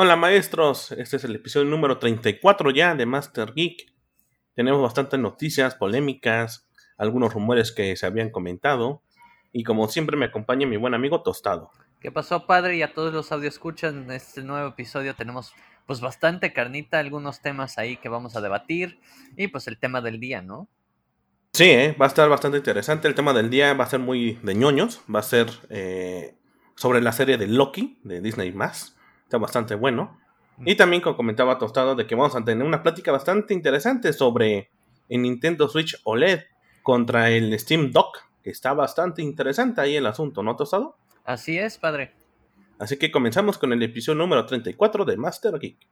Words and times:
Hola 0.00 0.14
maestros, 0.14 0.92
este 0.92 1.16
es 1.16 1.24
el 1.24 1.34
episodio 1.34 1.66
número 1.66 1.98
34 1.98 2.70
ya 2.70 2.94
de 2.94 3.04
Master 3.04 3.52
Geek. 3.52 3.92
Tenemos 4.54 4.80
bastantes 4.80 5.18
noticias, 5.18 5.74
polémicas, 5.74 6.68
algunos 6.96 7.34
rumores 7.34 7.72
que 7.72 7.96
se 7.96 8.06
habían 8.06 8.30
comentado 8.30 9.02
y 9.52 9.64
como 9.64 9.88
siempre 9.88 10.16
me 10.16 10.26
acompaña 10.26 10.68
mi 10.68 10.76
buen 10.76 10.94
amigo 10.94 11.24
Tostado. 11.24 11.72
¿Qué 11.98 12.12
pasó 12.12 12.46
padre? 12.46 12.76
Y 12.76 12.82
a 12.82 12.94
todos 12.94 13.12
los 13.12 13.32
audio 13.32 13.48
escuchan 13.48 14.04
en 14.04 14.12
este 14.12 14.44
nuevo 14.44 14.68
episodio 14.68 15.16
tenemos 15.16 15.52
pues 15.84 16.00
bastante 16.00 16.52
carnita, 16.52 17.00
algunos 17.00 17.42
temas 17.42 17.76
ahí 17.76 17.96
que 17.96 18.08
vamos 18.08 18.36
a 18.36 18.40
debatir 18.40 19.00
y 19.36 19.48
pues 19.48 19.66
el 19.66 19.78
tema 19.78 20.00
del 20.00 20.20
día, 20.20 20.42
¿no? 20.42 20.68
Sí, 21.52 21.64
¿eh? 21.64 21.96
va 22.00 22.04
a 22.04 22.08
estar 22.08 22.28
bastante 22.28 22.58
interesante. 22.58 23.08
El 23.08 23.16
tema 23.16 23.32
del 23.32 23.50
día 23.50 23.74
va 23.74 23.82
a 23.82 23.90
ser 23.90 23.98
muy 23.98 24.38
de 24.44 24.54
ñoños. 24.54 25.00
Va 25.12 25.18
a 25.18 25.24
ser 25.24 25.48
eh, 25.70 26.36
sobre 26.76 27.00
la 27.00 27.10
serie 27.10 27.36
de 27.36 27.48
Loki 27.48 27.98
de 28.04 28.20
Disney 28.20 28.52
Está 29.28 29.36
bastante 29.36 29.74
bueno. 29.74 30.18
Y 30.64 30.74
también, 30.76 31.02
como 31.02 31.14
comentaba 31.14 31.58
Tostado, 31.58 31.94
de 31.94 32.06
que 32.06 32.14
vamos 32.14 32.34
a 32.34 32.42
tener 32.42 32.66
una 32.66 32.82
plática 32.82 33.12
bastante 33.12 33.52
interesante 33.52 34.14
sobre 34.14 34.70
el 35.10 35.20
Nintendo 35.20 35.68
Switch 35.68 36.00
OLED 36.04 36.44
contra 36.82 37.28
el 37.28 37.58
Steam 37.58 37.92
Dock, 37.92 38.20
que 38.42 38.48
está 38.48 38.72
bastante 38.72 39.20
interesante 39.20 39.82
ahí 39.82 39.96
el 39.96 40.06
asunto, 40.06 40.42
¿no, 40.42 40.56
Tostado? 40.56 40.96
Así 41.26 41.58
es, 41.58 41.76
padre. 41.76 42.14
Así 42.78 42.96
que 42.96 43.10
comenzamos 43.10 43.58
con 43.58 43.70
el 43.74 43.82
episodio 43.82 44.16
número 44.16 44.46
34 44.46 45.04
de 45.04 45.16
Master 45.18 45.58
Geek. 45.58 45.86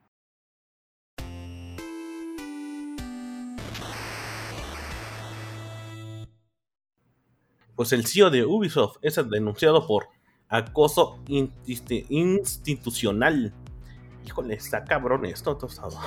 Pues 7.75 7.93
el 7.93 8.07
CEO 8.07 8.31
de 8.31 8.47
Ubisoft 8.47 8.97
es 9.03 9.17
denunciado 9.29 9.87
por 9.87 10.09
acoso 10.49 11.19
institucional. 12.09 13.53
Híjole, 14.25 14.55
está 14.55 14.85
cabrón 14.85 15.25
esto, 15.27 15.57
tostado. 15.57 15.99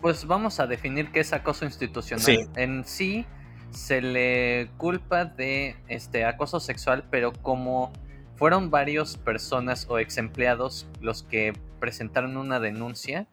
Pues 0.00 0.26
vamos 0.26 0.60
a 0.60 0.66
definir 0.66 1.10
qué 1.10 1.20
es 1.20 1.32
acoso 1.32 1.64
institucional. 1.64 2.48
En 2.56 2.84
sí 2.84 3.26
se 3.70 4.00
le 4.00 4.70
culpa 4.76 5.24
de 5.24 5.76
este 5.88 6.24
acoso 6.24 6.60
sexual, 6.60 7.04
pero 7.10 7.32
como 7.32 7.92
fueron 8.36 8.70
varias 8.70 9.16
personas 9.16 9.86
o 9.88 9.98
ex 9.98 10.18
empleados 10.18 10.86
los 11.00 11.22
que 11.22 11.52
presentaron 11.80 12.36
una 12.36 12.60
denuncia, 12.60 13.26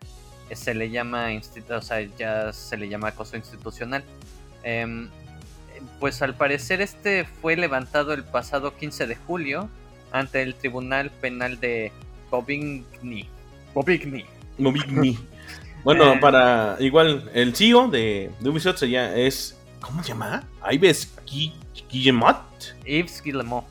eh, 0.50 0.56
se 0.56 0.73
le 0.73 0.90
llama, 0.90 1.28
o 1.70 1.81
sea, 1.81 2.02
ya 2.18 2.52
se 2.53 2.78
le 2.78 2.90
llama 2.90 3.09
acoso 3.09 3.38
institucional. 3.38 4.03
Em, 4.64 5.09
pues 6.00 6.22
al 6.22 6.36
parecer 6.36 6.81
este 6.81 7.25
fue 7.25 7.56
levantado 7.56 8.14
el 8.14 8.23
pasado 8.23 8.75
15 8.75 9.08
de 9.08 9.16
julio 9.16 9.70
ante 10.12 10.42
el 10.42 10.56
Tribunal 10.56 11.09
Penal 11.09 11.59
de 11.59 11.92
Bobigny. 12.30 13.28
Bobigny. 13.73 14.26
Bobigny. 14.58 15.18
bueno, 15.84 16.14
eh. 16.14 16.18
para 16.20 16.78
igual 16.80 17.30
el 17.34 17.56
CEO 17.56 17.88
de, 17.88 18.31
Ubisoft 18.44 18.84
ya 18.84 19.16
es 19.16 19.58
¿cómo 19.80 20.03
se 20.03 20.09
llama? 20.09 20.44
Ives 20.72 21.12
Guillemot. 21.90 22.38
Yves 22.86 23.22
Guillemot. 23.23 23.66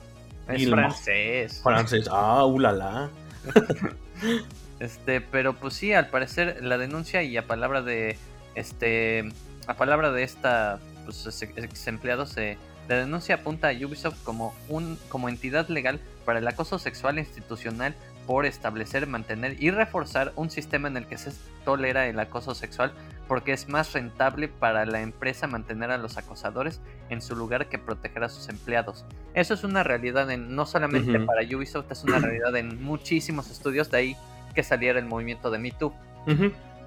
Es 0.49 0.69
francés. 0.69 1.61
Francés. 1.63 2.09
Ah, 2.11 2.45
ulala. 2.45 3.09
este, 4.81 5.21
pero 5.21 5.55
pues 5.55 5.75
sí, 5.75 5.93
al 5.93 6.09
parecer 6.09 6.59
la 6.63 6.77
denuncia 6.77 7.23
y 7.23 7.37
a 7.37 7.47
palabra 7.47 7.83
de 7.83 8.19
este 8.55 9.31
a 9.67 9.75
palabra 9.75 10.11
de 10.11 10.25
esta 10.25 10.81
pues, 11.05 11.43
ex 11.43 11.87
empleado 11.87 12.27
se 12.27 12.59
la 12.91 12.97
denuncia 12.97 13.37
apunta 13.37 13.69
a 13.69 13.73
Ubisoft 13.73 14.21
como, 14.25 14.53
un, 14.69 14.99
como 15.11 15.29
entidad 15.29 15.69
legal 15.69 16.01
para 16.25 16.41
el 16.41 16.49
acoso 16.49 16.77
sexual 16.81 17.21
institucional 17.21 17.95
por 18.27 18.47
establecer, 18.47 19.07
mantener 19.07 19.63
y 19.63 19.71
reforzar 19.71 20.33
un 20.35 20.51
sistema 20.51 20.89
en 20.89 20.97
el 20.97 21.07
que 21.07 21.17
se 21.17 21.31
tolera 21.65 22.09
el 22.09 22.19
acoso 22.19 22.53
sexual 22.53 22.93
porque 23.29 23.53
es 23.53 23.69
más 23.69 23.93
rentable 23.93 24.49
para 24.49 24.87
la 24.87 25.03
empresa 25.03 25.47
mantener 25.47 25.93
a 25.93 25.99
los 25.99 26.17
acosadores 26.17 26.81
en 27.11 27.23
su 27.23 27.37
lugar 27.37 27.69
que 27.69 27.79
proteger 27.79 28.25
a 28.25 28.29
sus 28.29 28.49
empleados. 28.49 29.05
Eso 29.35 29.55
es 29.55 29.63
una 29.63 29.85
realidad 29.85 30.29
en, 30.29 30.57
no 30.57 30.67
solamente 30.67 31.21
para 31.21 31.43
Ubisoft, 31.43 31.93
es 31.93 32.03
una 32.03 32.19
realidad 32.19 32.57
en 32.57 32.83
muchísimos 32.83 33.53
estudios, 33.53 33.89
de 33.93 33.99
ahí 33.99 34.17
que 34.53 34.65
saliera 34.65 34.99
el 34.99 35.05
movimiento 35.05 35.49
de 35.53 35.59
Me 35.59 35.71
Too. 35.71 35.95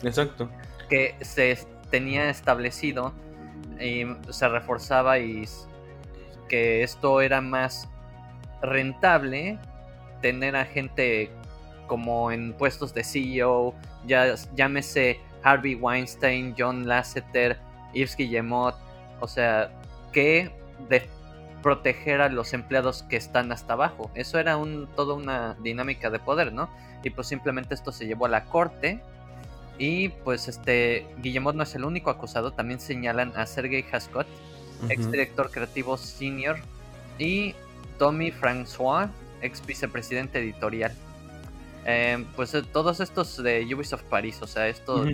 Exacto. 0.02 0.50
Que 0.90 1.16
se 1.22 1.58
tenía 1.90 2.30
establecido 2.30 3.14
y 3.80 4.04
se 4.32 4.50
reforzaba 4.50 5.18
y 5.20 5.46
que 6.48 6.84
esto 6.84 7.22
era 7.22 7.42
más 7.42 7.90
rentable 8.62 9.60
tener 10.22 10.56
a 10.56 10.66
gente 10.66 11.30
como 11.88 12.32
en 12.32 12.54
puestos 12.54 12.94
de 12.94 13.04
CEO, 13.04 13.76
ya 14.08 14.36
llámese 14.56 15.20
Harvey 15.44 15.76
Weinstein, 15.76 16.56
John 16.58 16.88
Lasseter, 16.88 17.60
Yves 17.94 18.16
Guillemot, 18.16 18.76
o 19.20 19.28
sea, 19.28 19.72
que 20.12 20.52
de 20.90 21.08
proteger 21.62 22.22
a 22.22 22.30
los 22.30 22.54
empleados 22.54 23.04
que 23.04 23.16
están 23.16 23.52
hasta 23.52 23.74
abajo. 23.74 24.12
Eso 24.16 24.40
era 24.40 24.58
un, 24.58 24.88
toda 24.96 25.14
una 25.14 25.56
dinámica 25.62 26.10
de 26.10 26.20
poder, 26.20 26.54
¿no? 26.54 26.70
Y 27.04 27.10
pues 27.10 27.28
simplemente 27.28 27.74
esto 27.74 27.92
se 27.92 28.06
llevó 28.06 28.26
a 28.26 28.30
la 28.30 28.46
corte 28.46 29.02
y 29.78 30.10
pues 30.10 30.48
este 30.48 31.08
Guillemot 31.18 31.56
no 31.56 31.64
es 31.64 31.74
el 31.76 31.84
único 31.86 32.10
acusado, 32.10 32.52
también 32.52 32.80
señalan 32.80 33.34
a 33.36 33.46
Sergei 33.46 33.84
Haskot, 33.92 34.28
ex 34.90 35.12
director 35.12 35.52
creativo 35.52 35.98
senior, 35.98 36.58
y 37.18 37.56
Tommy 37.98 38.32
François, 38.32 39.10
ex 39.42 39.66
vicepresidente 39.66 40.40
editorial. 40.40 40.94
Em, 41.86 42.26
pues 42.36 42.54
eh, 42.54 42.64
todos 42.64 43.00
estos 43.00 43.42
de 43.44 43.68
Ubisoft 43.74 44.04
París, 44.04 44.42
o 44.42 44.48
sea, 44.48 44.68
esto 44.68 45.06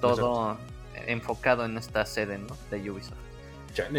todo 0.00 0.58
enfocado 1.06 1.64
en 1.64 1.78
esta 1.78 2.04
sede 2.04 2.38
¿no? 2.38 2.56
de 2.70 2.90
Ubisoft. 2.90 3.16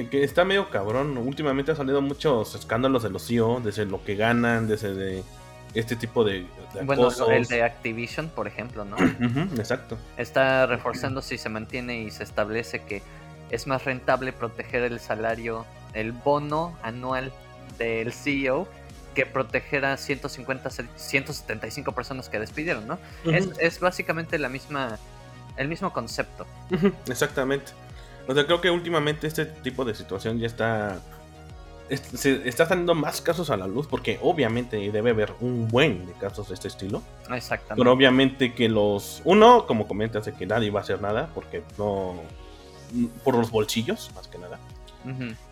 que 0.09 0.23
está 0.23 0.45
medio 0.45 0.69
cabrón. 0.69 1.17
Últimamente 1.17 1.71
ha 1.71 1.75
salido 1.75 2.01
muchos 2.01 2.55
escándalos 2.55 3.03
de 3.03 3.09
los 3.09 3.25
CEO, 3.25 3.61
desde 3.61 3.85
lo 3.85 4.03
que 4.03 4.15
ganan, 4.15 4.67
desde 4.67 4.93
de 4.93 5.23
este 5.73 5.95
tipo 5.95 6.23
de, 6.23 6.45
bueno 6.83 7.09
el 7.31 7.45
de 7.45 7.63
Activision 7.63 8.29
por 8.29 8.47
ejemplo 8.47 8.85
no 8.85 8.97
exacto 9.57 9.99
está 10.17 10.65
reforzando 10.65 11.21
si 11.21 11.37
se 11.37 11.47
mantiene 11.47 12.01
y 12.01 12.09
se 12.09 12.23
establece 12.23 12.81
que 12.81 13.03
es 13.49 13.67
más 13.67 13.85
rentable 13.85 14.33
proteger 14.33 14.83
el 14.83 14.99
salario 14.99 15.65
el 15.93 16.11
bono 16.11 16.77
anual 16.83 17.31
del 17.77 18.13
CEO 18.13 18.67
que 19.15 19.25
proteger 19.25 19.85
a 19.85 19.97
150 19.97 20.69
175 20.95 21.91
personas 21.91 22.29
que 22.29 22.39
despidieron 22.39 22.87
no 22.87 22.99
es, 23.25 23.49
es, 23.59 23.79
básicamente 23.79 24.37
la 24.37 24.49
misma 24.49 24.97
el 25.57 25.67
mismo 25.67 25.91
concepto 25.91 26.45
exactamente 27.07 27.71
o 28.27 28.33
sea 28.33 28.45
creo 28.45 28.61
que 28.61 28.69
últimamente 28.69 29.27
este 29.27 29.45
tipo 29.45 29.85
de 29.85 29.95
situación 29.95 30.39
ya 30.39 30.47
está 30.47 30.99
se 31.97 32.47
está 32.47 32.67
saliendo 32.67 32.93
más 32.93 33.21
casos 33.21 33.49
a 33.49 33.57
la 33.57 33.67
luz 33.67 33.87
porque 33.87 34.19
obviamente 34.21 34.77
debe 34.91 35.09
haber 35.11 35.33
un 35.39 35.67
buen 35.67 36.05
de 36.05 36.13
casos 36.13 36.49
de 36.49 36.53
este 36.53 36.67
estilo. 36.67 37.01
Exactamente. 37.31 37.75
Pero 37.77 37.91
obviamente 37.91 38.53
que 38.53 38.69
los 38.69 39.21
uno, 39.25 39.65
como 39.65 39.87
comentas, 39.87 40.25
de 40.25 40.33
que 40.33 40.45
nadie 40.45 40.69
va 40.69 40.81
a 40.81 40.83
hacer 40.83 41.01
nada 41.01 41.29
porque 41.33 41.63
no 41.77 42.15
por 43.23 43.35
los 43.35 43.51
bolsillos 43.51 44.11
más 44.15 44.27
que 44.27 44.37
nada. 44.37 44.59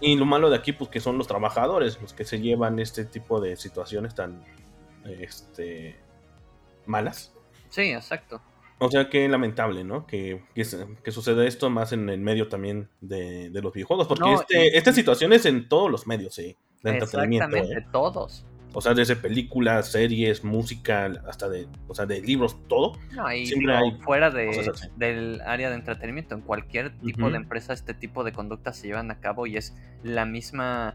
Y 0.01 0.15
lo 0.17 0.25
malo 0.25 0.49
de 0.49 0.57
aquí 0.57 0.73
pues 0.73 0.89
que 0.89 0.99
son 0.99 1.17
los 1.17 1.25
trabajadores 1.25 1.99
los 2.01 2.13
que 2.13 2.25
se 2.25 2.39
llevan 2.41 2.79
este 2.79 3.05
tipo 3.05 3.39
de 3.39 3.55
situaciones 3.55 4.13
tan 4.13 4.43
este 5.05 5.95
malas. 6.85 7.31
Sí, 7.69 7.91
exacto. 7.91 8.41
O 8.79 8.91
sea, 8.91 9.09
que 9.09 9.27
lamentable, 9.27 9.83
¿no? 9.83 10.05
Que, 10.05 10.43
que, 10.53 11.11
suceda 11.11 11.45
esto 11.45 11.69
más 11.69 11.93
en 11.93 12.09
el 12.09 12.19
medio 12.19 12.47
también 12.47 12.89
de, 13.01 13.49
los 13.53 13.73
videojuegos. 13.73 14.07
Porque 14.07 14.33
este, 14.33 14.77
esta 14.77 14.93
situación 14.93 15.33
es 15.33 15.45
en 15.47 15.67
todos 15.67 15.89
los 15.89 16.05
medios, 16.05 16.35
sí. 16.35 16.55
De 16.83 16.91
entretenimiento. 16.91 17.47
Exactamente, 17.47 17.79
¿eh? 17.79 17.89
todos. 17.91 18.45
O 18.77 18.81
sea, 18.81 18.93
desde 18.93 19.15
películas, 19.15 19.91
series, 19.91 20.43
música, 20.43 21.11
hasta 21.27 21.49
de, 21.49 21.67
o 21.87 21.95
sea, 21.95 22.05
de 22.05 22.21
libros, 22.21 22.55
todo. 22.67 22.95
No, 23.15 23.33
y 23.33 23.51
fuera 24.03 24.29
de, 24.29 24.71
del 24.97 25.41
área 25.41 25.71
de 25.71 25.77
entretenimiento, 25.77 26.35
en 26.35 26.41
cualquier 26.41 26.95
tipo 26.99 27.31
de 27.31 27.37
empresa 27.37 27.73
este 27.73 27.95
tipo 27.95 28.23
de 28.23 28.33
conductas 28.33 28.77
se 28.77 28.85
llevan 28.85 29.09
a 29.09 29.19
cabo 29.19 29.47
y 29.47 29.57
es 29.57 29.75
la 30.03 30.25
misma, 30.25 30.93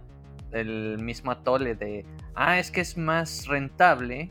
el 0.53 0.99
mismo 1.01 1.33
atole 1.33 1.75
de, 1.75 2.07
ah, 2.37 2.61
es 2.61 2.71
que 2.71 2.83
es 2.83 2.97
más 2.97 3.49
rentable 3.49 4.31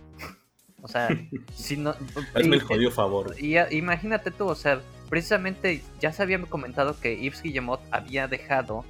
o 0.82 0.88
sea, 0.88 1.10
si 1.54 1.76
no. 1.76 1.94
Hazme 2.34 2.56
el 2.56 2.62
jodido 2.62 2.90
favor. 2.90 3.36
Y, 3.38 3.58
imagínate 3.76 4.32
tú, 4.32 4.48
o 4.48 4.56
sea, 4.56 4.80
precisamente 5.10 5.82
ya 6.00 6.14
se 6.14 6.24
había 6.24 6.42
comentado 6.42 6.98
que 6.98 7.22
Yves 7.22 7.44
Guillemot 7.44 7.82
había 7.92 8.30
dejado 8.30 8.86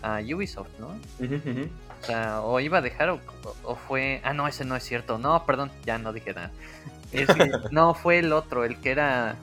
a 0.00 0.20
Ubisoft, 0.20 0.68
¿no? 0.78 0.96
O 2.02 2.06
sea, 2.06 2.40
o 2.42 2.60
iba 2.60 2.78
a 2.78 2.82
dejar, 2.82 3.10
o, 3.10 3.76
fue. 3.88 4.20
Ah, 4.24 4.32
no, 4.32 4.46
ese 4.46 4.64
no 4.64 4.76
es 4.76 4.84
cierto. 4.84 5.18
No, 5.18 5.44
perdón, 5.44 5.70
ya 5.84 5.98
no 5.98 6.12
dije 6.12 6.34
nada. 6.34 6.50
no, 7.70 7.94
fue 7.94 8.18
el 8.18 8.32
otro, 8.32 8.64
el 8.64 8.76
que 8.76 8.90
era 8.90 9.36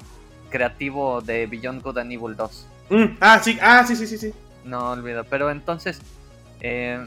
creativo 0.50 1.22
de 1.22 1.48
Beyond 1.48 1.82
Good 1.82 1.98
and 1.98 2.12
Evil 2.12 2.36
2. 2.36 2.68
Mm, 2.90 3.04
ah, 3.20 3.40
sí, 3.44 3.58
ah, 3.62 3.84
sí, 3.88 3.96
sí, 3.96 4.08
sí, 4.08 4.18
sí. 4.18 4.34
No 4.64 4.92
olvido, 4.92 5.24
pero 5.26 5.50
entonces. 5.50 6.02
Eh, 6.62 7.06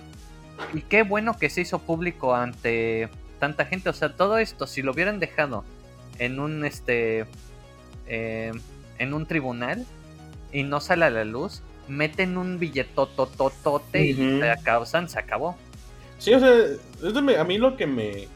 y 0.73 0.83
qué 0.83 1.03
bueno 1.03 1.39
que 1.39 1.51
se 1.51 1.61
hizo 1.61 1.79
público 1.79 2.35
ante 2.35 3.09
tanta 3.39 3.65
gente. 3.65 3.89
O 3.89 3.93
sea, 3.93 4.15
todo 4.15 4.39
esto, 4.39 4.67
si 4.67 4.83
lo 4.83 4.93
hubieran 4.93 5.21
dejado 5.21 5.65
en 6.19 6.41
un 6.41 6.65
este 6.65 7.27
eh, 8.07 8.53
en 8.99 9.15
un 9.15 9.27
tribunal 9.27 9.87
y 10.53 10.63
no 10.63 10.81
sale 10.81 11.05
a 11.05 11.11
la 11.11 11.25
luz, 11.25 11.63
meten 11.89 12.37
un 12.39 12.59
billetotototote 12.59 14.05
y 14.05 14.13
Ujú. 14.13 14.41
te 14.41 14.55
causan, 14.63 15.09
se 15.09 15.19
acabó. 15.19 15.57
Sí, 16.19 16.33
o 16.35 16.41
sea, 16.41 17.41
a 17.41 17.45
mí 17.45 17.59
lo 17.59 17.77
que 17.77 17.87
me. 17.87 18.29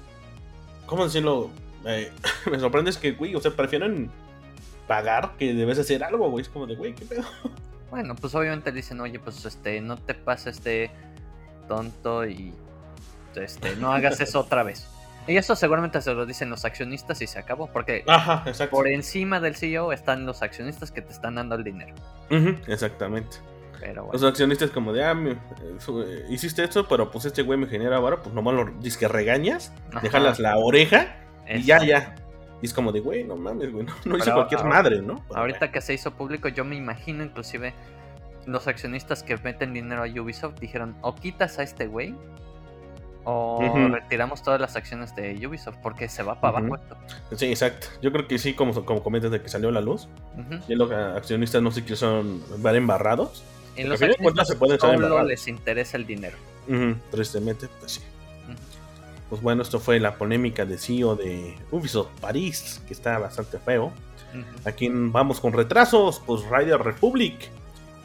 ¿Cómo 0.87 1.05
decirlo? 1.05 1.51
Eh, 1.85 2.11
me 2.51 2.59
sorprende 2.59 2.91
es 2.91 2.99
que, 2.99 3.13
güey, 3.13 3.35
o 3.35 3.41
sea, 3.41 3.53
prefieren 3.53 4.11
pagar 4.87 5.37
que 5.39 5.55
debes 5.55 5.79
hacer 5.79 6.03
algo, 6.05 6.29
güey. 6.31 6.43
Es 6.43 6.49
como 6.49 6.67
de, 6.67 6.77
güey, 6.77 6.95
¿qué 6.95 7.05
pedo? 7.05 7.25
Bueno, 7.91 8.15
pues 8.15 8.35
obviamente 8.35 8.71
le 8.71 8.77
dicen, 8.77 9.01
oye, 9.01 9.19
pues 9.19 9.45
este, 9.45 9.81
no 9.81 9.97
te 9.97 10.15
pases 10.15 10.63
de 10.63 10.91
tonto 11.67 12.25
y 12.27 12.53
este, 13.35 13.77
no 13.77 13.93
hagas 13.93 14.21
eso 14.21 14.41
otra 14.41 14.63
vez. 14.63 14.87
Y 15.31 15.37
eso 15.37 15.55
seguramente 15.55 16.01
se 16.03 16.13
lo 16.13 16.27
dicen 16.27 16.51
los 16.51 16.65
accionistas 16.65 17.23
y 17.23 17.27
se 17.27 17.39
acabó, 17.39 17.69
porque 17.73 18.05
Ajá, 18.07 18.45
por 18.71 18.89
encima 18.89 19.39
del 19.41 19.55
CEO 19.55 19.93
están 19.93 20.27
los 20.27 20.43
accionistas 20.43 20.91
que 20.91 21.03
te 21.03 21.13
están 21.13 21.37
dando 21.37 21.55
el 21.55 21.65
dinero. 21.65 21.95
Ujú, 22.31 22.57
exactamente. 22.67 23.37
Pero 23.79 24.11
Los 24.13 24.23
accionistas, 24.25 24.71
como 24.71 24.93
de, 24.93 25.05
ah, 25.05 25.15
me- 25.15 25.31
eh, 25.33 26.27
hiciste 26.29 26.65
esto, 26.65 26.87
pero 26.87 27.11
pues 27.11 27.25
este 27.25 27.43
güey 27.43 27.59
me 27.59 27.67
genera 27.67 27.97
ahora, 27.97 28.23
pues 28.23 28.35
nomás 28.35 28.55
lo 28.55 28.67
que 28.99 29.09
regañas, 29.09 29.73
Ajá. 29.91 30.01
déjalas 30.01 30.39
la 30.39 30.59
oreja 30.59 31.17
y 31.49 31.63
ya, 31.63 31.83
ya. 31.85 32.15
Y 32.61 32.67
es 32.67 32.75
como 32.75 32.93
de, 32.93 33.01
güey, 33.01 33.25
no 33.25 33.37
mames, 33.37 33.73
güey, 33.73 33.87
no, 33.87 33.95
no 34.05 34.19
hice 34.19 34.33
cualquier 34.33 34.61
ahora- 34.61 34.75
madre, 34.75 35.01
¿no? 35.01 35.25
Pero, 35.29 35.41
Ahorita 35.41 35.71
que 35.73 35.81
se 35.81 35.95
hizo 35.95 36.11
público, 36.11 36.49
yo 36.49 36.63
me 36.65 36.77
imagino 36.77 37.25
inclusive 37.25 37.73
los 38.47 38.67
accionistas 38.69 39.23
que 39.23 39.37
meten 39.39 39.73
dinero 39.73 40.03
a 40.03 40.07
Ubisoft 40.23 40.59
dijeron, 40.61 40.97
o 41.01 41.15
quitas 41.15 41.59
a 41.59 41.63
este 41.63 41.87
güey, 41.87 42.15
o 43.25 43.89
retiramos 43.91 44.43
todas 44.43 44.61
las 44.61 44.77
acciones 44.77 45.15
de 45.15 45.47
Ubisoft, 45.47 45.77
porque 45.83 46.09
se 46.09 46.23
va 46.23 46.41
para 46.41 46.59
abajo 46.59 46.77
esto. 46.77 46.97
Sí, 47.37 47.47
exacto. 47.47 47.89
Yo 48.03 48.13
creo 48.13 48.27
que 48.27 48.39
sí, 48.39 48.55
como, 48.55 48.85
como 48.85 49.03
comentas 49.03 49.31
de 49.31 49.43
que 49.43 49.49
salió 49.49 49.71
la 49.71 49.81
luz. 49.81 50.09
Ujú. 50.39 50.61
Y 50.69 50.75
los 50.75 50.91
accionistas 50.91 51.63
no 51.63 51.71
sé 51.71 51.85
qué 51.85 51.97
son, 51.97 52.43
van 52.59 52.77
embarrados. 52.77 53.45
Porque 53.69 53.85
los 53.85 54.03
accionistas 54.03 54.49
se 54.49 54.57
pueden 54.57 54.81
solo 54.81 54.95
embarrar. 54.95 55.27
les 55.27 55.47
interesa 55.49 55.97
el 55.97 56.07
dinero. 56.07 56.37
Tristemente, 57.11 57.69
pues 57.81 57.93
sí. 57.93 58.01
Pues 59.29 59.43
bueno, 59.43 59.63
esto 59.63 59.79
fue 59.79 60.01
la 60.01 60.17
polémica 60.17 60.65
de 60.65 60.77
CEO 60.77 61.15
de 61.15 61.57
Ubisoft 61.71 62.11
París, 62.21 62.83
que 62.87 62.95
está 62.95 63.19
bastante 63.19 63.59
feo. 63.59 63.93
Aquí 64.65 64.89
vamos 64.91 65.41
con 65.41 65.53
retrasos, 65.53 66.21
pues 66.25 66.43
Rider 66.51 66.81
Republic 66.81 67.51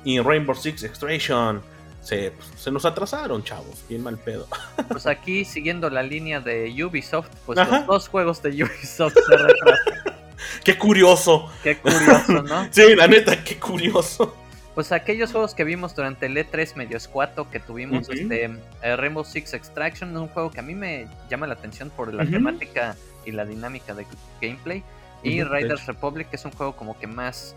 y 0.03 0.19
Rainbow 0.19 0.55
Six 0.55 0.83
Extraction 0.83 1.61
se, 2.05 2.29
pues, 2.31 2.47
se 2.55 2.71
nos 2.71 2.85
atrasaron, 2.85 3.43
chavos, 3.43 3.83
bien 3.89 4.03
mal 4.03 4.17
pedo. 4.17 4.47
Pues 4.87 5.07
aquí, 5.07 5.43
siguiendo 5.43 5.89
la 5.89 6.03
línea 6.03 6.39
de 6.39 6.71
Ubisoft, 6.83 7.29
pues 7.45 7.57
Ajá. 7.57 7.79
los 7.79 7.87
dos 7.87 8.07
juegos 8.07 8.41
de 8.43 8.63
Ubisoft 8.63 9.15
se 9.15 9.37
retrasan. 9.37 10.13
¡Qué 10.63 10.77
curioso! 10.77 11.49
Qué 11.63 11.77
curioso, 11.77 12.43
¿no? 12.43 12.67
Sí, 12.71 12.95
la 12.95 13.07
neta, 13.07 13.43
qué 13.43 13.57
curioso. 13.57 14.35
Pues 14.75 14.91
aquellos 14.91 15.31
juegos 15.31 15.55
que 15.55 15.63
vimos 15.63 15.95
durante 15.95 16.27
el 16.27 16.37
E3 16.37 16.75
medio 16.75 16.97
escuato 16.97 17.49
que 17.49 17.59
tuvimos, 17.59 18.09
este 18.09 18.51
eh, 18.81 18.95
Rainbow 18.95 19.23
Six 19.23 19.53
Extraction, 19.53 20.11
es 20.11 20.17
un 20.17 20.27
juego 20.27 20.51
que 20.51 20.59
a 20.59 20.63
mí 20.63 20.75
me 20.75 21.07
llama 21.29 21.47
la 21.47 21.53
atención 21.53 21.89
por 21.89 22.13
la 22.13 22.25
temática 22.25 22.95
y 23.25 23.31
la 23.31 23.45
dinámica 23.45 23.95
de 23.95 24.05
gameplay. 24.41 24.83
Y 25.23 25.43
Riders 25.43 25.81
hecho. 25.81 25.93
Republic 25.93 26.29
que 26.29 26.35
es 26.35 26.45
un 26.45 26.51
juego 26.51 26.75
como 26.75 26.99
que 26.99 27.07
más 27.07 27.55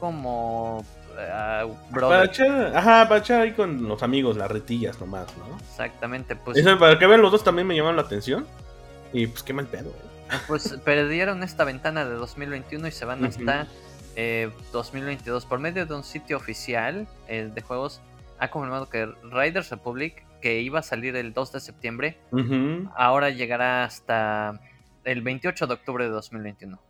como 0.00 0.84
ah, 1.18 1.66
Para 1.92 2.24
echar, 2.24 2.76
ajá, 2.76 3.08
para 3.08 3.20
echar 3.20 3.42
ahí 3.42 3.52
con 3.52 3.88
los 3.88 4.02
amigos, 4.02 4.36
las 4.36 4.50
retillas 4.50 5.00
nomás, 5.00 5.26
¿no? 5.36 5.56
Exactamente, 5.58 6.36
pues, 6.36 6.58
Eso, 6.58 6.78
para 6.78 6.98
que 6.98 7.06
vean 7.06 7.22
los 7.22 7.32
dos 7.32 7.44
también 7.44 7.66
me 7.66 7.74
llamaron 7.74 7.96
la 7.96 8.02
atención. 8.02 8.46
Y 9.12 9.26
pues 9.26 9.42
qué 9.42 9.52
mal 9.52 9.66
pedo, 9.66 9.90
eh. 9.90 10.36
pues 10.48 10.78
perdieron 10.84 11.42
esta 11.42 11.64
ventana 11.64 12.04
de 12.04 12.14
2021 12.14 12.88
y 12.88 12.90
se 12.92 13.04
van 13.04 13.24
hasta 13.24 13.66
eh, 14.16 14.50
2022 14.72 15.44
por 15.44 15.58
medio 15.58 15.84
de 15.84 15.94
un 15.94 16.02
sitio 16.02 16.36
oficial 16.36 17.06
eh, 17.28 17.50
de 17.54 17.60
juegos. 17.60 18.00
Ha 18.38 18.50
confirmado 18.50 18.88
que 18.88 19.06
Riders 19.30 19.70
Republic, 19.70 20.24
que 20.40 20.60
iba 20.60 20.80
a 20.80 20.82
salir 20.82 21.14
el 21.16 21.32
2 21.32 21.52
de 21.52 21.60
septiembre, 21.60 22.18
ahora 22.96 23.30
llegará 23.30 23.84
hasta 23.84 24.60
el 25.04 25.22
28 25.22 25.66
de 25.66 25.74
octubre 25.74 26.04
de 26.04 26.10
2021. 26.10 26.80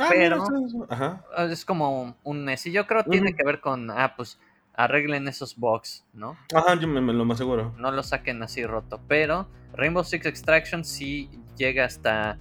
Ah, 0.00 0.08
Pero- 0.10 0.44
mira, 0.50 0.66
eso- 0.66 0.86
ajá. 0.88 1.24
Es 1.50 1.64
como 1.64 2.16
un 2.24 2.44
mes. 2.44 2.66
Y 2.66 2.72
yo 2.72 2.86
creo 2.86 3.04
que 3.04 3.10
tiene 3.10 3.34
que 3.34 3.44
ver 3.44 3.60
con, 3.60 3.90
ah, 3.90 4.14
pues 4.16 4.38
arreglen 4.74 5.28
esos 5.28 5.56
bugs, 5.56 6.04
¿no? 6.14 6.36
Ajá, 6.54 6.74
yo 6.80 6.88
me, 6.88 7.00
me 7.00 7.12
lo 7.12 7.24
más 7.24 7.38
seguro. 7.38 7.74
No 7.76 7.90
lo 7.90 8.02
saquen 8.02 8.42
así 8.42 8.64
roto. 8.64 9.00
Pero 9.08 9.46
Rainbow 9.74 10.04
Six 10.04 10.24
Extraction 10.26 10.84
sí 10.84 11.28
llega 11.56 11.84
hasta... 11.84 12.38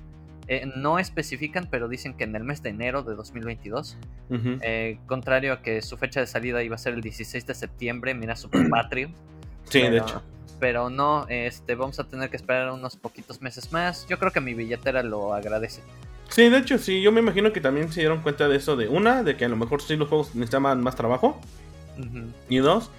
eh, 0.47 0.65
no 0.75 0.97
especifican, 0.99 1.67
pero 1.69 1.87
dicen 1.87 2.13
que 2.15 2.23
en 2.23 2.35
el 2.35 2.43
mes 2.43 2.63
de 2.63 2.69
enero 2.69 3.03
de 3.03 3.13
2022. 3.15 3.97
Ujú. 4.29 4.57
eh, 4.61 4.99
contrario 5.07 5.53
a 5.53 5.61
que 5.61 5.81
su 5.81 5.97
fecha 5.97 6.19
de 6.21 6.27
salida 6.27 6.63
iba 6.63 6.75
a 6.75 6.77
ser 6.79 6.93
el 6.93 7.01
16 7.01 7.45
de 7.45 7.53
septiembre, 7.55 8.13
mira 8.13 8.35
Super 8.35 8.61
Patrio. 8.69 9.09
sí, 9.65 9.81
de 9.81 9.97
hecho. 9.97 10.21
Pero 10.59 10.89
no, 10.89 11.25
este, 11.29 11.75
vamos 11.75 11.99
a 11.99 12.03
tener 12.05 12.29
que 12.29 12.35
esperar 12.35 12.71
unos 12.71 12.95
poquitos 12.97 13.41
meses 13.41 13.71
más. 13.71 14.05
Yo 14.07 14.17
creo 14.19 14.31
que 14.31 14.41
mi 14.41 14.53
billetera 14.53 15.03
lo 15.03 15.33
agradece. 15.33 15.81
Sí, 16.39 16.47
de 16.47 16.57
hecho, 16.57 16.77
sí, 16.77 17.01
yo 17.01 17.11
me 17.11 17.19
imagino 17.19 17.51
que 17.51 17.59
también 17.59 17.91
se 17.91 17.99
dieron 17.99 18.21
cuenta 18.21 18.47
de 18.47 18.55
eso 18.55 18.77
de 18.77 18.87
una, 18.87 19.23
de 19.23 19.35
que 19.35 19.43
a 19.43 19.49
lo 19.49 19.57
mejor 19.57 19.81
sí 19.81 19.97
los 19.97 20.07
juegos 20.07 20.35
necesitaban 20.35 20.81
más 20.81 20.95
trabajo, 20.95 21.41
y 22.47 22.59
dos, 22.59 22.91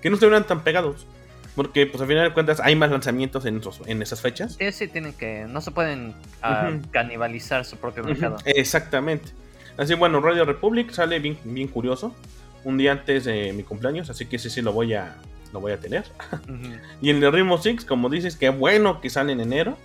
que 0.00 0.08
no 0.08 0.14
estuvieran 0.14 0.46
tan 0.46 0.64
pegados. 0.64 1.06
Porque, 1.54 1.84
pues, 1.84 2.00
al 2.00 2.08
final 2.08 2.28
de 2.28 2.32
cuentas, 2.32 2.58
hay 2.58 2.76
más 2.76 2.90
lanzamientos 2.90 3.44
en, 3.44 3.58
esos, 3.58 3.82
en 3.84 4.00
esas 4.00 4.22
fechas. 4.22 4.56
Sí, 4.58 4.72
sí, 4.72 4.88
tienen 4.88 5.12
que. 5.12 5.44
No 5.46 5.60
se 5.60 5.72
pueden 5.72 6.14
ah, 6.40 6.70
canibalizar 6.90 7.66
su 7.66 7.76
propio 7.76 8.02
mercado. 8.02 8.38
Exactamente. 8.46 9.28
Así, 9.76 9.92
bueno, 9.92 10.22
Radio 10.22 10.46
Republic 10.46 10.90
sale 10.90 11.18
bien, 11.18 11.36
bien 11.44 11.68
curioso. 11.68 12.16
Un 12.64 12.78
día 12.78 12.92
antes 12.92 13.26
de 13.26 13.52
mi 13.52 13.62
cumpleaños, 13.62 14.08
así 14.08 14.24
que 14.24 14.38
sí, 14.38 14.48
sí 14.48 14.62
lo 14.62 14.72
voy 14.72 14.94
a, 14.94 15.16
lo 15.52 15.60
voy 15.60 15.72
a 15.72 15.76
tener. 15.78 16.04
Y 17.02 17.10
el 17.10 17.20
de 17.20 17.30
Rainbow 17.30 17.58
Six, 17.58 17.84
como 17.84 18.08
dices, 18.08 18.36
qué 18.36 18.48
bueno 18.48 19.02
que 19.02 19.10
sale 19.10 19.32
en 19.34 19.40
enero. 19.42 19.76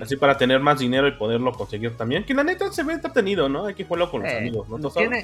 Así 0.00 0.16
para 0.16 0.36
tener 0.36 0.60
más 0.60 0.78
dinero 0.78 1.08
y 1.08 1.12
poderlo 1.12 1.52
conseguir 1.52 1.96
también. 1.96 2.24
Que 2.24 2.34
la 2.34 2.44
neta 2.44 2.70
se 2.72 2.82
ve 2.82 2.94
entretenido, 2.94 3.48
¿no? 3.48 3.66
Hay 3.66 3.74
que 3.74 3.84
jugarlo 3.84 4.10
con 4.10 4.22
los 4.22 4.30
Eh, 4.30 4.38
amigos, 4.38 4.68
¿no? 4.68 4.78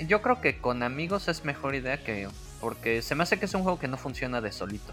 Yo 0.06 0.22
creo 0.22 0.40
que 0.40 0.58
con 0.58 0.82
amigos 0.82 1.28
es 1.28 1.44
mejor 1.44 1.74
idea 1.74 2.02
que. 2.02 2.28
Porque 2.60 3.02
se 3.02 3.14
me 3.14 3.22
hace 3.22 3.38
que 3.38 3.44
es 3.44 3.54
un 3.54 3.62
juego 3.62 3.78
que 3.78 3.88
no 3.88 3.96
funciona 3.96 4.40
de 4.40 4.52
solito. 4.52 4.92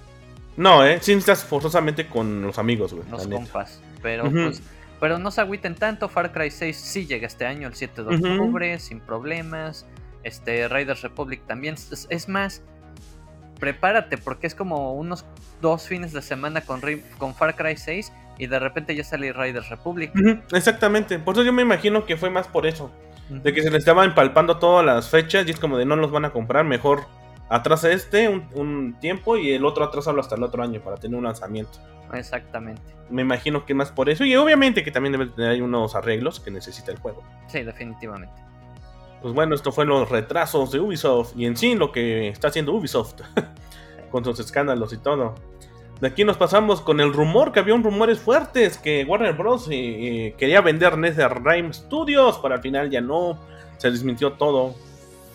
No, 0.58 0.86
eh. 0.86 1.00
Sí 1.02 1.14
necesitas 1.16 1.44
forzosamente 1.46 2.08
con 2.08 2.42
los 2.42 2.58
amigos, 2.60 2.94
güey. 2.94 3.10
Los 3.10 3.28
compas. 3.28 3.82
Pero 4.02 4.30
pues. 4.30 4.62
Pero 5.00 5.18
no 5.18 5.32
se 5.32 5.42
agüiten 5.42 5.76
tanto. 5.76 6.08
Far 6.10 6.32
Cry 6.32 6.52
6 6.52 6.76
sí 6.76 7.06
llega 7.06 7.28
este 7.28 7.46
año, 7.46 7.68
el 7.68 7.76
7 7.76 8.04
de 8.04 8.16
octubre, 8.16 8.80
sin 8.80 9.00
problemas. 9.00 9.86
Este 10.24 10.68
Raiders 10.68 11.02
Republic 11.02 11.46
también. 11.46 11.74
Es, 11.74 12.08
es 12.10 12.30
más, 12.30 12.62
prepárate, 13.60 14.18
porque 14.18 14.48
es 14.48 14.56
como 14.56 14.94
unos 14.94 15.26
dos 15.62 15.88
fines 15.88 16.14
de 16.14 16.22
semana 16.22 16.62
con, 16.62 16.82
con 17.18 17.34
Far 17.34 17.56
Cry 17.56 17.78
6 17.78 18.12
y 18.38 18.48
de 18.48 18.60
repente 18.60 18.96
ya 18.96 19.04
sale 19.04 19.32
Raiders 19.34 19.70
Republic. 19.70 20.12
Ujú, 20.16 20.40
Exactamente. 20.56 21.20
Por 21.20 21.36
eso 21.36 21.44
yo 21.44 21.54
me 21.54 21.62
imagino 21.62 22.06
que 22.06 22.18
fue 22.18 22.30
más 22.30 22.48
por 22.48 22.66
eso. 22.66 22.92
De 23.30 23.54
que 23.54 23.64
se 23.64 23.72
le 23.72 23.78
estaban 23.78 24.10
empalpando 24.10 24.58
todas 24.58 24.86
las 24.86 25.10
fechas 25.10 25.48
y 25.48 25.52
es 25.52 25.60
como 25.60 25.78
de 25.78 25.86
no 25.86 25.96
los 25.96 26.12
van 26.12 26.26
a 26.26 26.32
comprar. 26.32 26.66
Mejor 26.66 27.06
atrasa 27.50 27.92
este 27.92 28.28
un, 28.28 28.48
un 28.54 28.96
tiempo 29.00 29.38
y 29.38 29.52
el 29.52 29.66
otro 29.66 29.84
atrásalo 29.86 30.20
hasta 30.20 30.36
el 30.36 30.44
otro 30.44 30.62
año 30.62 30.82
para 30.82 30.98
tener 30.98 31.18
un 31.18 31.24
lanzamiento. 31.24 31.80
Exactamente. 32.14 32.82
Me 33.10 33.22
imagino 33.22 33.66
que 33.66 33.74
más 33.74 33.92
por 33.92 34.10
eso. 34.10 34.26
Y 34.26 34.36
obviamente 34.36 34.84
que 34.84 34.92
también 34.92 35.14
debe 35.14 35.28
tener 35.28 35.52
ahí 35.52 35.62
unos 35.62 35.96
arreglos 35.96 36.40
que 36.40 36.52
necesita 36.52 36.92
el 36.92 37.00
juego. 37.00 37.24
Sí, 37.48 37.64
definitivamente. 37.64 38.34
Pues 39.22 39.34
bueno, 39.34 39.56
esto 39.56 39.72
fue 39.72 39.86
los 39.86 40.10
retrasos 40.10 40.72
de 40.72 40.80
Ubisoft 40.80 41.34
y 41.38 41.46
en 41.46 41.56
sí 41.56 41.76
lo 41.76 41.92
que 41.92 42.28
está 42.28 42.50
haciendo 42.50 42.74
Ubisoft 42.74 43.22
con 44.12 44.24
sus 44.26 44.40
escándalos 44.40 44.92
y 44.94 44.98
todo. 44.98 45.36
De 46.04 46.10
aquí 46.10 46.26
nos 46.26 46.36
pasamos 46.36 46.82
con 46.82 47.00
el 47.00 47.14
rumor, 47.14 47.54
que 47.54 47.62
había 47.62 47.74
un 47.74 47.82
rumores 47.82 48.20
fuertes 48.20 48.78
que 48.78 49.06
Warner 49.06 49.32
Bros. 49.36 49.70
eh, 49.72 50.36
quería 50.38 50.60
vender 50.60 50.98
NetherRealm 50.98 51.72
Studios, 51.74 52.40
pero 52.44 52.56
al 52.56 52.62
final 52.62 52.90
ya 52.90 53.00
no, 53.00 53.40
se 53.78 53.90
desmintió 53.90 54.34
todo. 54.34 54.76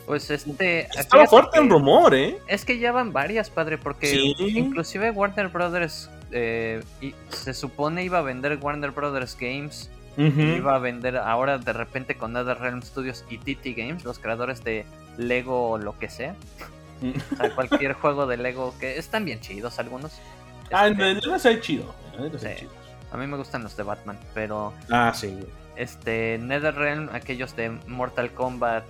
Pues 0.07 0.31
este. 0.31 0.81
Estaba 0.95 1.27
fuerte 1.27 1.59
el 1.59 1.71
rumor, 1.71 2.15
¿eh? 2.15 2.37
Es 2.49 2.67
que 2.67 2.79
ya 2.79 2.93
van 2.93 3.15
varias, 3.15 3.49
padre, 3.49 3.79
porque 3.79 4.09
Sí. 4.09 4.35
inclusive 4.39 5.11
Warner 5.11 5.49
Brothers 5.49 6.11
eh, 6.33 6.83
y 7.01 7.15
se 7.31 7.55
supone 7.55 8.05
iba 8.05 8.19
a 8.19 8.23
vender 8.23 8.59
Warner 8.61 8.91
Brothers 8.91 9.39
Games, 9.41 9.89
iba 10.19 10.75
a 10.75 10.79
vender 10.79 11.17
ahora 11.17 11.57
de 11.57 11.73
repente 11.73 12.17
con 12.19 12.35
NetherRealm 12.35 12.83
Studios 12.83 13.25
y 13.31 13.39
TT 13.39 13.75
Games, 13.75 14.05
los 14.05 14.19
creadores 14.19 14.63
de 14.65 14.85
Lego 15.17 15.71
o 15.71 15.79
lo 15.79 15.99
que 15.99 16.11
sea. 16.11 16.35
O 17.33 17.37
sea, 17.37 17.55
cualquier 17.55 17.93
juego 18.03 18.27
de 18.27 18.37
Lego 18.37 18.75
que 18.79 18.99
están 18.99 19.25
bien 19.25 19.41
chidos 19.41 19.79
algunos. 19.79 20.13
Ah, 20.73 20.87
en 20.89 21.21
se 21.39 21.49
ve 21.55 21.61
chido. 21.61 21.95
Sí. 22.39 22.67
a 23.13 23.17
mí 23.17 23.27
me 23.27 23.37
gustan 23.37 23.63
los 23.63 23.77
de 23.77 23.83
Batman, 23.85 24.19
pero 24.35 24.73
Ah, 24.91 25.13
sí, 25.15 25.39
este 25.77 26.37
NetherRealm, 26.39 27.11
aquellos 27.15 27.55
de 27.57 27.71
Mortal 27.87 28.33
Kombat, 28.33 28.85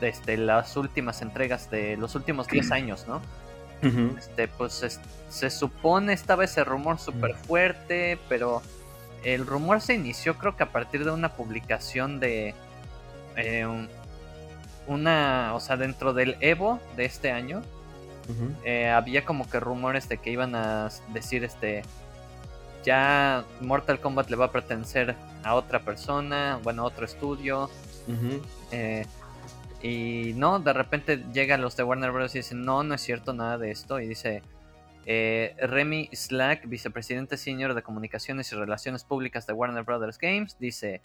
este, 0.00 0.36
las 0.38 0.76
últimas 0.76 1.20
entregas 1.20 1.70
de 1.70 1.96
los 1.98 2.14
últimos 2.14 2.46
10 2.48 2.70
años, 2.72 3.06
¿no? 3.06 3.20
Este, 4.18 4.46
pues 4.48 4.82
es- 4.82 5.00
se 5.30 5.48
supone 5.50 6.12
estaba 6.12 6.44
ese 6.44 6.64
rumor 6.64 6.98
súper 6.98 7.34
fuerte, 7.34 8.18
pero 8.28 8.60
el 9.24 9.46
rumor 9.46 9.80
se 9.80 9.94
inició 9.94 10.36
creo 10.36 10.56
que 10.56 10.62
a 10.64 10.72
partir 10.72 11.04
de 11.04 11.10
una 11.10 11.30
publicación 11.34 12.18
de 12.20 12.54
eh, 13.36 13.66
una, 14.86 15.52
o 15.54 15.60
sea, 15.60 15.76
dentro 15.76 16.12
del 16.12 16.36
Evo 16.40 16.80
de 16.96 17.04
este 17.04 17.30
año, 17.30 17.62
eh, 18.64 18.88
había 18.88 19.24
como 19.24 19.48
que 19.48 19.60
rumores 19.60 20.08
de 20.08 20.18
que 20.18 20.30
iban 20.30 20.54
a 20.54 20.88
decir, 21.12 21.44
este, 21.44 21.82
ya 22.84 23.44
Mortal 23.60 24.00
Kombat 24.00 24.30
le 24.30 24.36
va 24.36 24.46
a 24.46 24.52
pertenecer 24.52 25.14
a 25.44 25.54
otra 25.54 25.80
persona, 25.80 26.60
bueno, 26.62 26.82
a 26.82 26.84
otro 26.86 27.04
estudio. 27.04 27.70
Eh, 28.72 29.06
y 29.82 30.32
no, 30.36 30.58
de 30.58 30.72
repente 30.72 31.24
llegan 31.32 31.62
los 31.62 31.76
de 31.76 31.82
Warner 31.82 32.10
Bros. 32.10 32.34
y 32.34 32.38
dicen, 32.38 32.64
no, 32.64 32.82
no 32.82 32.94
es 32.94 33.00
cierto 33.00 33.32
nada 33.32 33.58
de 33.58 33.70
esto. 33.70 34.00
Y 34.00 34.06
dice, 34.08 34.42
eh, 35.06 35.56
Remy 35.60 36.10
Slack, 36.12 36.68
vicepresidente 36.68 37.36
senior 37.36 37.74
de 37.74 37.82
comunicaciones 37.82 38.52
y 38.52 38.56
relaciones 38.56 39.04
públicas 39.04 39.46
de 39.46 39.52
Warner 39.52 39.84
Bros. 39.84 40.18
Games, 40.18 40.56
dice, 40.58 41.00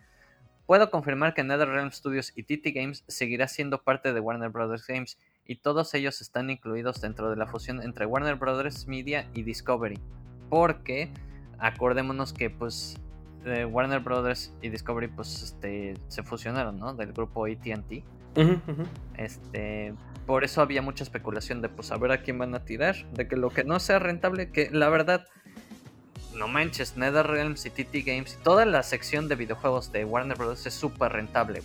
puedo 0.66 0.92
confirmar 0.92 1.34
que 1.34 1.44
NetherRealm 1.44 1.92
Studios 1.92 2.34
y 2.36 2.44
TT 2.44 2.74
Games 2.74 3.04
seguirá 3.08 3.48
siendo 3.48 3.82
parte 3.82 4.14
de 4.14 4.20
Warner 4.20 4.50
Bros. 4.50 4.86
Games 4.88 5.18
y 5.46 5.58
todos 5.58 5.94
ellos 5.94 6.22
están 6.22 6.50
incluidos 6.50 7.02
dentro 7.02 7.30
de 7.30 7.36
la 7.36 7.48
fusión 7.48 7.82
entre 7.82 8.06
Warner 8.06 8.36
Bros. 8.36 8.88
Media 8.88 9.30
y 9.34 9.44
Discovery. 9.44 10.00
Porque 10.50 11.12
acordémonos 11.60 12.34
que 12.34 12.50
pues 12.50 12.96
eh, 13.46 13.66
Warner 13.66 14.00
Bros. 14.00 14.54
y 14.62 14.70
Discovery 14.70 15.08
pues 15.08 15.44
este, 15.44 15.94
se 16.08 16.24
fusionaron, 16.24 16.80
¿no? 16.80 16.94
Del 16.94 17.14
grupo 17.14 17.46
ATT. 17.46 18.04
Este, 19.18 19.94
por 20.26 20.44
eso 20.44 20.62
había 20.62 20.82
mucha 20.82 21.04
especulación 21.04 21.62
de 21.62 21.70
pues 21.70 21.92
a 21.92 21.98
ver 21.98 22.12
a 22.12 22.22
quién 22.22 22.38
van 22.38 22.56
a 22.56 22.66
tirar, 22.66 22.96
de 23.14 23.28
que 23.28 23.38
lo 23.38 23.50
que 23.50 23.64
no 23.64 23.80
sea 23.80 24.00
rentable, 24.00 24.52
que 24.52 24.70
la 24.72 24.90
verdad, 24.90 25.26
no 26.36 26.48
manches, 26.48 26.98
NetherRealm, 26.98 27.56
y 27.64 27.70
TT 27.70 28.06
Games 28.06 28.40
toda 28.44 28.66
la 28.66 28.84
sección 28.84 29.30
de 29.30 29.36
videojuegos 29.36 29.92
de 29.92 30.04
Warner 30.04 30.38
Bros. 30.38 30.66
es 30.66 30.74
súper 30.74 31.14
rentable. 31.14 31.62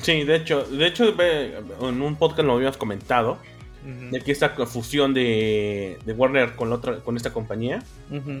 Sí, 0.00 0.24
de 0.24 0.36
hecho, 0.36 0.62
de 0.64 0.86
hecho 0.86 1.14
en 1.20 2.02
un 2.02 2.16
podcast 2.16 2.46
lo 2.46 2.54
habíamos 2.54 2.76
comentado, 2.76 3.38
de 3.84 4.20
que 4.20 4.30
esta 4.30 4.50
fusión 4.66 5.14
de, 5.14 5.98
Warner 6.06 6.54
con 6.54 6.68
la 6.68 6.76
otra, 6.76 6.96
con 7.00 7.16
esta 7.16 7.32
compañía, 7.32 7.82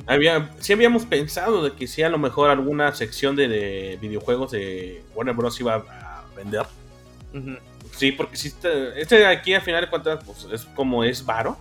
había, 0.06 0.50
sí 0.60 0.72
habíamos 0.72 1.06
pensado 1.06 1.64
de 1.64 1.72
que 1.72 1.86
si 1.86 2.02
a 2.02 2.08
lo 2.08 2.18
mejor 2.18 2.50
alguna 2.50 2.94
sección 2.94 3.36
de, 3.36 3.48
de 3.48 3.98
videojuegos 4.00 4.50
de 4.52 5.02
Warner 5.14 5.34
Bros. 5.34 5.58
iba 5.60 5.76
a 5.76 6.24
vender. 6.36 6.66
Sí, 7.96 8.12
porque 8.12 8.36
si 8.36 8.48
este, 8.48 9.00
este, 9.00 9.26
aquí 9.26 9.54
al 9.54 9.62
final 9.62 9.82
de 9.82 9.90
cuentas 9.90 10.22
pues, 10.24 10.46
es 10.52 10.64
como 10.74 11.04
es 11.04 11.24
varo. 11.24 11.56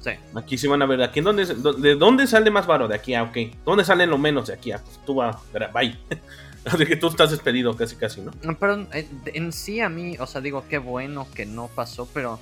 Sí. 0.00 0.10
Aquí 0.34 0.58
sí 0.58 0.66
van 0.66 0.82
a 0.82 0.86
ver, 0.86 1.02
aquí 1.02 1.20
en 1.20 1.24
dónde, 1.24 1.46
de 1.46 1.94
dónde 1.94 2.26
sale 2.26 2.50
más 2.50 2.66
varo 2.66 2.88
de 2.88 2.96
aquí 2.96 3.14
a, 3.14 3.22
ok. 3.22 3.36
¿Dónde 3.64 3.84
sale 3.84 4.06
lo 4.06 4.18
menos 4.18 4.48
de 4.48 4.54
aquí 4.54 4.72
a? 4.72 4.78
Pues 4.78 5.00
tú 5.06 5.14
vas, 5.14 5.36
bye. 5.72 5.96
Así 6.64 6.86
que 6.86 6.96
tú 6.96 7.08
estás 7.08 7.30
despedido 7.30 7.76
casi 7.76 7.96
casi, 7.96 8.20
¿no? 8.20 8.32
Pero 8.58 8.86
eh, 8.92 9.08
en 9.26 9.52
sí 9.52 9.80
a 9.80 9.88
mí, 9.88 10.16
o 10.18 10.26
sea, 10.26 10.40
digo, 10.40 10.64
qué 10.68 10.78
bueno 10.78 11.26
que 11.34 11.44
no 11.44 11.68
pasó, 11.74 12.08
pero 12.14 12.38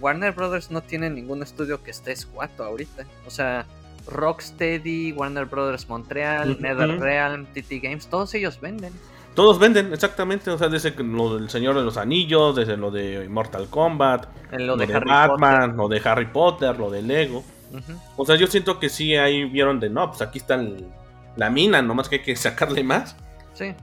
Warner 0.00 0.32
Brothers 0.32 0.70
no 0.70 0.82
tiene 0.82 1.10
ningún 1.10 1.42
estudio 1.42 1.82
que 1.82 1.90
esté 1.90 2.12
escuato 2.12 2.64
ahorita. 2.64 3.04
O 3.26 3.30
sea, 3.30 3.66
Rocksteady, 4.06 5.12
Warner 5.12 5.44
Brothers 5.44 5.88
Montreal, 5.88 6.58
NetherRealm, 6.60 7.46
TT 7.46 7.82
Games, 7.82 8.06
todos 8.08 8.34
ellos 8.34 8.60
venden. 8.60 8.92
Todos 9.34 9.58
venden, 9.58 9.92
exactamente. 9.92 10.50
O 10.50 10.58
sea, 10.58 10.68
desde 10.68 10.90
lo 11.02 11.38
del 11.38 11.50
Señor 11.50 11.76
de 11.76 11.82
los 11.82 11.96
Anillos, 11.96 12.56
desde 12.56 12.76
lo 12.76 12.90
de 12.90 13.28
Mortal 13.28 13.68
Kombat, 13.68 14.26
lo, 14.52 14.76
de, 14.76 14.86
Batman, 14.86 15.76
lo 15.76 15.88
de 15.88 16.00
Harry 16.04 16.26
Potter, 16.26 16.78
lo 16.78 16.90
de 16.90 17.02
Lego. 17.02 17.44
O 18.16 18.24
sea, 18.24 18.36
yo 18.36 18.46
siento 18.46 18.80
que 18.80 18.88
sí 18.88 19.14
ahí 19.14 19.44
vieron 19.44 19.78
de 19.78 19.90
no, 19.90 20.08
pues 20.08 20.22
aquí 20.22 20.38
está 20.38 20.60
la 21.38 21.50
mina, 21.50 21.80
nomás 21.80 22.08
que 22.08 22.16
hay 22.16 22.22
que 22.22 22.36
sacarle 22.36 22.82
más. 22.82 23.16
Sí. 23.54 23.74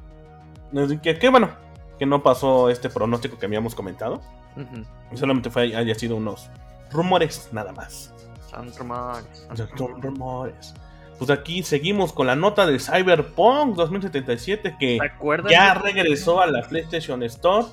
Así 0.78 0.98
que 0.98 1.18
qué 1.18 1.30
bueno 1.30 1.50
que 1.98 2.06
no 2.06 2.22
pasó 2.22 2.70
este 2.70 2.90
pronóstico 2.90 3.40
que 3.40 3.46
habíamos 3.46 3.74
comentado. 3.74 4.22
Solamente 5.14 5.50
fue 5.50 5.76
haya 5.76 5.96
sido 5.96 6.18
unos 6.18 6.50
rumores 6.92 7.50
nada 7.52 7.72
más. 7.72 8.14
Son 8.50 8.72
rumores. 8.78 9.48
Son 9.78 10.02
rumores. 10.02 10.74
Pues 11.18 11.30
aquí 11.30 11.64
seguimos 11.64 12.12
con 12.12 12.28
la 12.28 12.36
nota 12.36 12.66
de 12.66 12.78
Cyberpunk 12.78 13.76
2077 13.76 14.76
que 14.78 15.00
ya 15.50 15.76
regresó 15.76 16.42
a 16.42 16.48
la 16.48 16.62
PlayStation 16.68 17.24
Store 17.24 17.68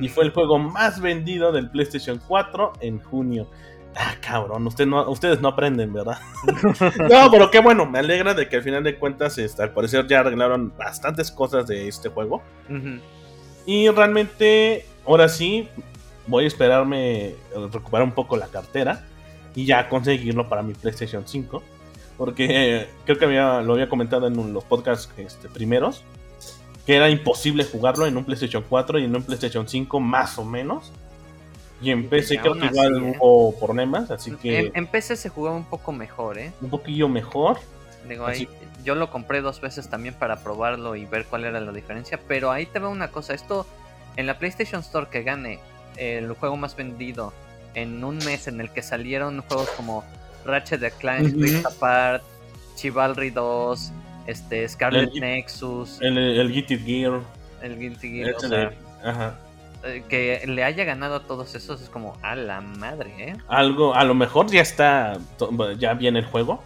y 0.00 0.08
fue 0.08 0.24
el 0.24 0.32
juego 0.32 0.60
más 0.60 1.00
vendido 1.00 1.50
del 1.50 1.70
PlayStation 1.70 2.20
4 2.28 2.72
en 2.80 3.00
junio. 3.00 3.48
Ah, 3.96 4.14
cabrón, 4.20 4.66
usted 4.66 4.86
no, 4.86 5.08
ustedes 5.08 5.40
no 5.40 5.48
aprenden, 5.48 5.92
¿verdad? 5.92 6.18
no, 7.10 7.30
pero 7.30 7.50
qué 7.50 7.60
bueno, 7.60 7.86
me 7.86 8.00
alegra 8.00 8.34
de 8.34 8.48
que 8.48 8.56
al 8.56 8.62
final 8.62 8.82
de 8.82 8.96
cuentas, 8.96 9.38
este, 9.38 9.62
al 9.62 9.72
parecer 9.72 10.06
ya 10.06 10.20
arreglaron 10.20 10.72
bastantes 10.76 11.30
cosas 11.30 11.66
de 11.66 11.86
este 11.86 12.08
juego. 12.08 12.42
Y 13.66 13.88
realmente, 13.90 14.86
ahora 15.06 15.28
sí, 15.28 15.68
voy 16.26 16.44
a 16.44 16.48
esperarme 16.48 17.34
recuperar 17.72 18.02
un 18.02 18.12
poco 18.12 18.36
la 18.36 18.48
cartera 18.48 19.04
y 19.54 19.64
ya 19.64 19.88
conseguirlo 19.88 20.48
para 20.48 20.62
mi 20.62 20.74
PlayStation 20.74 21.22
5 21.26 21.62
porque 22.16 22.88
creo 23.04 23.18
que 23.18 23.24
había, 23.24 23.60
lo 23.62 23.74
había 23.74 23.88
comentado 23.88 24.26
en 24.26 24.52
los 24.52 24.64
podcasts 24.64 25.08
este, 25.16 25.48
primeros, 25.48 26.04
que 26.86 26.96
era 26.96 27.10
imposible 27.10 27.64
jugarlo 27.64 28.06
en 28.06 28.16
un 28.16 28.24
PlayStation 28.24 28.64
4 28.68 28.98
y 29.00 29.04
en 29.04 29.16
un 29.16 29.22
PlayStation 29.22 29.68
5 29.68 30.00
más 30.00 30.38
o 30.38 30.44
menos. 30.44 30.92
Y 31.84 31.90
en 31.90 32.08
PC 32.08 32.38
creo 32.38 32.54
que 32.54 32.66
igual 32.66 32.96
¿eh? 32.96 33.16
hubo 33.20 33.54
problemas, 33.58 34.10
así 34.10 34.32
que... 34.32 34.72
En, 34.74 34.86
PC 34.86 35.16
se 35.16 35.28
jugaba 35.28 35.54
un 35.54 35.66
poco 35.66 35.92
mejor, 35.92 36.38
¿eh? 36.38 36.50
Un 36.62 36.70
poquillo 36.70 37.08
mejor. 37.10 37.58
Digo, 38.08 38.26
ahí, 38.26 38.48
yo 38.82 38.94
lo 38.94 39.10
compré 39.10 39.42
dos 39.42 39.60
veces 39.60 39.90
también 39.90 40.14
para 40.14 40.42
probarlo 40.42 40.96
y 40.96 41.04
ver 41.04 41.26
cuál 41.26 41.44
era 41.44 41.60
la 41.60 41.72
diferencia, 41.72 42.18
pero 42.26 42.50
ahí 42.50 42.64
te 42.64 42.78
veo 42.78 42.88
una 42.88 43.08
cosa, 43.08 43.34
esto 43.34 43.66
en 44.16 44.26
la 44.26 44.38
PlayStation 44.38 44.80
Store 44.80 45.08
que 45.10 45.22
gane 45.22 45.58
el 45.96 46.32
juego 46.32 46.56
más 46.56 46.74
vendido 46.74 47.32
en 47.74 48.02
un 48.02 48.16
mes 48.18 48.48
en 48.48 48.60
el 48.60 48.70
que 48.70 48.82
salieron 48.82 49.42
juegos 49.42 49.68
como 49.70 50.04
Ratchet 50.46 50.80
de 50.80 50.90
Clank, 50.90 51.34
uh 51.36 51.68
Apart, 51.68 52.22
Chivalry 52.76 53.30
2, 53.30 53.92
este, 54.26 54.68
Scarlet 54.68 55.12
Nexus. 55.14 56.00
El, 56.00 56.16
el 56.16 56.52
Guilty 56.52 56.78
Gear. 56.78 57.20
El 57.62 57.78
Guilty 57.78 58.08
Gear. 58.10 58.34
O 58.34 58.40
sea, 58.40 58.72
ajá. 59.02 59.38
Eh, 59.84 60.02
que 60.08 60.42
le 60.46 60.64
haya 60.64 60.84
ganado 60.84 61.16
a 61.16 61.20
todos 61.20 61.54
esos 61.54 61.82
es 61.82 61.90
como 61.90 62.16
a 62.22 62.34
la 62.34 62.62
madre, 62.62 63.14
¿eh? 63.18 63.36
Algo, 63.48 63.94
a 63.94 64.02
lo 64.04 64.14
mejor 64.14 64.50
ya 64.50 64.62
está, 64.62 65.18
ya 65.78 65.92
viene 65.94 66.20
el 66.20 66.24
juego. 66.24 66.62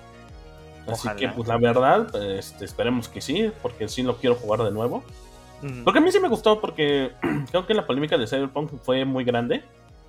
Así 0.87 1.09
que, 1.17 1.29
pues 1.29 1.49
la 1.49 1.59
verdad, 1.59 2.15
este, 2.33 2.65
esperemos 2.65 3.09
que 3.09 3.21
sí, 3.21 3.51
porque 3.61 3.89
sí 3.89 4.03
lo 4.03 4.17
quiero 4.17 4.37
jugar 4.37 4.63
de 4.63 4.71
nuevo. 4.71 5.03
Porque 5.85 5.99
a 5.99 6.03
mí 6.03 6.13
sí 6.13 6.21
me 6.21 6.29
gustó, 6.29 6.61
porque 6.61 7.13
creo 7.51 7.67
que 7.67 7.75
la 7.75 7.87
polémica 7.87 8.17
de 8.17 8.27
Cyberpunk 8.29 8.71
fue 8.83 9.05
muy 9.05 9.25
grande. 9.25 9.65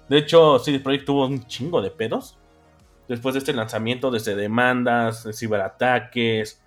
De 0.07 0.19
hecho, 0.19 0.59
CD 0.59 0.79
Projekt 0.79 1.05
tuvo 1.05 1.25
un 1.25 1.45
chingo 1.47 1.81
de 1.81 1.89
pedos 1.89 2.37
después 3.07 3.33
de 3.33 3.39
este 3.39 3.53
lanzamiento, 3.53 4.11
desde 4.11 4.35
demandas, 4.35 5.27
ciberataques, 5.33 6.61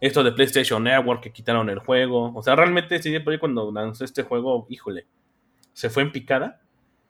esto 0.00 0.22
de 0.22 0.30
PlayStation 0.30 0.84
Network 0.84 1.22
que 1.22 1.32
quitaron 1.32 1.68
el 1.68 1.80
juego. 1.80 2.32
O 2.34 2.42
sea, 2.42 2.54
realmente 2.54 3.02
sí, 3.02 3.12
cuando 3.40 3.72
lanzó 3.72 4.04
este 4.04 4.22
juego, 4.22 4.64
híjole, 4.70 5.06
se 5.78 5.90
fue 5.90 6.02
en 6.02 6.10
picada. 6.10 6.60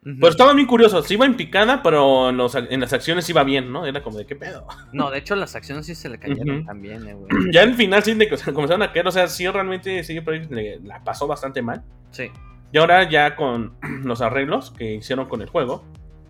Pero 0.03 0.29
estaba 0.29 0.53
bien 0.53 0.67
curioso, 0.67 1.03
sí 1.03 1.15
iba 1.15 1.25
en 1.25 1.37
picada, 1.37 1.83
pero 1.83 2.29
en, 2.29 2.81
las 2.81 2.93
acciones 2.93 3.29
iba 3.31 3.43
bien, 3.45 3.73
¿no? 3.73 3.87
Era 3.87 4.03
como 4.03 4.19
de 4.19 4.27
qué 4.27 4.37
pedo. 4.37 4.67
No, 4.93 5.11
de 5.11 5.19
hecho 5.19 5.35
las 5.37 5.55
acciones 5.55 5.87
sí 5.87 5.95
se 5.95 6.11
le 6.11 6.19
cayeron 6.19 6.67
también, 6.67 7.07
eh, 7.09 7.15
güey. 7.15 7.29
Ya 7.53 7.63
al 7.63 7.75
final 7.75 8.03
sí 8.03 8.13
de, 8.13 8.29
comenzaron 8.29 8.83
a 8.83 8.93
caer, 8.93 9.09
o 9.09 9.11
sea, 9.11 9.27
sí 9.27 9.49
realmente 9.49 10.05
sí 10.05 10.21
le, 10.51 10.81
la 10.81 11.03
pasó 11.03 11.27
bastante 11.27 11.63
mal. 11.63 11.83
Sí. 12.11 12.31
Y 12.73 12.79
ahora 12.79 13.09
ya 13.09 13.37
con 13.37 13.75
los 14.05 14.21
arreglos 14.21 14.71
que 14.71 14.97
hicieron 14.97 15.29
con 15.29 15.41
el 15.41 15.49
juego. 15.49 15.83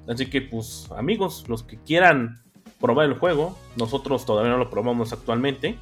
Así 0.08 0.26
que 0.26 0.42
pues 0.42 0.88
amigos, 0.96 1.44
los 1.48 1.64
que 1.64 1.76
quieran 1.76 2.40
probar 2.80 3.06
el 3.06 3.14
juego. 3.14 3.58
Nosotros 3.76 4.24
todavía 4.24 4.52
no 4.52 4.58
lo 4.58 4.70
probamos 4.70 5.12
actualmente. 5.12 5.76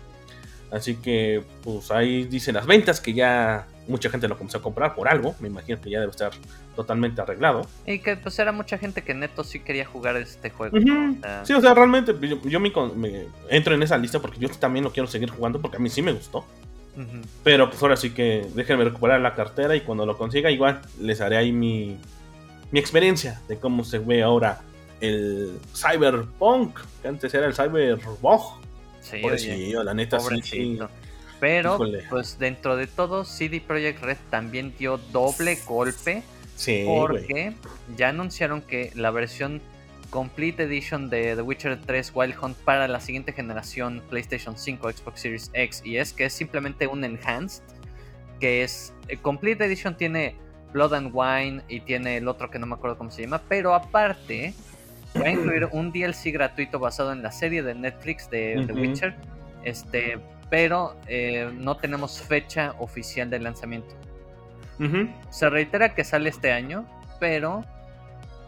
Así 0.70 0.96
que, 0.96 1.44
pues 1.62 1.90
ahí 1.90 2.24
dicen 2.24 2.54
las 2.54 2.66
ventas 2.66 3.00
que 3.00 3.12
ya 3.12 3.66
mucha 3.88 4.10
gente 4.10 4.28
lo 4.28 4.36
comenzó 4.36 4.58
a 4.58 4.62
comprar 4.62 4.94
por 4.94 5.08
algo. 5.08 5.34
Me 5.40 5.48
imagino 5.48 5.80
que 5.80 5.90
ya 5.90 6.00
debe 6.00 6.10
estar 6.10 6.32
totalmente 6.74 7.20
arreglado. 7.20 7.66
Y 7.86 7.98
que 8.00 8.16
pues 8.16 8.38
era 8.38 8.52
mucha 8.52 8.78
gente 8.78 9.02
que 9.02 9.14
neto 9.14 9.44
sí 9.44 9.60
quería 9.60 9.86
jugar 9.86 10.16
este 10.16 10.50
juego. 10.50 10.76
Sí, 11.44 11.52
o 11.52 11.60
sea, 11.60 11.74
realmente 11.74 12.14
yo, 12.44 12.60
me, 12.60 12.72
entro 13.48 13.74
en 13.74 13.82
esa 13.82 13.98
lista 13.98 14.20
porque 14.20 14.38
yo 14.38 14.48
también 14.50 14.84
lo 14.84 14.92
quiero 14.92 15.06
seguir 15.06 15.30
jugando 15.30 15.60
porque 15.60 15.76
a 15.76 15.80
mí 15.80 15.88
sí 15.88 16.02
me 16.02 16.12
gustó. 16.12 16.44
Pero 17.44 17.68
pues 17.68 17.82
ahora 17.82 17.96
sí 17.96 18.10
que 18.10 18.46
déjenme 18.54 18.84
recuperar 18.84 19.20
la 19.20 19.34
cartera 19.34 19.76
y 19.76 19.82
cuando 19.82 20.06
lo 20.06 20.16
consiga 20.16 20.50
igual 20.50 20.80
les 20.98 21.20
haré 21.20 21.36
ahí 21.36 21.52
mi, 21.52 21.98
mi 22.70 22.80
experiencia 22.80 23.42
de 23.48 23.58
cómo 23.58 23.84
se 23.84 23.98
ve 23.98 24.22
ahora 24.22 24.62
el 25.02 25.58
Cyberpunk, 25.74 26.78
que 27.02 27.08
antes 27.08 27.34
era 27.34 27.46
el 27.46 27.54
Cyberbog. 27.54 28.60
Sí, 29.02 29.18
pobrecito, 29.18 29.84
la 29.84 29.92
neta 29.94 30.18
sí. 30.18 30.78
Pero, 31.40 31.78
pues 32.08 32.38
dentro 32.38 32.76
de 32.76 32.86
todo, 32.86 33.24
CD 33.24 33.60
Projekt 33.60 34.02
Red 34.02 34.16
también 34.30 34.74
dio 34.78 34.98
doble 34.98 35.58
golpe. 35.66 36.22
Sí, 36.56 36.84
porque 36.86 37.52
ya 37.96 38.08
anunciaron 38.08 38.62
que 38.62 38.90
la 38.94 39.10
versión 39.10 39.60
Complete 40.10 40.62
Edition 40.62 41.10
de 41.10 41.36
The 41.36 41.42
Witcher 41.42 41.78
3 41.84 42.12
Wild 42.14 42.34
Hunt 42.40 42.56
para 42.58 42.88
la 42.88 43.00
siguiente 43.00 43.32
generación 43.32 44.02
PlayStation 44.08 44.56
5, 44.56 44.90
Xbox 44.92 45.20
Series 45.20 45.50
X 45.52 45.82
y 45.84 45.98
es 45.98 46.14
que 46.14 46.26
es 46.26 46.32
simplemente 46.32 46.86
un 46.86 47.04
enhanced, 47.04 47.62
que 48.40 48.62
es 48.62 48.94
eh, 49.08 49.18
Complete 49.18 49.64
Edition 49.64 49.96
tiene 49.96 50.36
Blood 50.72 50.94
and 50.94 51.10
Wine 51.12 51.62
y 51.68 51.80
tiene 51.80 52.16
el 52.16 52.28
otro 52.28 52.50
que 52.50 52.58
no 52.58 52.66
me 52.66 52.74
acuerdo 52.74 52.96
cómo 52.96 53.10
se 53.10 53.22
llama, 53.22 53.42
pero 53.48 53.74
aparte 53.74 54.54
va 55.20 55.26
a 55.26 55.30
incluir 55.30 55.68
un 55.72 55.92
DLC 55.92 56.32
gratuito 56.32 56.78
basado 56.78 57.12
en 57.12 57.22
la 57.22 57.32
serie 57.32 57.62
de 57.62 57.74
Netflix 57.74 58.30
de 58.30 58.64
The 58.66 58.72
Witcher, 58.72 59.14
este, 59.64 60.18
pero 60.50 60.96
eh, 61.06 61.50
no 61.54 61.76
tenemos 61.76 62.20
fecha 62.20 62.74
oficial 62.78 63.30
de 63.30 63.40
lanzamiento. 63.40 63.94
Se 65.30 65.48
reitera 65.48 65.94
que 65.94 66.04
sale 66.04 66.28
este 66.28 66.52
año, 66.52 66.84
pero 67.18 67.64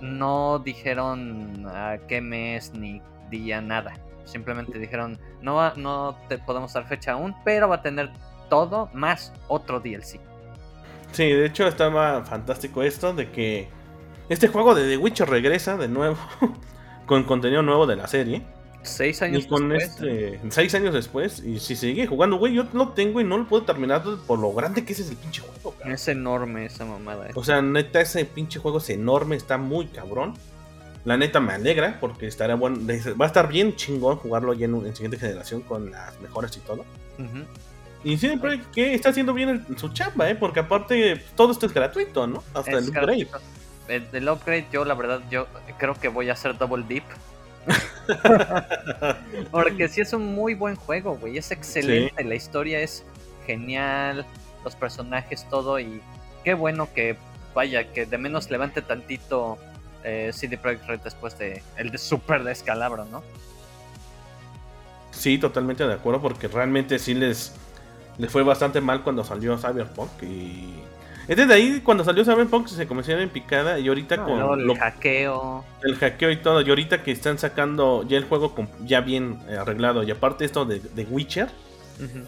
no 0.00 0.58
dijeron 0.58 1.66
a 1.66 1.96
qué 2.06 2.20
mes 2.20 2.72
ni 2.74 3.00
día 3.30 3.60
nada. 3.62 3.94
Simplemente 4.24 4.78
dijeron, 4.78 5.18
no, 5.40 5.74
no 5.76 6.18
te 6.28 6.36
podemos 6.36 6.74
dar 6.74 6.86
fecha 6.86 7.12
aún, 7.12 7.34
pero 7.44 7.68
va 7.68 7.76
a 7.76 7.82
tener 7.82 8.10
todo 8.50 8.90
más 8.92 9.32
otro 9.48 9.80
DLC. 9.80 10.20
Sí, 11.12 11.32
de 11.32 11.46
hecho 11.46 11.66
estaba 11.66 12.22
fantástico 12.24 12.82
esto 12.82 13.14
de 13.14 13.30
que 13.30 13.68
este 14.28 14.48
juego 14.48 14.74
de 14.74 14.86
The 14.86 14.98
Witcher 14.98 15.28
regresa 15.28 15.78
de 15.78 15.88
nuevo 15.88 16.18
con 17.06 17.24
contenido 17.24 17.62
nuevo 17.62 17.86
de 17.86 17.96
la 17.96 18.06
serie. 18.06 18.42
Seis 18.88 19.22
años 19.22 19.48
después. 19.48 19.82
Este, 19.82 20.40
seis 20.50 20.74
años 20.74 20.94
después. 20.94 21.40
Y 21.40 21.60
si 21.60 21.76
sigue 21.76 22.06
jugando, 22.06 22.36
güey, 22.36 22.54
yo 22.54 22.64
lo 22.72 22.90
tengo 22.90 23.20
y 23.20 23.24
no 23.24 23.38
lo 23.38 23.46
puedo 23.46 23.64
terminar 23.64 24.02
por 24.26 24.38
lo 24.38 24.52
grande 24.52 24.84
que 24.84 24.92
es 24.92 25.00
ese 25.00 25.14
pinche 25.16 25.42
juego. 25.42 25.74
Es 25.84 26.08
enorme 26.08 26.66
esa 26.66 26.84
mamada. 26.84 27.28
Eh. 27.28 27.32
O 27.34 27.44
sea, 27.44 27.62
neta, 27.62 28.00
ese 28.00 28.24
pinche 28.24 28.58
juego 28.58 28.78
es 28.78 28.90
enorme, 28.90 29.36
está 29.36 29.58
muy 29.58 29.86
cabrón. 29.86 30.34
La 31.04 31.16
neta 31.16 31.40
me 31.40 31.52
alegra 31.52 31.98
porque 32.00 32.26
estará 32.26 32.54
bueno, 32.54 32.78
va 32.86 33.24
a 33.24 33.28
estar 33.28 33.48
bien 33.48 33.76
chingón 33.76 34.16
jugarlo 34.16 34.52
ya 34.52 34.66
en, 34.66 34.94
siguiente 34.94 35.18
generación 35.18 35.62
con 35.62 35.90
las 35.90 36.20
mejoras 36.20 36.56
y 36.56 36.60
todo. 36.60 36.84
Y 38.04 38.16
siempre 38.16 38.60
que 38.72 38.94
está 38.94 39.08
haciendo 39.08 39.32
bien 39.32 39.64
su 39.76 39.88
chamba, 39.90 40.28
¿eh? 40.30 40.34
Porque 40.34 40.60
aparte 40.60 41.22
todo 41.34 41.52
esto 41.52 41.66
es 41.66 41.74
gratuito, 41.74 42.26
¿no? 42.26 42.42
Hasta 42.54 42.78
el 42.78 42.88
upgrade. 42.88 43.28
El, 43.88 44.28
upgrade 44.28 44.66
yo 44.70 44.84
la 44.84 44.94
verdad 44.94 45.22
yo 45.30 45.46
creo 45.78 45.94
que 45.94 46.08
voy 46.08 46.28
a 46.28 46.34
hacer 46.34 46.56
double 46.58 46.84
dip. 46.86 47.04
Porque 49.50 49.88
sí 49.88 50.00
es 50.00 50.12
un 50.12 50.34
muy 50.34 50.54
buen 50.54 50.76
juego, 50.76 51.16
güey. 51.16 51.38
Es 51.38 51.50
excelente. 51.50 52.24
La 52.24 52.34
historia 52.34 52.80
es 52.80 53.04
genial. 53.46 54.26
Los 54.64 54.74
personajes, 54.76 55.46
todo. 55.48 55.78
Y 55.78 56.00
qué 56.44 56.54
bueno 56.54 56.88
que 56.92 57.16
vaya, 57.54 57.92
que 57.92 58.06
de 58.06 58.18
menos 58.18 58.50
levante 58.50 58.82
tantito 58.82 59.58
eh, 60.04 60.30
CD 60.32 60.56
Projekt 60.56 60.86
Red 60.86 61.00
después 61.00 61.38
de 61.38 61.62
el 61.76 61.90
de 61.90 61.98
super 61.98 62.44
descalabro, 62.44 63.04
¿no? 63.06 63.22
Sí, 65.10 65.38
totalmente 65.38 65.86
de 65.86 65.94
acuerdo. 65.94 66.20
Porque 66.20 66.48
realmente 66.48 66.98
sí 66.98 67.14
les 67.14 67.52
le 68.18 68.28
fue 68.28 68.42
bastante 68.42 68.80
mal 68.80 69.02
cuando 69.02 69.22
salió 69.22 69.56
Cyberpunk 69.56 70.22
y 70.22 70.74
es 71.28 71.36
desde 71.36 71.54
ahí 71.54 71.80
cuando 71.84 72.04
salió 72.04 72.24
Cyberpunk 72.24 72.66
se 72.68 72.86
comenzaron 72.86 73.22
en 73.22 73.28
picada 73.28 73.78
y 73.78 73.88
ahorita 73.88 74.24
con 74.24 74.60
el 74.60 74.76
hackeo 74.76 75.64
el 75.84 75.94
hackeo 75.96 76.30
y 76.30 76.36
todo 76.38 76.62
y 76.62 76.68
ahorita 76.68 77.02
que 77.02 77.12
están 77.12 77.38
sacando 77.38 78.04
ya 78.08 78.16
el 78.16 78.24
juego 78.24 78.54
ya 78.84 79.02
bien 79.02 79.38
eh, 79.48 79.56
arreglado 79.56 80.02
y 80.02 80.10
aparte 80.10 80.44
esto 80.44 80.64
de, 80.64 80.80
Witcher 81.10 81.48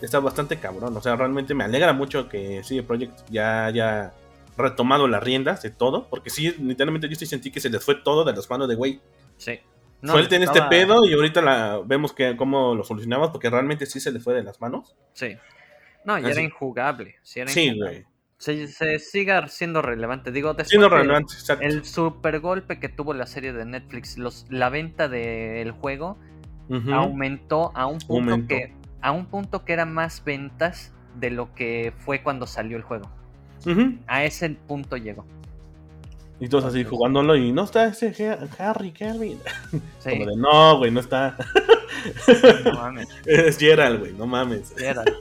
está 0.02 0.21
bastante 0.21 0.59
cabrón 0.59 0.97
o 0.97 1.00
sea 1.00 1.16
realmente 1.16 1.54
me 1.54 1.64
alegra 1.64 1.92
mucho 1.92 2.28
que 2.28 2.62
CD 2.62 2.83
Projekt 2.83 3.21
ya 3.30 3.66
haya 3.66 4.12
retomado 4.57 5.09
las 5.09 5.23
riendas 5.23 5.62
de 5.62 5.71
todo 5.71 6.09
porque 6.09 6.28
sí 6.28 6.54
literalmente 6.61 7.09
yo 7.09 7.16
sí 7.16 7.25
sentí 7.25 7.50
que 7.50 7.61
se 7.61 7.71
les 7.71 7.83
fue 7.83 7.95
todo 7.95 8.25
de 8.25 8.35
las 8.35 8.50
manos 8.50 8.69
de 8.69 8.75
güey 8.75 9.00
sí 9.38 9.61
no, 10.02 10.14
Suelten 10.14 10.42
este 10.42 10.62
pedo 10.62 11.04
y 11.04 11.12
ahorita 11.12 11.42
la, 11.42 11.83
vemos 11.85 12.12
que 12.12 12.37
cómo 12.37 12.75
lo 12.75 12.85
solucionamos 12.85 13.30
porque 13.30 13.50
realmente 13.50 13.85
sí 13.85 14.00
se 14.00 14.11
le 14.11 14.21
fue 14.21 14.35
de 14.35 14.42
las 14.42 14.61
manos. 14.61 14.97
Sí. 15.12 15.37
No, 16.04 16.19
y 16.19 16.25
era 16.25 16.40
injugable. 16.40 17.16
Sí, 17.23 17.42
güey. 17.78 18.07
Se, 18.40 18.99
siga 18.99 19.47
siendo 19.49 19.82
relevante. 19.82 20.32
Digo, 20.32 20.56
siendo 20.64 20.88
relevante, 20.88 21.35
exacto. 21.35 21.62
El 21.62 21.85
super 21.85 22.40
golpe 22.40 22.80
que 22.80 22.88
tuvo 22.88 23.12
la 23.12 23.26
serie 23.26 23.52
de 23.52 23.66
Netflix, 23.66 24.16
los, 24.16 24.47
la 24.49 24.70
venta 24.70 25.09
del 25.09 25.72
juego 25.72 26.16
aumentó 26.90 27.70
a 27.74 27.87
un 27.87 27.98
punto 27.98 28.46
que 28.46 28.72
a 29.03 29.12
un 29.12 29.26
punto 29.26 29.64
que 29.64 29.72
era 29.72 29.85
más 29.85 30.24
ventas 30.24 30.92
de 31.16 31.31
lo 31.31 31.55
que 31.55 31.92
fue 31.98 32.22
cuando 32.22 32.46
salió 32.46 32.79
el 32.79 32.83
juego. 32.83 33.11
A 34.07 34.24
ese 34.24 34.48
punto 34.50 34.96
llegó. 34.96 35.26
Y 36.38 36.48
todos 36.48 36.64
así 36.64 36.83
jugándolo 36.83 37.37
y 37.37 37.53
no 37.53 37.64
está 37.64 37.88
ese 37.88 38.38
Harry 38.59 38.92
Kevin. 38.92 39.38
Sí. 39.98 40.11
Como 40.12 40.24
de 40.24 40.37
no, 40.37 40.79
güey, 40.79 40.90
no 40.90 41.00
está. 41.00 41.37
No 42.64 42.72
mames. 42.72 43.09
es 43.26 43.59
Gerald, 43.59 44.00
güey, 44.00 44.12
no 44.14 44.26
mames. 44.26 44.72
Gerald. 44.74 45.14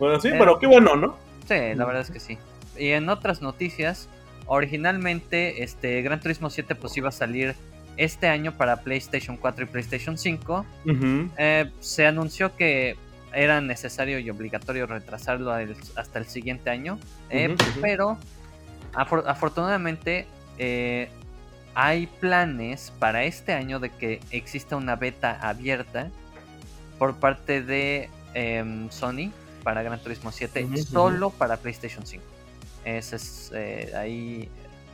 bueno, 0.00 0.18
sí, 0.18 0.30
pero 0.36 0.58
qué 0.58 0.66
bueno, 0.66 0.96
¿no? 0.96 1.27
Sí, 1.48 1.74
la 1.74 1.84
verdad 1.84 2.02
es 2.02 2.10
que 2.10 2.20
sí. 2.20 2.38
Y 2.76 2.90
en 2.90 3.08
otras 3.08 3.42
noticias, 3.42 4.08
originalmente 4.46 5.62
este 5.62 6.02
Gran 6.02 6.20
Turismo 6.20 6.50
7 6.50 6.74
pues 6.74 6.96
iba 6.96 7.08
a 7.08 7.12
salir 7.12 7.54
este 7.96 8.28
año 8.28 8.52
para 8.52 8.82
PlayStation 8.82 9.36
4 9.36 9.64
y 9.64 9.68
PlayStation 9.68 10.18
5. 10.18 10.66
Eh, 11.36 11.70
se 11.80 12.06
anunció 12.06 12.54
que 12.54 12.96
era 13.32 13.60
necesario 13.60 14.18
y 14.18 14.30
obligatorio 14.30 14.86
retrasarlo 14.86 15.52
hasta 15.96 16.18
el 16.18 16.26
siguiente 16.26 16.70
año. 16.70 16.98
Eh, 17.30 17.56
pero 17.80 18.18
afortunadamente 18.94 20.26
eh, 20.58 21.08
hay 21.74 22.06
planes 22.06 22.92
para 22.98 23.24
este 23.24 23.52
año 23.52 23.80
de 23.80 23.90
que 23.90 24.20
exista 24.30 24.76
una 24.76 24.96
beta 24.96 25.38
abierta 25.40 26.10
por 26.98 27.16
parte 27.16 27.62
de 27.62 28.08
Em, 28.34 28.90
Sony 28.90 29.32
para 29.68 29.82
Gran 29.82 29.98
Turismo 29.98 30.32
7 30.32 30.66
solo 30.78 31.28
para 31.28 31.58
PlayStation 31.58 32.06
5. 32.06 32.24
Ese 32.86 33.16
es 33.16 33.52
eh, 33.54 33.92
ahí 33.94 34.48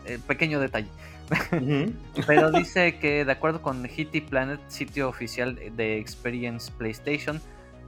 el 0.04 0.18
pequeño 0.18 0.58
detalle. 0.58 0.88
Pero 2.26 2.50
dice 2.50 2.98
que 2.98 3.24
de 3.24 3.30
acuerdo 3.30 3.62
con 3.62 3.88
Hitty 3.88 4.22
Planet, 4.22 4.58
sitio 4.66 5.08
oficial 5.08 5.56
de 5.76 6.00
Experience 6.00 6.72
PlayStation, 6.76 7.40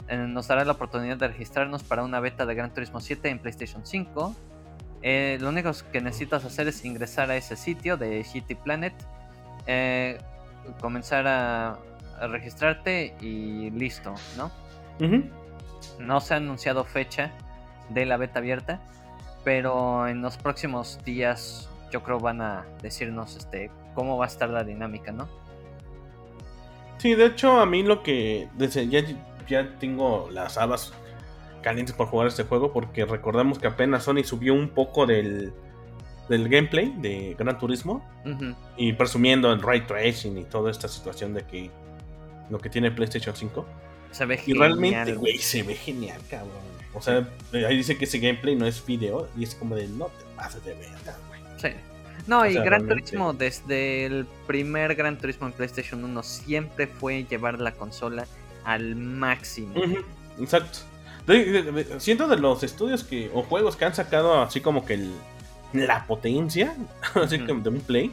eh, 0.07 0.17
nos 0.17 0.47
dará 0.47 0.65
la 0.65 0.75
oportunidad 0.75 1.17
de 1.17 1.27
registrarnos 1.27 1.83
para 1.83 2.05
una 2.05 2.21
beta 2.21 2.47
de 2.47 2.55
Gran 2.55 2.73
Turismo 2.73 3.01
7 3.01 3.31
en 3.31 3.41
PlayStation 3.41 3.85
5. 3.85 4.37
Eh, 5.03 5.39
lo 5.41 5.49
único 5.49 5.73
que 5.91 6.01
necesitas 6.01 6.45
hacer 6.45 6.69
es 6.69 6.85
ingresar 6.85 7.33
a 7.33 7.37
ese 7.37 7.57
sitio 7.57 7.97
de 7.97 8.25
Hitty 8.25 8.55
Planet, 8.55 8.95
comenzar 10.81 11.27
a, 11.27 11.81
a, 12.21 12.27
registrarte 12.29 13.17
y 13.21 13.71
listo, 13.71 14.15
¿no? 14.37 14.53
No 15.99 16.21
se 16.21 16.35
ha 16.35 16.37
anunciado 16.39 16.85
fecha 16.85 17.33
de 17.89 18.07
la 18.07 18.17
beta 18.17 18.39
abierta, 18.41 18.81
pero 19.45 20.09
en 20.09 20.23
los 20.23 20.37
próximos 20.37 20.99
días 21.05 21.69
yo 21.91 22.03
creo 22.03 22.19
van 22.19 22.41
a 22.41 22.67
decirnos 22.83 23.37
este 23.37 23.71
cómo 23.95 24.19
va 24.19 24.25
a 24.25 24.29
estar 24.29 24.49
la 24.51 24.65
dinámica, 24.65 25.13
¿no? 25.13 25.29
Sí, 26.99 27.15
de 27.15 27.27
hecho 27.27 27.61
a 27.61 27.67
mí 27.67 27.83
lo 27.83 28.03
que 28.03 28.49
ya, 28.59 29.03
ya 29.47 29.79
tengo 29.79 30.29
las 30.31 30.59
habas 30.59 30.93
calientes 31.63 31.95
por 31.95 32.07
jugar 32.07 32.29
este 32.29 32.45
juego 32.45 32.73
porque 32.73 33.05
recordamos 33.05 33.59
que 33.59 33.67
apenas 33.67 34.05
Sony 34.05 34.25
subió 34.25 34.55
un 34.55 34.69
poco 34.69 35.07
del, 35.07 35.53
del 36.29 36.49
gameplay 36.49 36.93
de 36.99 37.35
Gran 37.39 37.59
Turismo 37.59 38.05
y 38.77 38.93
presumiendo 38.95 39.53
el 39.53 39.63
ray 39.63 39.83
tracing 39.83 40.39
y 40.39 40.45
toda 40.45 40.71
esta 40.71 40.89
situación 40.89 41.35
de 41.35 41.43
que 41.43 41.71
lo 42.51 42.59
que 42.59 42.71
tiene 42.71 42.91
PlayStation 42.91 43.35
5 43.35 43.67
se 44.17 44.25
ve 44.25 44.41
y 44.47 44.55
realmente, 44.55 45.15
güey, 45.15 45.39
se 45.39 45.63
ve 45.63 45.75
genial, 45.75 46.21
cabrón. 46.31 46.67
O 46.95 47.03
sea, 47.03 47.29
ahí 47.53 47.77
dice 47.77 47.99
que 47.99 48.07
ese 48.07 48.19
gameplay 48.19 48.57
no 48.57 48.67
es 48.67 48.85
video 48.85 49.29
y 49.37 49.45
es 49.45 49.55
como 49.55 49.77
de 49.77 49.87
no 49.87 50.07
te 50.07 50.25
pases 50.35 50.65
de 50.65 50.75
verdad, 50.75 51.19
güey. 51.29 51.41
Sí. 51.61 51.69
No, 52.27 52.47
y 52.47 52.55
Gran 52.55 52.89
Turismo, 52.89 53.35
desde 53.35 54.07
el 54.07 54.27
primer 54.47 54.95
Gran 54.95 55.19
Turismo 55.19 55.47
en 55.47 55.53
PlayStation 55.53 56.03
1, 56.03 56.23
siempre 56.23 56.87
fue 56.87 57.25
llevar 57.25 57.61
la 57.61 57.73
consola 57.73 58.27
al 58.65 58.97
máximo. 58.97 59.75
Exacto. 60.41 60.79
siento 61.99 62.27
de 62.27 62.37
los 62.39 62.63
estudios 62.63 63.05
que 63.05 63.31
o 63.35 63.43
juegos 63.43 63.77
que 63.77 63.85
han 63.85 63.95
sacado 63.95 64.41
así 64.41 64.61
como 64.61 64.85
que 64.85 64.95
el, 64.95 65.13
la 65.73 66.07
potencia, 66.07 66.75
así 67.15 67.39
como 67.41 67.61
de 67.61 67.69
un 67.69 67.81
play, 67.81 68.13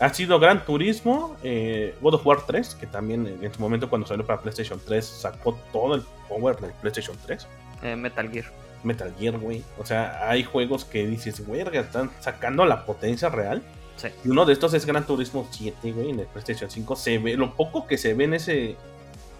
ha 0.00 0.14
sido 0.14 0.40
Gran 0.40 0.64
Turismo, 0.64 1.36
eh, 1.42 1.94
God 2.00 2.14
of 2.14 2.26
War 2.26 2.46
3, 2.46 2.74
que 2.74 2.86
también 2.86 3.38
en 3.42 3.52
su 3.52 3.60
momento 3.60 3.90
cuando 3.90 4.06
salió 4.06 4.24
para 4.24 4.40
PlayStation 4.40 4.80
3 4.84 5.04
sacó 5.04 5.58
todo 5.72 5.94
el 5.94 6.02
power 6.26 6.56
de 6.56 6.68
PlayStation 6.80 7.16
3. 7.26 7.46
Eh, 7.82 7.96
Metal 7.96 8.30
Gear. 8.30 8.46
Metal 8.82 9.14
Gear, 9.18 9.38
güey. 9.38 9.62
O 9.78 9.84
sea, 9.84 10.28
hay 10.28 10.42
juegos 10.42 10.86
que 10.86 11.06
dices, 11.06 11.46
güey, 11.46 11.60
están 11.60 12.10
sacando 12.20 12.64
la 12.64 12.86
potencia 12.86 13.28
real. 13.28 13.62
Sí. 13.96 14.08
Y 14.24 14.30
uno 14.30 14.46
de 14.46 14.54
estos 14.54 14.72
es 14.72 14.86
Gran 14.86 15.06
Turismo 15.06 15.46
7, 15.50 15.92
güey, 15.92 16.10
en 16.10 16.20
el 16.20 16.26
PlayStation 16.26 16.70
5. 16.70 16.96
Se 16.96 17.18
ve, 17.18 17.36
lo 17.36 17.54
poco 17.54 17.86
que 17.86 17.98
se 17.98 18.14
ve 18.14 18.24
en 18.24 18.34
ese 18.34 18.76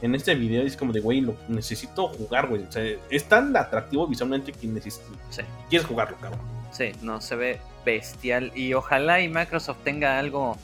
en 0.02 0.14
este 0.14 0.34
video 0.34 0.62
es 0.62 0.76
como 0.76 0.92
de, 0.92 1.00
güey, 1.00 1.20
lo 1.20 1.36
necesito 1.48 2.08
jugar, 2.08 2.48
güey. 2.48 2.64
O 2.64 2.72
sea, 2.72 2.82
es 3.10 3.24
tan 3.24 3.56
atractivo 3.56 4.06
visualmente 4.06 4.52
que 4.52 4.66
necesito. 4.66 5.06
Sí. 5.30 5.42
Quieres 5.68 5.86
jugarlo, 5.86 6.16
cabrón. 6.18 6.40
Sí, 6.70 6.92
no, 7.02 7.20
se 7.20 7.36
ve 7.36 7.60
bestial. 7.84 8.52
Y 8.54 8.74
ojalá 8.74 9.20
y 9.20 9.28
Microsoft 9.28 9.78
tenga 9.84 10.18
algo 10.18 10.56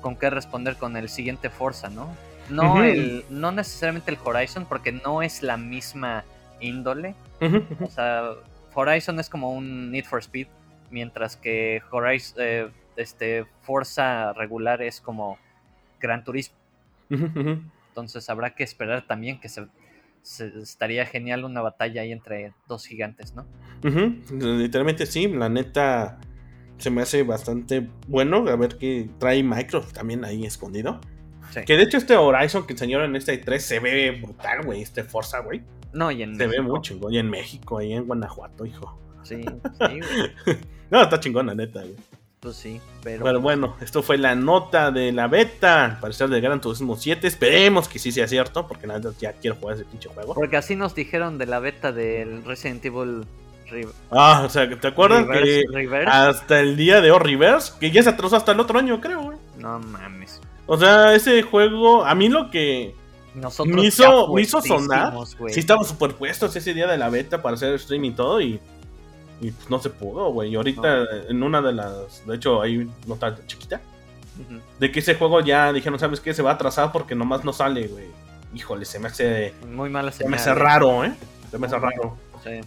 con 0.00 0.16
qué 0.16 0.30
responder 0.30 0.76
con 0.76 0.96
el 0.96 1.08
siguiente 1.08 1.50
Forza, 1.50 1.88
¿no? 1.88 2.08
No, 2.50 2.82
el, 2.82 3.24
no 3.30 3.52
necesariamente 3.52 4.10
el 4.10 4.18
Horizon, 4.22 4.66
porque 4.66 4.92
no 4.92 5.22
es 5.22 5.42
la 5.42 5.56
misma 5.56 6.24
índole. 6.60 7.14
O 7.80 7.86
sea, 7.88 8.30
Horizon 8.74 9.18
es 9.20 9.28
como 9.28 9.52
un 9.52 9.90
Need 9.90 10.04
for 10.04 10.20
Speed 10.20 10.46
mientras 10.90 11.36
que 11.36 11.82
Horizon, 11.90 12.36
eh, 12.40 12.68
este, 12.96 13.46
Forza 13.62 14.32
regular 14.34 14.82
es 14.82 15.00
como 15.00 15.38
Gran 16.00 16.24
Turismo. 16.24 16.56
Entonces 17.08 18.28
habrá 18.30 18.54
que 18.54 18.64
esperar 18.64 19.06
también 19.06 19.38
que 19.40 19.48
se, 19.48 19.66
estaría 20.22 21.04
genial 21.04 21.44
una 21.44 21.60
batalla 21.60 22.02
ahí 22.02 22.12
entre 22.12 22.52
dos 22.68 22.86
gigantes, 22.86 23.34
¿no? 23.34 23.46
Literalmente 24.40 25.06
sí, 25.06 25.28
la 25.28 25.48
neta 25.48 26.18
se 26.82 26.90
me 26.90 27.02
hace 27.02 27.22
bastante 27.22 27.88
bueno 28.08 28.48
a 28.48 28.56
ver 28.56 28.76
qué 28.76 29.08
trae 29.18 29.42
Microsoft 29.42 29.92
también 29.92 30.24
ahí 30.24 30.44
escondido. 30.44 31.00
Que 31.66 31.76
de 31.76 31.82
hecho 31.82 31.98
este 31.98 32.16
Horizon 32.16 32.66
que 32.66 32.72
enseñaron 32.72 33.10
en 33.10 33.16
este 33.16 33.36
3 33.36 33.62
se 33.62 33.78
ve 33.78 34.10
brutal, 34.22 34.64
güey, 34.64 34.82
este 34.82 35.04
Forza, 35.04 35.40
güey. 35.40 35.62
No, 35.92 36.10
y 36.10 36.22
en 36.22 36.36
Se 36.36 36.46
ve 36.46 36.60
mucho, 36.62 36.98
güey, 36.98 37.16
y 37.16 37.18
en 37.18 37.28
México, 37.28 37.78
ahí 37.78 37.92
en 37.92 38.06
Guanajuato, 38.06 38.64
hijo. 38.64 38.98
Sí, 39.22 39.42
sí, 39.42 40.00
güey. 40.46 40.58
no, 40.90 41.02
está 41.02 41.20
chingona, 41.20 41.54
neta, 41.54 41.80
güey. 41.80 41.96
Pues 42.40 42.56
sí, 42.56 42.80
pero... 43.04 43.24
pero... 43.24 43.40
bueno, 43.40 43.76
esto 43.80 44.02
fue 44.02 44.18
la 44.18 44.34
nota 44.34 44.90
de 44.90 45.12
la 45.12 45.28
beta, 45.28 45.98
parecer 46.00 46.28
de 46.28 46.40
Gran 46.40 46.60
Turismo 46.60 46.96
7. 46.96 47.26
Esperemos 47.26 47.86
que 47.86 48.00
sí 48.00 48.10
sea 48.10 48.26
cierto, 48.26 48.66
porque 48.66 48.86
nada, 48.86 49.12
ya 49.20 49.34
quiero 49.34 49.56
jugar 49.56 49.76
ese 49.76 49.84
pinche 49.84 50.08
juego. 50.08 50.34
Porque 50.34 50.56
así 50.56 50.74
nos 50.74 50.94
dijeron 50.94 51.38
de 51.38 51.46
la 51.46 51.60
beta 51.60 51.92
del 51.92 52.44
Resident 52.44 52.84
Evil 52.84 53.26
Ah, 54.10 54.42
o 54.44 54.48
sea, 54.48 54.68
¿te 54.68 54.88
acuerdas 54.88 55.26
que 55.26 55.64
hasta 56.06 56.60
el 56.60 56.76
día 56.76 57.00
de 57.00 57.10
hoy 57.10 57.18
Reverse, 57.18 57.72
que 57.78 57.90
ya 57.90 58.02
se 58.02 58.10
atrasó 58.10 58.36
hasta 58.36 58.52
el 58.52 58.60
otro 58.60 58.78
año, 58.78 59.00
creo, 59.00 59.22
güey? 59.22 59.38
No 59.58 59.78
mames. 59.78 60.40
O 60.66 60.78
sea, 60.78 61.14
ese 61.14 61.42
juego, 61.42 62.04
a 62.04 62.14
mí 62.14 62.28
lo 62.28 62.50
que 62.50 62.94
me 63.34 63.84
hizo, 63.84 64.32
me 64.32 64.42
hizo 64.42 64.60
sonar, 64.60 65.14
sí 65.48 65.60
estamos 65.60 65.88
superpuestos 65.88 66.54
ese 66.54 66.74
día 66.74 66.86
de 66.86 66.98
la 66.98 67.08
beta 67.08 67.40
para 67.42 67.54
hacer 67.54 67.78
stream 67.78 68.04
y 68.04 68.10
todo, 68.12 68.40
y, 68.40 68.60
y 69.40 69.50
pues 69.50 69.70
no 69.70 69.78
se 69.78 69.90
pudo, 69.90 70.30
güey. 70.32 70.50
Y 70.50 70.56
ahorita 70.56 71.04
en 71.28 71.42
una 71.42 71.60
de 71.60 71.72
las, 71.72 72.26
de 72.26 72.36
hecho, 72.36 72.60
hay 72.60 72.88
nota 73.06 73.36
chiquita, 73.46 73.80
de 74.78 74.92
que 74.92 75.00
ese 75.00 75.14
juego 75.14 75.40
ya 75.40 75.72
dijeron, 75.72 75.98
¿sabes 75.98 76.20
qué? 76.20 76.34
Se 76.34 76.42
va 76.42 76.52
a 76.52 76.54
atrasar 76.54 76.92
porque 76.92 77.14
nomás 77.14 77.44
no 77.44 77.52
sale, 77.52 77.86
güey. 77.88 78.06
Híjole, 78.54 78.84
se 78.84 78.98
me 78.98 79.08
hace... 79.08 79.54
Muy 79.66 79.88
mala 79.88 80.12
Se 80.12 80.28
me 80.28 80.36
hace 80.36 80.52
raro, 80.54 81.04
¿eh? 81.04 81.14
Se 81.50 81.58
me 81.58 81.66
hace 81.66 81.78
raro. 81.78 82.16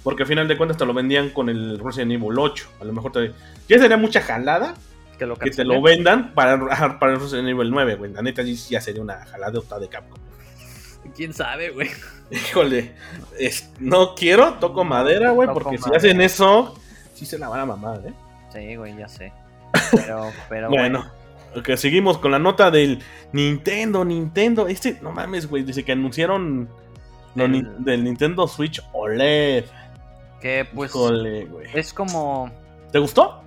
Porque 0.03 0.23
al 0.23 0.29
final 0.29 0.47
de 0.47 0.57
cuentas 0.57 0.77
te 0.77 0.85
lo 0.85 0.93
vendían 0.93 1.29
con 1.29 1.49
el 1.49 1.79
Resident 1.79 2.11
Evil 2.11 2.38
8. 2.38 2.69
A 2.81 2.85
lo 2.85 2.93
mejor 2.93 3.11
te... 3.11 3.31
ya 3.67 3.79
sería 3.79 3.97
mucha 3.97 4.21
jalada 4.21 4.75
que, 5.17 5.25
lo 5.25 5.35
que 5.35 5.51
te 5.51 5.63
lo 5.63 5.81
vendan 5.81 6.33
para, 6.33 6.59
para 6.99 7.13
el 7.13 7.19
Resident 7.19 7.49
Evil 7.49 7.69
9, 7.71 7.95
güey. 7.95 8.13
La 8.13 8.21
neta 8.21 8.41
ya 8.43 8.81
sería 8.81 9.01
una 9.01 9.25
jalada 9.25 9.59
de 9.79 9.89
Capcom. 9.89 10.19
¿Quién 11.15 11.33
sabe, 11.33 11.69
güey? 11.69 11.89
Híjole, 12.31 12.93
no 13.79 14.15
quiero, 14.15 14.55
toco 14.55 14.83
madera, 14.83 15.31
güey, 15.31 15.47
porque 15.53 15.77
si 15.77 15.93
hacen 15.93 16.19
eso, 16.21 16.77
sí 17.13 17.25
se 17.25 17.38
la 17.38 17.47
van 17.47 17.61
a 17.61 17.65
mamar, 17.65 18.01
¿eh? 18.05 18.13
Sí, 18.51 18.75
güey, 18.75 18.97
ya 18.97 19.07
sé. 19.07 19.31
Pero, 19.91 20.31
pero 20.47 20.69
bueno. 20.69 21.05
Ok, 21.53 21.71
seguimos 21.75 22.17
con 22.17 22.31
la 22.31 22.39
nota 22.39 22.71
del 22.71 23.01
Nintendo, 23.33 24.05
Nintendo. 24.05 24.67
Este, 24.67 24.99
no 25.01 25.11
mames, 25.11 25.47
güey, 25.47 25.63
dice 25.63 25.83
que 25.83 25.91
anunciaron 25.91 26.69
del, 27.36 28.04
Nintendo 28.04 28.48
Switch 28.48 28.82
OLED. 28.93 29.65
Que 30.41 30.67
pues 30.74 30.93
es 31.74 31.93
como... 31.93 32.52
¿Te 32.91 33.00
gustó? 33.00 33.41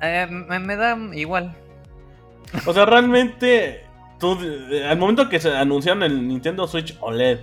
Eh, 0.00 0.26
me, 0.28 0.76
da 0.76 0.96
igual. 1.14 1.54
O 2.66 2.72
sea, 2.72 2.84
realmente, 2.86 3.84
tú, 4.18 4.38
al 4.88 4.98
momento 4.98 5.28
que 5.28 5.40
se 5.40 5.56
anunciaron 5.56 6.02
el 6.02 6.26
Nintendo 6.28 6.66
Switch 6.66 6.96
OLED, 7.00 7.38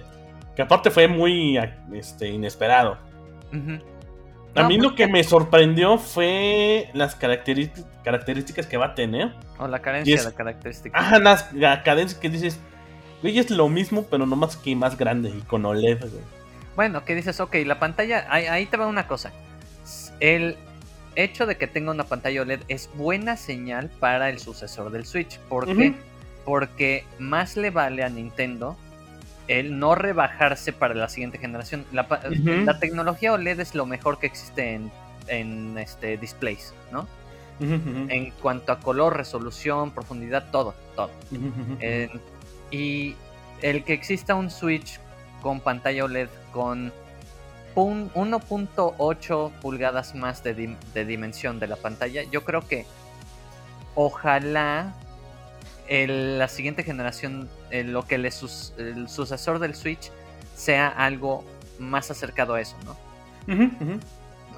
que 0.56 0.62
aparte 0.62 0.92
fue 0.92 1.08
muy 1.08 1.60
este, 1.94 2.28
inesperado. 2.28 2.98
A 4.56 4.64
mí 4.68 4.78
pues 4.78 4.90
lo 4.90 4.96
que 4.96 5.08
me 5.08 5.24
sorprendió 5.24 5.98
fue 5.98 6.90
las 6.94 7.16
características 7.16 8.66
que 8.68 8.78
va 8.78 8.88
a 8.88 8.96
tener. 8.96 9.34
O 9.58 9.68
la 9.68 9.82
carencia 9.82 10.24
de 10.24 10.34
características. 10.34 11.02
Ajá, 11.02 11.20
las 11.20 11.44
cadencias 11.84 12.20
que 12.20 12.30
dices, 12.30 12.60
Güey, 13.22 13.38
es 13.38 13.52
lo 13.52 13.70
mismo, 13.70 14.06
pero 14.10 14.26
no 14.26 14.36
más 14.36 14.58
que 14.58 14.76
más 14.76 14.98
grande 14.98 15.30
y 15.30 15.42
con 15.42 15.66
OLED, 15.66 16.00
güey. 16.00 16.24
Bueno, 16.76 17.04
que 17.04 17.16
dices, 17.16 17.40
ok, 17.40 17.56
la 17.66 17.80
pantalla, 17.80 18.26
ahí, 18.30 18.66
te 18.66 18.78
va 18.78 18.88
una 18.88 19.08
cosa. 19.08 19.32
El 20.20 20.58
hecho 21.16 21.46
de 21.46 21.58
que 21.58 21.68
tenga 21.68 21.92
una 21.92 22.06
pantalla 22.06 22.42
OLED 22.42 22.62
es 22.70 22.90
buena 22.96 23.38
señal 23.38 23.90
para 24.00 24.30
el 24.30 24.40
sucesor 24.40 24.92
del 24.92 25.06
Switch. 25.06 25.38
¿Por 25.50 25.66
qué? 25.76 25.94
Porque 26.46 27.06
más 27.20 27.58
le 27.58 27.70
vale 27.70 28.04
a 28.04 28.10
Nintendo 28.10 28.78
el 29.48 29.78
no 29.78 29.96
rebajarse 29.96 30.72
para 30.72 30.94
la 30.94 31.10
siguiente 31.10 31.38
generación. 31.38 31.86
La, 31.92 32.80
tecnología 32.80 33.34
OLED 33.34 33.60
es 33.60 33.76
lo 33.76 33.86
mejor 33.86 34.18
que 34.18 34.28
existe 34.28 34.80
en, 35.28 35.78
este 35.78 36.18
displays, 36.18 36.74
¿no? 36.92 37.08
En 37.60 38.32
cuanto 38.42 38.72
a 38.72 38.80
color, 38.80 39.16
resolución, 39.16 39.92
profundidad, 39.92 40.50
todo, 40.52 40.74
todo. 40.96 41.12
Y 42.72 43.16
el 43.62 43.84
que 43.84 43.94
exista 43.94 44.36
un 44.36 44.50
Switch 44.50 45.00
con 45.42 45.60
pantalla 45.60 46.06
OLED 46.06 46.30
con 46.52 46.92
1.8 47.76 49.52
pulgadas 49.62 50.16
más 50.16 50.44
de, 50.44 50.76
dimensión 51.06 51.60
de 51.60 51.68
la 51.68 51.76
pantalla, 51.76 52.24
yo 52.24 52.44
creo 52.44 52.68
que 52.68 52.86
ojalá 53.96 54.94
la 55.90 56.48
siguiente 56.48 56.84
generación, 56.84 57.50
lo 57.72 58.06
que 58.08 58.16
el 58.16 58.32
sucesor 58.32 59.60
del 59.60 59.76
Switch 59.76 60.12
sea 60.56 60.88
algo 60.88 61.44
más 61.80 62.12
acercado 62.12 62.54
a 62.56 62.62
eso, 62.62 62.76
¿no? 62.86 62.98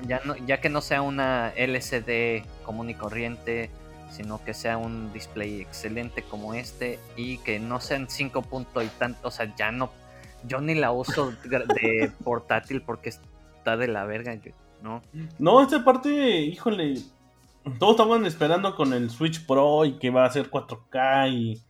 Ya, 0.08 0.20
no 0.26 0.36
ya 0.36 0.60
que 0.60 0.70
no 0.70 0.82
sea 0.82 1.02
una 1.02 1.54
LCD 1.56 2.44
común 2.66 2.90
y 2.90 2.94
corriente, 2.94 3.70
sino 4.14 4.44
que 4.44 4.54
sea 4.54 4.78
un 4.78 5.12
display 5.12 5.62
excelente 5.62 6.22
como 6.22 6.54
este 6.54 7.00
y 7.18 7.40
que 7.40 7.60
no 7.60 7.80
sean 7.80 8.08
5 8.10 8.44
puntos 8.44 8.84
y 8.84 8.88
tanto, 9.00 9.28
o 9.28 9.32
sea, 9.32 9.54
ya 9.56 9.72
no, 9.72 9.92
yo 10.48 10.62
ni 10.62 10.76
la 10.76 10.92
uso 10.92 11.32
de 11.44 12.12
portátil 12.24 12.82
porque 12.84 13.10
está 13.10 13.76
de 13.76 13.88
la 13.88 14.06
verga, 14.06 14.38
¿no? 14.82 15.02
No, 15.40 15.62
esta 15.62 15.84
parte, 15.84 16.10
híjole, 16.42 16.96
todos 17.80 17.94
estaban 17.94 18.26
esperando 18.26 18.76
con 18.76 18.94
el 18.94 19.10
Switch 19.10 19.46
Pro 19.46 19.86
y 19.86 19.98
que 19.98 20.12
va 20.12 20.26
a 20.26 20.32
ser 20.32 20.52
4K 20.52 21.32
y, 21.32 21.62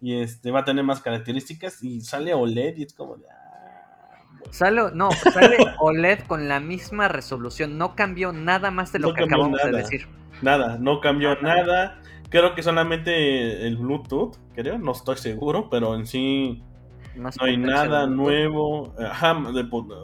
y 0.00 0.20
este 0.20 0.50
va 0.50 0.60
a 0.60 0.64
tener 0.64 0.84
más 0.84 1.00
características 1.00 1.82
y 1.84 2.00
sale 2.00 2.34
OLED 2.34 2.76
y 2.78 2.82
es 2.82 2.92
como 2.92 3.16
de... 3.16 3.26
Ah, 3.30 4.18
sale, 4.50 4.80
no, 4.94 5.12
sale 5.12 5.58
OLED 5.80 6.26
con 6.26 6.48
la 6.48 6.58
misma 6.58 7.06
resolución, 7.06 7.78
no 7.78 7.94
cambió 7.94 8.32
nada 8.32 8.72
más 8.72 8.92
de 8.92 8.98
lo 8.98 9.14
que 9.14 9.24
acabamos 9.24 9.62
de 9.62 9.70
decir. 9.70 10.17
Nada, 10.42 10.78
no 10.78 11.00
cambió 11.00 11.40
nada. 11.40 12.00
Creo 12.30 12.54
que 12.54 12.62
solamente 12.62 13.66
el 13.66 13.76
Bluetooth, 13.76 14.36
creo, 14.54 14.78
no 14.78 14.92
estoy 14.92 15.16
seguro, 15.16 15.70
pero 15.70 15.94
en 15.94 16.06
sí 16.06 16.62
no 17.18 17.30
hay 17.40 17.56
nada 17.56 18.06
nuevo. 18.06 18.94
Ajá, 18.98 19.36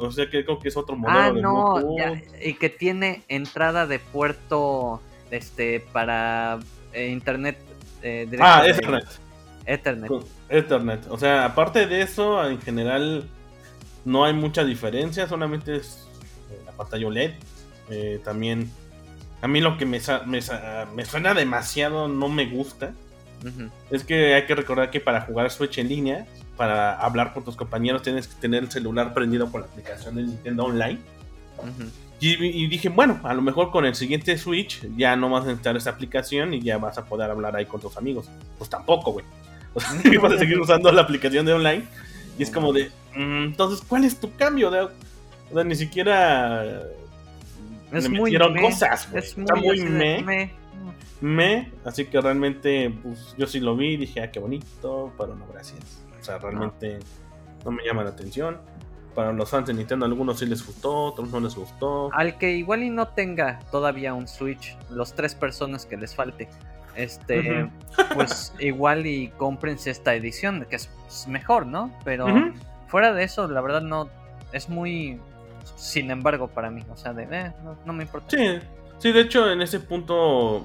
o 0.00 0.10
sea 0.10 0.28
que 0.28 0.44
creo 0.44 0.58
que 0.58 0.68
es 0.68 0.76
otro 0.76 0.96
modelo 0.96 1.76
ah, 1.76 1.80
no, 1.80 1.96
y 2.42 2.54
que 2.54 2.70
tiene 2.70 3.22
entrada 3.28 3.86
de 3.86 3.98
puerto 3.98 5.00
este 5.30 5.80
para 5.80 6.58
eh, 6.92 7.08
internet 7.08 7.58
eh, 8.02 8.28
Ah, 8.40 8.64
Ethernet. 8.66 9.06
Ethernet. 9.66 10.10
Ethernet. 10.48 11.06
O 11.08 11.18
sea, 11.18 11.44
aparte 11.46 11.86
de 11.86 12.02
eso, 12.02 12.46
en 12.46 12.60
general 12.60 13.24
no 14.04 14.24
hay 14.24 14.34
mucha 14.34 14.64
diferencia, 14.64 15.26
solamente 15.26 15.76
es 15.76 16.06
eh, 16.50 16.60
la 16.66 16.72
pantalla 16.72 17.06
OLED. 17.06 17.32
también 18.24 18.70
a 19.44 19.46
mí 19.46 19.60
lo 19.60 19.76
que 19.76 19.84
me, 19.84 20.00
me, 20.26 21.04
suena 21.04 21.34
demasiado 21.34 22.08
no 22.08 22.30
me 22.30 22.46
gusta 22.46 22.94
es 23.90 24.02
que 24.02 24.32
hay 24.32 24.46
que 24.46 24.54
recordar 24.54 24.90
que 24.90 25.00
para 25.00 25.20
jugar 25.20 25.50
Switch 25.50 25.76
en 25.76 25.88
línea, 25.88 26.26
para 26.56 26.98
hablar 26.98 27.34
con 27.34 27.44
tus 27.44 27.54
compañeros, 27.54 28.00
tienes 28.00 28.26
que 28.26 28.40
tener 28.40 28.62
el 28.62 28.70
celular 28.70 29.12
prendido 29.12 29.52
con 29.52 29.60
la 29.60 29.66
aplicación 29.66 30.14
de 30.14 30.22
Nintendo 30.22 30.64
Online. 30.64 30.98
y, 32.20 32.66
dije, 32.68 32.88
bueno, 32.88 33.20
a 33.22 33.34
lo 33.34 33.42
mejor 33.42 33.70
con 33.70 33.84
el 33.84 33.94
siguiente 33.94 34.38
Switch 34.38 34.80
ya 34.96 35.14
no 35.14 35.28
vas 35.28 35.42
a 35.42 35.48
necesitar 35.48 35.76
esa 35.76 35.90
aplicación 35.90 36.54
y 36.54 36.62
ya 36.62 36.78
vas 36.78 36.96
a 36.96 37.04
poder 37.04 37.30
hablar 37.30 37.54
ahí 37.54 37.66
con 37.66 37.82
tus 37.82 37.98
amigos. 37.98 38.30
Pues 38.56 38.70
tampoco, 38.70 39.12
güey. 39.12 39.26
O 39.74 39.80
sea, 39.80 39.90
vas 40.22 40.32
a 40.32 40.38
seguir 40.38 40.58
usando 40.58 40.90
la 40.90 41.02
aplicación 41.02 41.44
de 41.44 41.52
online. 41.52 41.84
Y 42.38 42.44
es 42.44 42.50
como 42.50 42.72
de, 42.72 42.90
mm, 43.14 43.44
entonces, 43.44 43.84
¿cuál 43.86 44.06
es 44.06 44.18
tu 44.18 44.34
cambio? 44.36 44.70
De, 44.70 44.80
o 44.80 44.90
sea, 45.52 45.64
ni 45.64 45.76
siquiera 45.76 46.82
es 47.92 48.08
muy 48.08 48.36
cosas, 48.60 49.08
Es 49.12 49.36
muy, 49.36 49.80
me, 49.82 50.52
me. 51.20 51.72
Así 51.84 52.06
que 52.06 52.20
realmente, 52.20 52.92
pues 53.02 53.34
yo 53.38 53.46
sí 53.46 53.60
lo 53.60 53.76
vi, 53.76 53.96
dije, 53.96 54.22
ah, 54.22 54.30
qué 54.30 54.40
bonito, 54.40 55.12
pero 55.16 55.34
no, 55.34 55.46
gracias. 55.46 56.04
O 56.20 56.24
sea, 56.24 56.38
realmente 56.38 56.98
no, 57.64 57.70
me 57.70 57.84
llama 57.84 58.04
la 58.04 58.10
atención. 58.10 58.58
Para 59.14 59.32
los 59.32 59.48
fans 59.48 59.68
de 59.68 59.74
Nintendo, 59.74 60.06
algunos 60.06 60.40
sí 60.40 60.46
les 60.46 60.66
gustó, 60.66 60.92
otros 61.04 61.30
no 61.30 61.38
les 61.38 61.54
gustó. 61.54 62.12
Al 62.12 62.36
que 62.36 62.52
igual 62.52 62.82
y 62.82 62.90
no 62.90 63.08
tenga 63.08 63.60
todavía 63.70 64.12
un 64.12 64.26
Switch, 64.26 64.76
los 64.90 65.14
tres 65.14 65.36
personas 65.36 65.86
que 65.86 65.96
les 65.96 66.14
falte, 66.14 66.48
este, 66.96 67.70
pues 68.14 68.52
igual 68.58 69.06
y 69.06 69.28
cómprense 69.36 69.90
esta 69.90 70.14
edición, 70.14 70.66
que 70.68 70.76
es 70.76 70.90
mejor, 71.28 71.66
¿no? 71.66 71.92
Pero 72.04 72.26
fuera 72.88 73.12
de 73.12 73.22
eso, 73.22 73.46
la 73.46 73.60
verdad 73.60 73.82
no, 73.82 74.08
es 74.52 74.68
muy 74.68 75.20
sin 75.76 76.10
embargo, 76.10 76.48
para 76.48 76.70
mí, 76.70 76.82
o 76.90 76.96
sea, 76.96 77.12
de, 77.12 77.26
eh, 77.30 77.52
no, 77.84 77.92
me 77.92 78.04
importa. 78.04 78.36
Sí, 78.36 78.58
Sí, 78.98 79.12
de 79.12 79.20
hecho, 79.22 79.50
en 79.50 79.60
ese 79.60 79.80
punto 79.80 80.64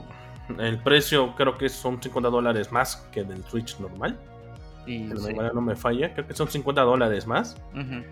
el 0.59 0.77
precio 0.81 1.35
creo 1.35 1.57
que 1.57 1.67
son 1.67 2.01
50 2.01 2.29
dólares 2.29 2.71
más 2.71 2.95
que 3.11 3.23
del 3.23 3.43
Switch 3.43 3.77
normal. 3.79 4.17
Y, 4.85 5.09
Que 5.09 5.17
sí. 5.17 5.33
no 5.53 5.61
me 5.61 5.75
falla, 5.75 6.13
creo 6.13 6.25
que 6.27 6.33
son 6.33 6.47
50 6.47 6.81
dólares 6.83 7.27
más. 7.27 7.57
Ujú. 7.73 8.03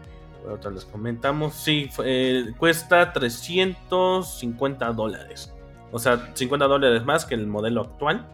Ahorita 0.50 0.70
les 0.72 0.86
comentamos. 0.86 1.54
Sí, 1.54 1.90
eh, 2.04 2.52
cuesta 2.58 3.14
350 3.14 4.92
dólares. 4.94 5.54
O 5.92 6.00
sea, 6.00 6.30
50 6.34 6.68
dólares 6.68 7.06
más 7.06 7.26
que 7.26 7.36
el 7.36 7.48
modelo 7.48 7.82
actual. 7.82 8.26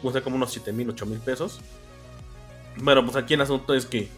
Cuesta 0.00 0.20
como 0.22 0.36
unos 0.36 0.50
7 0.52 0.72
mil, 0.72 0.90
8 0.90 1.06
mil 1.06 1.18
pesos. 1.20 1.60
Pero 2.84 3.04
pues 3.04 3.16
aquí 3.16 3.34
el 3.34 3.40
asunto 3.42 3.74
es 3.74 3.86
que 3.86 4.08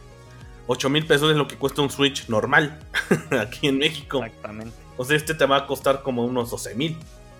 8 0.67 0.89
mil 0.91 1.07
pesos 1.07 1.31
es 1.31 1.37
lo 1.37 1.47
que 1.47 1.57
cuesta 1.57 1.83
un 1.83 1.91
Switch 1.91 2.29
normal 2.29 2.79
aquí 3.41 3.69
en 3.69 3.79
México. 3.79 4.25
Exactamente. 4.25 4.75
O 4.97 5.05
sea, 5.05 5.17
este 5.17 5.35
te 5.35 5.45
va 5.47 5.59
a 5.59 5.67
costar 5.67 6.03
como 6.03 6.25
unos 6.25 6.51
12 6.51 6.75
mil. 6.75 6.97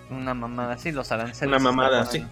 Una 0.09 0.33
mamada 0.33 0.73
así, 0.73 0.91
los 0.91 1.11
aranceles. 1.11 1.47
Una 1.47 1.57
mamada 1.59 2.01
así. 2.01 2.23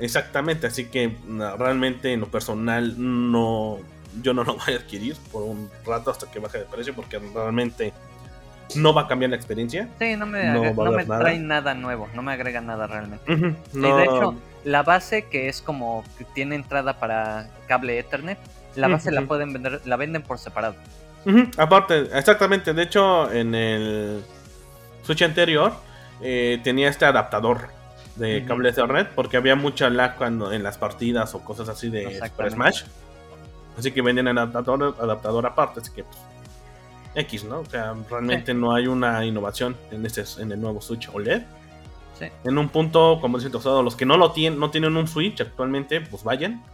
Exactamente, 0.00 0.66
así 0.68 0.86
que 0.86 1.16
realmente 1.58 2.12
en 2.12 2.20
lo 2.20 2.28
personal 2.28 2.94
no 2.98 3.78
yo 4.22 4.32
no 4.32 4.44
lo 4.44 4.54
voy 4.64 4.74
a 4.74 4.76
adquirir 4.76 5.16
por 5.32 5.42
un 5.42 5.68
rato 5.84 6.10
hasta 6.10 6.30
que 6.30 6.38
baje 6.38 6.58
de 6.58 6.64
precio 6.64 6.94
porque 6.94 7.18
realmente 7.18 7.92
no 8.76 8.92
va 8.94 9.02
a 9.02 9.08
cambiar 9.08 9.30
la 9.30 9.36
experiencia. 9.36 9.88
Sí, 9.98 10.16
no 10.16 10.26
me, 10.26 10.44
No 10.44 10.62
agrega- 10.62 10.84
no 10.84 10.92
me 10.92 11.04
nada. 11.04 11.20
trae 11.20 11.38
nada 11.38 11.74
nuevo, 11.74 12.08
no 12.14 12.22
me 12.22 12.32
agrega 12.32 12.60
nada 12.60 12.86
realmente. 12.86 13.32
Ujú, 13.32 13.46
Y 13.46 13.78
no- 13.78 13.96
de 13.96 14.04
hecho, 14.04 14.34
la 14.64 14.82
base 14.82 15.26
que 15.26 15.48
es 15.48 15.60
como 15.60 16.04
que 16.16 16.24
tiene 16.24 16.54
entrada 16.54 16.98
para 17.00 17.50
cable 17.66 17.98
Ethernet, 17.98 18.38
la 18.78 18.88
base 18.88 19.10
la 19.10 19.22
pueden 19.22 19.52
vender, 19.52 19.80
la 19.84 19.96
venden 19.96 20.22
por 20.22 20.38
separado. 20.38 20.74
Aparte, 21.56 22.08
exactamente, 22.16 22.72
de 22.72 22.82
hecho 22.82 23.30
en 23.30 23.54
el 23.54 24.22
Switch 25.02 25.22
anterior 25.22 25.72
eh, 26.22 26.58
tenía 26.64 26.88
este 26.88 27.04
adaptador 27.04 27.68
de 28.16 28.38
Ujú. 28.38 28.48
cable 28.48 28.70
Ethernet 28.70 29.08
porque 29.14 29.36
había 29.36 29.54
mucha 29.54 29.90
lag 29.90 30.16
cuando 30.16 30.52
en 30.52 30.62
las 30.62 30.78
partidas 30.78 31.34
o 31.34 31.44
cosas 31.44 31.68
así 31.68 31.90
de 31.90 32.18
Super. 32.18 32.50
Smash. 32.50 32.82
Así 33.78 33.92
que 33.92 34.02
venden 34.02 34.26
el 34.26 34.38
adaptador, 34.38 34.96
adaptador 35.00 35.46
aparte, 35.46 35.80
así 35.80 35.92
que 35.92 36.02
pues, 36.04 36.18
X, 37.14 37.44
¿no? 37.44 37.60
O 37.60 37.66
sea, 37.66 37.94
realmente 38.10 38.54
no 38.54 38.74
hay 38.74 38.86
una 38.86 39.24
innovación 39.24 39.76
en 39.90 40.04
este 40.04 40.24
en 40.40 40.50
el 40.50 40.60
nuevo 40.60 40.80
Switch 40.80 41.08
OLED. 41.12 41.42
Sí. 42.18 42.26
En 42.44 42.58
un 42.58 42.68
punto, 42.68 43.18
como 43.20 43.38
dicen 43.38 43.52
Tostado, 43.52 43.82
los 43.82 43.94
que 43.94 44.04
no 44.04 44.16
lo 44.16 44.32
tienen, 44.32 44.58
no 44.58 44.70
tienen 44.70 44.96
un 44.96 45.06
Switch 45.06 45.40
actualmente, 45.40 46.00
pues 46.00 46.24
vayan. 46.24 46.64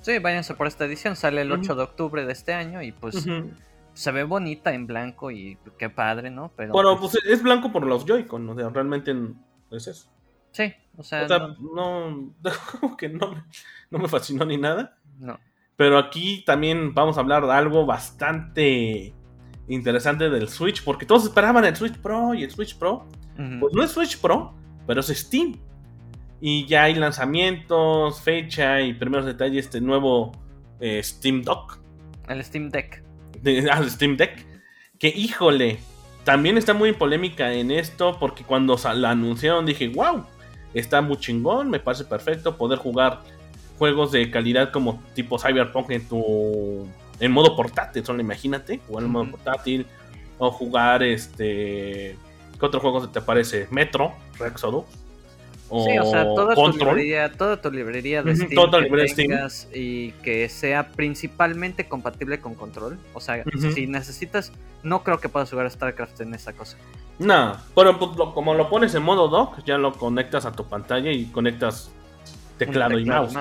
Sí, 0.00 0.18
váyanse 0.18 0.54
por 0.54 0.66
esta 0.66 0.84
edición, 0.86 1.16
sale 1.16 1.42
el 1.42 1.52
Ujú. 1.52 1.60
8 1.62 1.74
de 1.74 1.82
octubre 1.82 2.24
de 2.26 2.32
este 2.32 2.54
año 2.54 2.82
y 2.82 2.92
pues 2.92 3.26
se 3.92 4.12
ve 4.12 4.24
bonita 4.24 4.72
en 4.72 4.86
blanco 4.86 5.30
y 5.30 5.58
qué 5.78 5.90
padre, 5.90 6.30
¿no? 6.30 6.50
Pero 6.56 6.72
Bueno, 6.72 6.98
pues, 6.98 7.12
pues 7.12 7.24
es 7.26 7.42
blanco 7.42 7.70
por 7.72 7.86
los 7.86 8.04
Joy-Con, 8.06 8.48
o 8.48 8.54
sea, 8.54 8.68
realmente 8.70 9.14
es 9.70 9.86
eso. 9.86 10.08
sí, 10.52 10.72
o 10.96 11.02
sea, 11.02 11.24
O 11.24 11.28
sea, 11.28 11.38
no, 11.38 11.56
no, 11.58 12.32
como 12.80 12.96
que 12.96 13.08
no 13.08 13.32
me, 13.32 13.44
no 13.90 13.98
me 13.98 14.08
fascinó 14.08 14.44
ni 14.44 14.56
nada. 14.56 14.96
no. 15.18 15.38
Pero 15.76 15.96
aquí 15.96 16.44
también 16.44 16.92
vamos 16.92 17.16
a 17.16 17.20
hablar 17.20 17.46
de 17.46 17.52
algo 17.52 17.86
bastante 17.86 19.14
interesante 19.66 20.28
del 20.28 20.48
Switch, 20.50 20.84
porque 20.84 21.06
todos 21.06 21.24
esperaban 21.24 21.64
el 21.64 21.74
Switch 21.74 21.96
Pro 21.96 22.34
y 22.34 22.44
el 22.44 22.50
Switch 22.50 22.76
Pro. 22.76 23.06
Pues 23.58 23.72
no 23.72 23.82
es 23.82 23.90
Switch 23.90 24.20
Pro, 24.20 24.52
pero 24.86 25.00
es 25.00 25.06
Steam. 25.06 25.58
Y 26.40 26.66
ya 26.66 26.84
hay 26.84 26.94
lanzamientos, 26.94 28.20
fecha 28.20 28.80
y 28.80 28.94
primeros 28.94 29.26
detalles 29.26 29.70
de 29.70 29.80
nuevo 29.80 30.32
eh, 30.80 31.02
Steam 31.02 31.42
Dock, 31.42 31.78
El 32.28 32.42
Steam 32.42 32.70
Deck. 32.70 33.02
de, 33.42 33.68
ah, 33.70 33.82
Steam 33.86 34.16
Deck. 34.16 34.46
Que 34.98 35.08
híjole, 35.08 35.78
también 36.24 36.56
está 36.56 36.74
muy 36.74 36.92
polémica 36.92 37.52
en 37.52 37.70
esto, 37.70 38.18
porque 38.18 38.44
cuando 38.44 38.78
la 38.94 39.10
anunciaron 39.10 39.66
dije, 39.66 39.88
wow, 39.88 40.24
está 40.74 41.02
muy 41.02 41.18
chingón, 41.18 41.70
me 41.70 41.80
parece 41.80 42.04
perfecto 42.04 42.56
poder 42.56 42.78
jugar 42.78 43.22
juegos 43.78 44.12
de 44.12 44.30
calidad 44.30 44.70
como 44.70 45.02
tipo 45.14 45.38
Cyberpunk 45.38 45.90
en 45.90 46.06
tu 46.06 46.86
en 47.18 47.32
modo 47.32 47.54
portátil, 47.54 48.04
solo 48.04 48.20
imagínate, 48.20 48.78
jugar 48.86 49.04
en 49.04 49.10
modo 49.10 49.30
portátil 49.30 49.86
o 50.38 50.50
jugar 50.50 51.02
este 51.02 52.16
¿qué 52.58 52.66
otro 52.66 52.80
juego 52.80 53.02
se 53.02 53.08
te 53.08 53.20
parece? 53.20 53.68
Metro, 53.70 54.14
Exodus 54.46 54.84
o, 55.70 55.84
Sí, 55.86 55.96
o 55.98 56.04
sea, 56.10 56.24
toda 56.24 56.54
tu, 56.54 56.60
Control. 56.60 56.88
librería, 56.96 57.32
toda 57.32 57.60
tu 57.60 57.70
librería 57.70 58.22
de 58.22 58.34
Steam 58.36 58.50
toda 58.54 58.70
tu 58.72 58.76
que 58.78 58.82
librería 58.82 59.04
de 59.04 59.08
Steam. 59.14 59.28
tengas 59.30 59.68
y 59.72 60.10
que 60.22 60.48
sea 60.48 60.88
principalmente 60.88 61.88
compatible 61.88 62.40
con 62.40 62.54
control. 62.54 62.98
O 63.14 63.20
sea, 63.20 63.42
si 63.74 63.86
necesitas, 63.86 64.52
no 64.82 65.02
creo 65.04 65.18
que 65.20 65.28
puedas 65.28 65.48
jugar 65.50 65.66
a 65.66 65.70
StarCraft 65.70 66.20
en 66.20 66.34
esa 66.34 66.52
cosa. 66.52 66.76
No, 67.18 67.56
pero 67.74 67.98
como 68.34 68.54
lo 68.54 68.68
pones 68.68 68.94
en 68.94 69.02
modo 69.02 69.28
dock, 69.28 69.62
ya 69.64 69.78
lo 69.78 69.92
conectas 69.92 70.44
a 70.46 70.52
tu 70.52 70.64
pantalla 70.64 71.10
y 71.12 71.26
conectas 71.26 71.90
teclado, 72.58 72.98
y 72.98 73.04
mouse. 73.04 73.36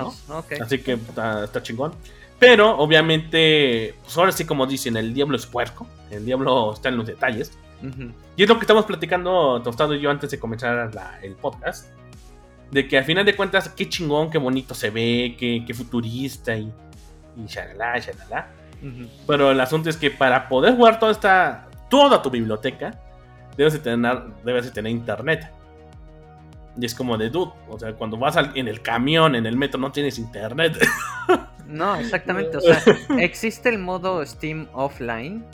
Así 0.62 0.80
que 0.80 0.94
está, 0.94 1.44
está 1.46 1.64
chingón. 1.64 1.94
Pero 2.38 2.78
obviamente, 2.78 3.96
pues 4.04 4.18
ahora 4.18 4.32
sí 4.32 4.46
como 4.46 4.66
dicen, 4.66 4.96
el 4.98 5.14
diablo 5.14 5.36
es 5.36 5.46
puerco. 5.46 5.88
El 6.12 6.26
diablo 6.26 6.74
está 6.74 6.90
en 6.90 6.98
los 6.98 7.08
detalles. 7.08 7.52
Y 8.36 8.44
es 8.44 8.50
lo 8.50 8.56
que 8.56 8.62
estamos 8.62 8.86
platicando 8.86 9.62
Tostado 9.62 9.94
y 9.96 10.02
yo 10.02 10.10
antes 10.12 10.30
de 10.32 10.40
comenzar 10.40 10.94
la- 10.94 11.20
el 11.22 11.36
podcast. 11.36 11.88
De 12.72 12.88
que 12.88 12.98
al 12.98 13.04
final 13.04 13.26
de 13.26 13.36
cuentas, 13.36 13.70
qué 13.70 13.90
chingón, 13.90 14.30
qué 14.30 14.38
bonito 14.38 14.74
se 14.76 14.90
ve, 14.90 15.36
qué, 15.40 15.64
qué 15.66 15.74
futurista 15.74 16.56
y, 16.56 16.72
y 17.38 17.46
shalala, 17.48 17.98
shalala. 18.00 18.48
Pero 19.28 19.52
el 19.52 19.60
asunto 19.60 19.90
es 19.90 19.98
que 19.98 20.12
para 20.12 20.48
poder 20.48 20.76
jugar 20.76 21.00
toda 21.00 21.12
esta, 21.12 21.68
toda 21.90 22.22
tu 22.22 22.30
biblioteca, 22.30 22.98
debes 23.58 23.74
de 23.74 23.80
tener, 23.80 24.22
debes 24.46 24.66
de 24.66 24.72
tener 24.72 24.92
internet. 24.92 25.52
Y 26.80 26.86
es 26.86 26.96
como 26.96 27.18
de 27.18 27.30
dude, 27.30 27.52
o 27.68 27.78
sea, 27.78 27.92
cuando 27.94 28.16
vas 28.18 28.38
al- 28.38 28.52
en 28.56 28.68
el 28.70 28.82
camión, 28.82 29.36
en 29.36 29.46
el 29.46 29.58
metro, 29.58 29.80
no 29.80 29.92
tienes 29.92 30.18
internet. 30.20 30.78
No, 31.70 31.96
exactamente. 31.98 32.58
O 32.58 32.62
sea, 32.62 32.82
existe 33.20 33.70
el 33.70 33.78
modo 33.78 34.26
Steam 34.26 34.68
Offline, 34.74 35.46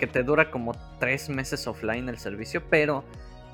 que 0.00 0.08
te 0.08 0.24
dura 0.24 0.50
como 0.50 0.72
tres 0.98 1.28
meses 1.28 1.64
offline 1.68 2.08
el 2.08 2.18
servicio, 2.18 2.60
pero 2.68 3.04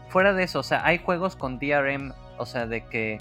fuera 0.09 0.33
de 0.33 0.45
eso, 0.45 0.61
o 0.61 0.63
sea, 0.63 0.83
hay 0.87 0.97
juegos 0.97 1.37
con 1.37 1.59
DRM, 1.59 2.15
o 2.39 2.47
sea, 2.47 2.67
de 2.67 2.87
que 2.87 3.21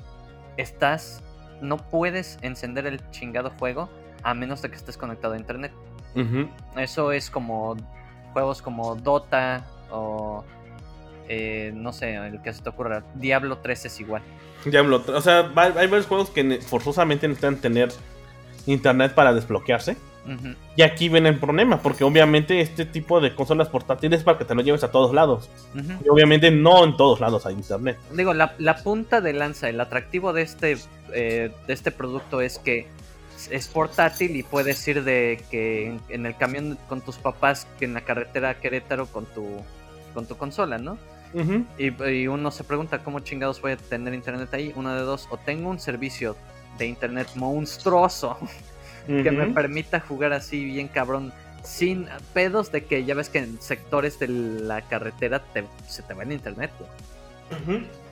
estás, 0.57 1.23
no 1.61 1.77
puedes 1.77 2.37
encender 2.41 2.85
el 2.85 2.99
chingado 3.11 3.51
juego 3.51 3.89
a 4.23 4.33
menos 4.33 4.61
de 4.61 4.69
que 4.69 4.75
estés 4.75 4.97
conectado 4.97 5.33
a 5.33 5.37
internet. 5.37 5.71
Eso 6.77 7.11
es 7.11 7.29
como 7.29 7.75
juegos 8.31 8.61
como 8.61 8.95
Dota 8.95 9.65
o 9.91 10.45
eh, 11.27 11.71
no 11.75 11.91
sé, 11.91 12.15
el 12.15 12.41
que 12.41 12.53
se 12.53 12.61
te 12.61 12.69
ocurra. 12.69 13.03
Diablo 13.15 13.57
3 13.57 13.85
es 13.85 13.99
igual. 13.99 14.21
Diablo, 14.63 15.03
o 15.07 15.21
sea, 15.21 15.51
hay 15.55 15.87
varios 15.87 16.07
juegos 16.07 16.29
que 16.29 16.59
forzosamente 16.61 17.27
necesitan 17.27 17.57
tener 17.57 17.89
internet 18.65 19.13
para 19.13 19.33
desbloquearse. 19.33 19.97
Y 20.75 20.81
aquí 20.81 21.07
viene 21.09 21.29
el 21.29 21.37
problema, 21.39 21.81
porque 21.81 22.03
obviamente 22.03 22.59
este 22.59 22.85
tipo 22.85 23.21
de 23.21 23.35
consolas 23.35 23.69
portátiles 23.69 24.19
es 24.19 24.23
para 24.23 24.37
que 24.39 24.45
te 24.45 24.55
lo 24.55 24.61
lleves 24.61 24.83
a 24.83 24.91
todos 24.91 25.13
lados. 25.13 25.49
Y 26.03 26.09
obviamente 26.09 26.49
no 26.51 26.83
en 26.83 26.97
todos 26.97 27.19
lados 27.19 27.45
hay 27.45 27.53
internet. 27.53 27.97
Digo, 28.11 28.33
la, 28.33 28.55
la 28.57 28.77
punta 28.77 29.21
de 29.21 29.33
lanza, 29.33 29.69
el 29.69 29.79
atractivo 29.79 30.33
de 30.33 30.41
este, 30.41 30.77
eh, 31.13 31.51
de 31.67 31.73
este 31.73 31.91
producto 31.91 32.41
es 32.41 32.57
que 32.57 32.87
es- 33.51 33.67
portátil 33.67 34.35
y 34.35 34.43
puedes 34.43 34.87
ir 34.87 35.03
de 35.03 35.43
que 35.51 35.87
en, 35.87 36.01
en 36.09 36.25
el 36.25 36.35
camión 36.35 36.77
con 36.89 37.01
tus 37.01 37.17
papás, 37.17 37.67
que 37.77 37.85
en 37.85 37.93
la 37.93 38.01
carretera 38.01 38.49
a 38.49 38.53
Querétaro 38.55 39.05
con 39.05 39.25
tu, 39.27 39.45
con 40.13 40.25
tu 40.25 40.35
consola, 40.37 40.77
¿no? 40.79 40.97
Y, 41.77 41.91
y 42.09 42.27
uno 42.27 42.49
se 42.49 42.63
pregunta 42.63 42.99
cómo 43.03 43.19
chingados 43.19 43.61
voy 43.61 43.73
a 43.73 43.77
tener 43.77 44.13
internet 44.13 44.53
ahí. 44.53 44.71
Una 44.75 44.95
de 44.95 45.01
dos, 45.01 45.27
o 45.29 45.37
tengo 45.37 45.69
un 45.69 45.79
servicio 45.79 46.35
de 46.77 46.87
internet 46.87 47.27
monstruoso 47.35 48.37
que 49.23 49.31
me 49.31 49.45
permita 49.53 49.99
jugar 49.99 50.33
así 50.33 50.63
bien 50.65 50.87
cabrón. 50.87 51.31
Sin 51.63 52.07
pedos 52.33 52.71
de 52.71 52.83
que 52.85 53.05
ya 53.05 53.15
ves 53.15 53.29
que 53.29 53.39
en 53.39 53.59
sectores 53.59 54.19
de 54.19 54.27
la 54.27 54.81
carretera 54.81 55.39
te- 55.39 55.65
se 55.87 56.03
te 56.03 56.13
va 56.13 56.21
el 56.23 56.31
internet, 56.31 56.71
güey. 56.77 56.89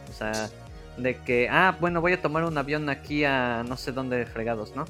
O 0.09 0.13
sea, 0.13 0.49
de 0.97 1.17
que, 1.17 1.47
ah, 1.49 1.75
bueno, 1.79 2.01
voy 2.01 2.13
a 2.13 2.21
tomar 2.21 2.43
un 2.45 2.57
avión 2.57 2.89
aquí 2.89 3.23
a 3.25 3.63
no 3.67 3.77
sé 3.77 3.91
dónde 3.91 4.25
fregados, 4.25 4.75
¿no? 4.75 4.85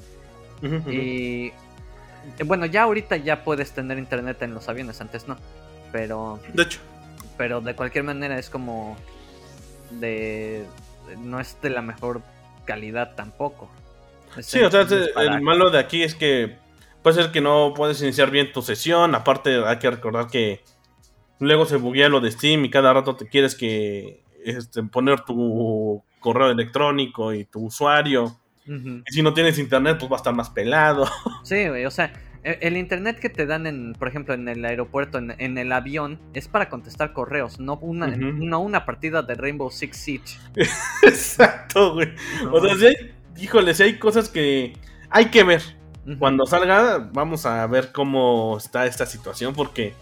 Y 0.90 1.52
bueno, 2.44 2.64
ya 2.64 2.84
ahorita 2.84 3.18
ya 3.18 3.44
puedes 3.44 3.72
tener 3.72 3.98
internet 3.98 4.40
en 4.42 4.54
los 4.54 4.66
aviones, 4.70 4.98
antes 5.02 5.28
no. 5.28 5.36
Pero, 5.92 6.40
De 6.54 6.62
hecho, 6.62 6.80
pero 7.36 7.60
de 7.60 7.74
cualquier 7.74 8.04
manera 8.04 8.38
es 8.38 8.48
como 8.48 8.96
de 9.90 10.64
no 11.18 11.38
es 11.38 11.56
de 11.62 11.68
la 11.70 11.82
mejor 11.82 12.22
calidad 12.64 13.14
tampoco. 13.14 13.68
Sí, 14.40 14.60
o 14.60 14.70
sea, 14.70 14.82
el 15.22 15.40
malo 15.42 15.70
de 15.70 15.78
aquí 15.78 16.02
es 16.02 16.14
que 16.14 16.56
puede 17.02 17.22
ser 17.22 17.32
que 17.32 17.40
no 17.40 17.72
puedes 17.74 18.00
iniciar 18.02 18.30
bien 18.30 18.52
tu 18.52 18.62
sesión. 18.62 19.14
Aparte, 19.14 19.62
hay 19.64 19.78
que 19.78 19.90
recordar 19.90 20.26
que 20.28 20.62
luego 21.38 21.66
se 21.66 21.76
buguea 21.76 22.08
lo 22.08 22.20
de 22.20 22.30
Steam 22.30 22.64
y 22.64 22.70
cada 22.70 22.92
rato 22.92 23.16
te 23.16 23.26
quieres 23.28 23.54
que 23.54 24.22
este, 24.44 24.82
poner 24.84 25.20
tu 25.20 26.02
correo 26.20 26.50
electrónico 26.50 27.32
y 27.34 27.44
tu 27.44 27.66
usuario. 27.66 28.36
Y 28.66 29.12
si 29.12 29.22
no 29.22 29.34
tienes 29.34 29.58
internet, 29.58 29.98
pues 29.98 30.10
va 30.10 30.16
a 30.16 30.18
estar 30.18 30.34
más 30.34 30.48
pelado. 30.50 31.06
Sí, 31.44 31.68
güey, 31.68 31.84
o 31.84 31.90
sea, 31.90 32.10
E- 32.42 32.58
El 32.62 32.78
internet 32.78 33.18
que 33.20 33.28
te 33.28 33.44
dan, 33.44 33.66
en, 33.66 33.92
por 33.92 34.08
ejemplo, 34.08 34.32
en 34.32 34.48
el 34.48 34.64
aeropuerto, 34.64 35.18
en, 35.18 35.34
en 35.38 35.58
el 35.58 35.70
avión, 35.72 36.18
es 36.32 36.48
para 36.48 36.70
contestar 36.70 37.12
correos, 37.12 37.60
no 37.60 37.76
una, 37.76 38.06
no 38.06 38.60
una 38.60 38.86
partida 38.86 39.20
de 39.22 39.34
Rainbow 39.34 39.70
Six 39.70 39.96
Siege. 39.98 40.38
Exacto, 41.02 41.94
güey. 41.94 42.08
O 42.50 42.60
sea, 42.60 42.88
hay, 42.88 43.13
híjole, 43.38 43.74
si 43.74 43.82
hay 43.82 43.98
cosas 43.98 44.28
que 44.28 44.74
hay 45.10 45.26
que 45.26 45.42
ver. 45.44 45.62
Cuando 46.18 46.44
salga, 46.44 46.98
vamos 47.12 47.46
a 47.46 47.66
ver 47.66 47.90
cómo 47.90 48.58
está 48.58 48.84
esta 48.84 49.06
situación, 49.06 49.54
porque 49.54 49.94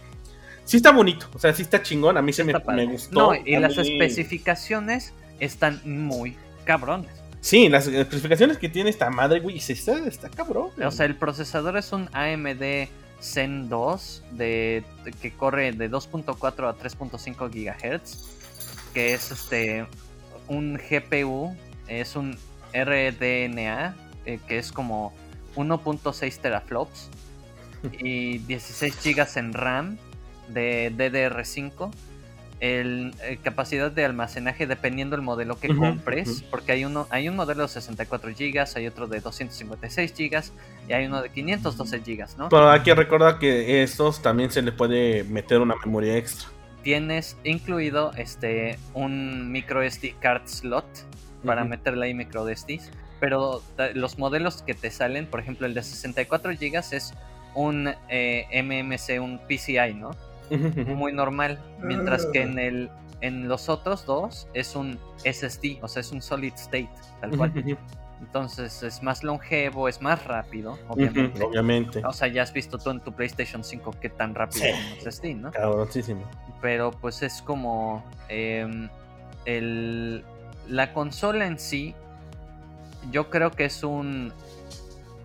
sí 0.65 0.79
está 0.79 0.91
bonito, 0.91 1.29
o 1.33 1.39
sea, 1.39 1.55
sí 1.55 1.63
está 1.63 1.81
chingón, 1.81 2.17
a 2.17 2.23
mí 2.23 2.33
se 2.33 2.43
me, 2.43 2.53
gustó. 2.87 3.33
No, 3.33 3.35
y 3.37 3.57
las 3.57 3.77
mí- 3.77 3.93
especificaciones 3.93 5.13
están 5.39 5.81
muy 5.85 6.37
cabrones. 6.65 7.11
Sí, 7.41 7.69
las 7.69 7.87
especificaciones 7.87 8.59
que 8.59 8.69
tiene 8.69 8.91
esta 8.91 9.11
madre, 9.11 9.39
güey, 9.41 9.59
está, 9.59 9.97
está 10.07 10.29
cabrón. 10.29 10.71
güey. 10.77 10.89
O 10.89 10.91
sea, 10.91 11.07
el 11.07 11.15
procesador 11.15 11.77
es 11.77 11.93
un 11.93 12.09
AMD 12.13 12.89
Zen 13.21 13.69
2 13.69 14.25
de, 14.33 14.83
de- 15.05 15.13
que 15.13 15.33
corre 15.33 15.71
de 15.71 15.89
2.4 15.89 16.69
a 16.69 16.77
3.5 16.77 17.49
GHz, 17.49 18.19
que 18.93 19.15
es 19.15 19.31
este 19.31 19.87
un 20.49 20.75
GPU, 20.79 21.57
es 21.87 22.17
un 22.17 22.37
RDNA, 22.73 23.95
eh, 24.27 24.39
que 24.47 24.59
es 24.59 24.73
como 24.73 25.13
1.6 25.57 26.39
teraflops 26.39 27.11
y 27.99 28.39
16 28.39 28.99
GB 29.05 29.39
en 29.39 29.53
RAM 29.53 29.99
de 30.49 30.93
DDR5. 30.97 31.91
El, 32.61 33.13
eh, 33.25 33.39
capacidad 33.43 33.91
de 33.91 34.05
almacenaje 34.05 34.69
dependiendo 34.69 35.17
del 35.17 35.25
modelo 35.25 35.59
que 35.59 35.75
compres, 35.75 36.45
porque 36.49 36.71
hay 36.71 36.85
uno, 36.85 37.09
hay 37.11 37.29
un 37.29 37.35
modelo 37.35 37.63
de 37.63 37.69
64 37.69 38.31
GB, 38.31 38.65
hay 38.77 38.87
otro 38.87 39.09
de 39.09 39.19
256 39.19 40.15
GB 40.17 40.43
y 40.89 40.93
hay 40.93 41.07
uno 41.07 41.21
de 41.21 41.31
512 41.31 41.99
GB, 41.99 42.39
¿no? 42.39 42.49
Pero 42.51 42.71
hay 42.71 42.83
que 42.83 42.95
recordar 42.95 43.41
que 43.41 43.83
estos 43.83 44.23
también 44.23 44.53
se 44.53 44.63
le 44.63 44.71
puede 44.71 45.25
meter 45.25 45.59
una 45.59 45.75
memoria 45.85 46.17
extra. 46.17 46.51
Tienes 46.85 47.37
incluido 47.43 48.13
este 48.17 48.79
un 48.95 49.51
micro 49.51 49.83
SD 49.83 50.15
card 50.21 50.47
slot 50.47 50.87
para 51.45 51.63
Ujú. 51.63 51.71
meterle 51.71 52.07
ahí 52.07 52.15
micro 52.15 52.47
SDs, 52.49 52.91
pero 53.21 53.63
los 53.95 54.19
modelos 54.19 54.63
que 54.63 54.75
te 54.75 54.91
salen, 54.91 55.27
por 55.27 55.41
ejemplo, 55.41 55.67
el 55.67 55.75
de 55.75 55.83
64 55.83 56.53
GB 56.53 56.77
es 56.93 57.15
un 57.55 57.93
eh, 58.09 58.47
MMC, 58.63 59.21
un 59.23 59.39
PCI, 59.47 59.95
¿no? 59.95 60.11
muy 60.95 61.13
normal, 61.13 61.59
mientras 61.81 62.27
que 62.27 62.43
en 62.43 62.59
el 62.59 62.91
en 63.23 63.47
los 63.49 63.69
otros 63.69 64.05
dos 64.05 64.49
es 64.53 64.75
un 64.75 64.99
SSD, 65.25 65.79
o 65.81 65.87
sea, 65.89 66.01
es 66.01 66.11
un 66.11 66.21
solid 66.21 66.53
state, 66.55 66.91
tal 67.21 67.37
cual. 67.37 67.53
Entonces 68.21 68.83
es 68.83 69.03
más 69.03 69.23
longevo, 69.25 69.89
es 69.89 70.01
más 70.03 70.25
rápido, 70.25 70.77
obviamente. 70.89 71.43
Obviamente. 71.45 72.03
O 72.05 72.13
sea, 72.13 72.29
ya 72.29 72.43
has 72.43 72.53
visto 72.53 72.79
tú 72.79 72.91
en 72.91 73.01
tu 73.01 73.13
PlayStation 73.13 73.63
5 73.65 73.93
qué 74.01 74.09
tan 74.11 74.35
rápido 74.35 74.65
Sí. 74.65 74.71
es 74.71 75.07
un 75.07 75.13
SSD, 75.13 75.35
¿no? 75.37 75.51
Cabroncísimo. 75.53 76.23
Pero 76.61 76.91
pues 76.91 77.23
es 77.23 77.41
como 77.43 78.05
em, 78.29 78.89
el 79.45 80.25
la 80.69 80.93
consola 80.93 81.47
en 81.47 81.59
sí, 81.59 81.95
yo 83.11 83.31
creo 83.31 83.51
que 83.51 83.65
es 83.65 83.83
un 83.83 84.33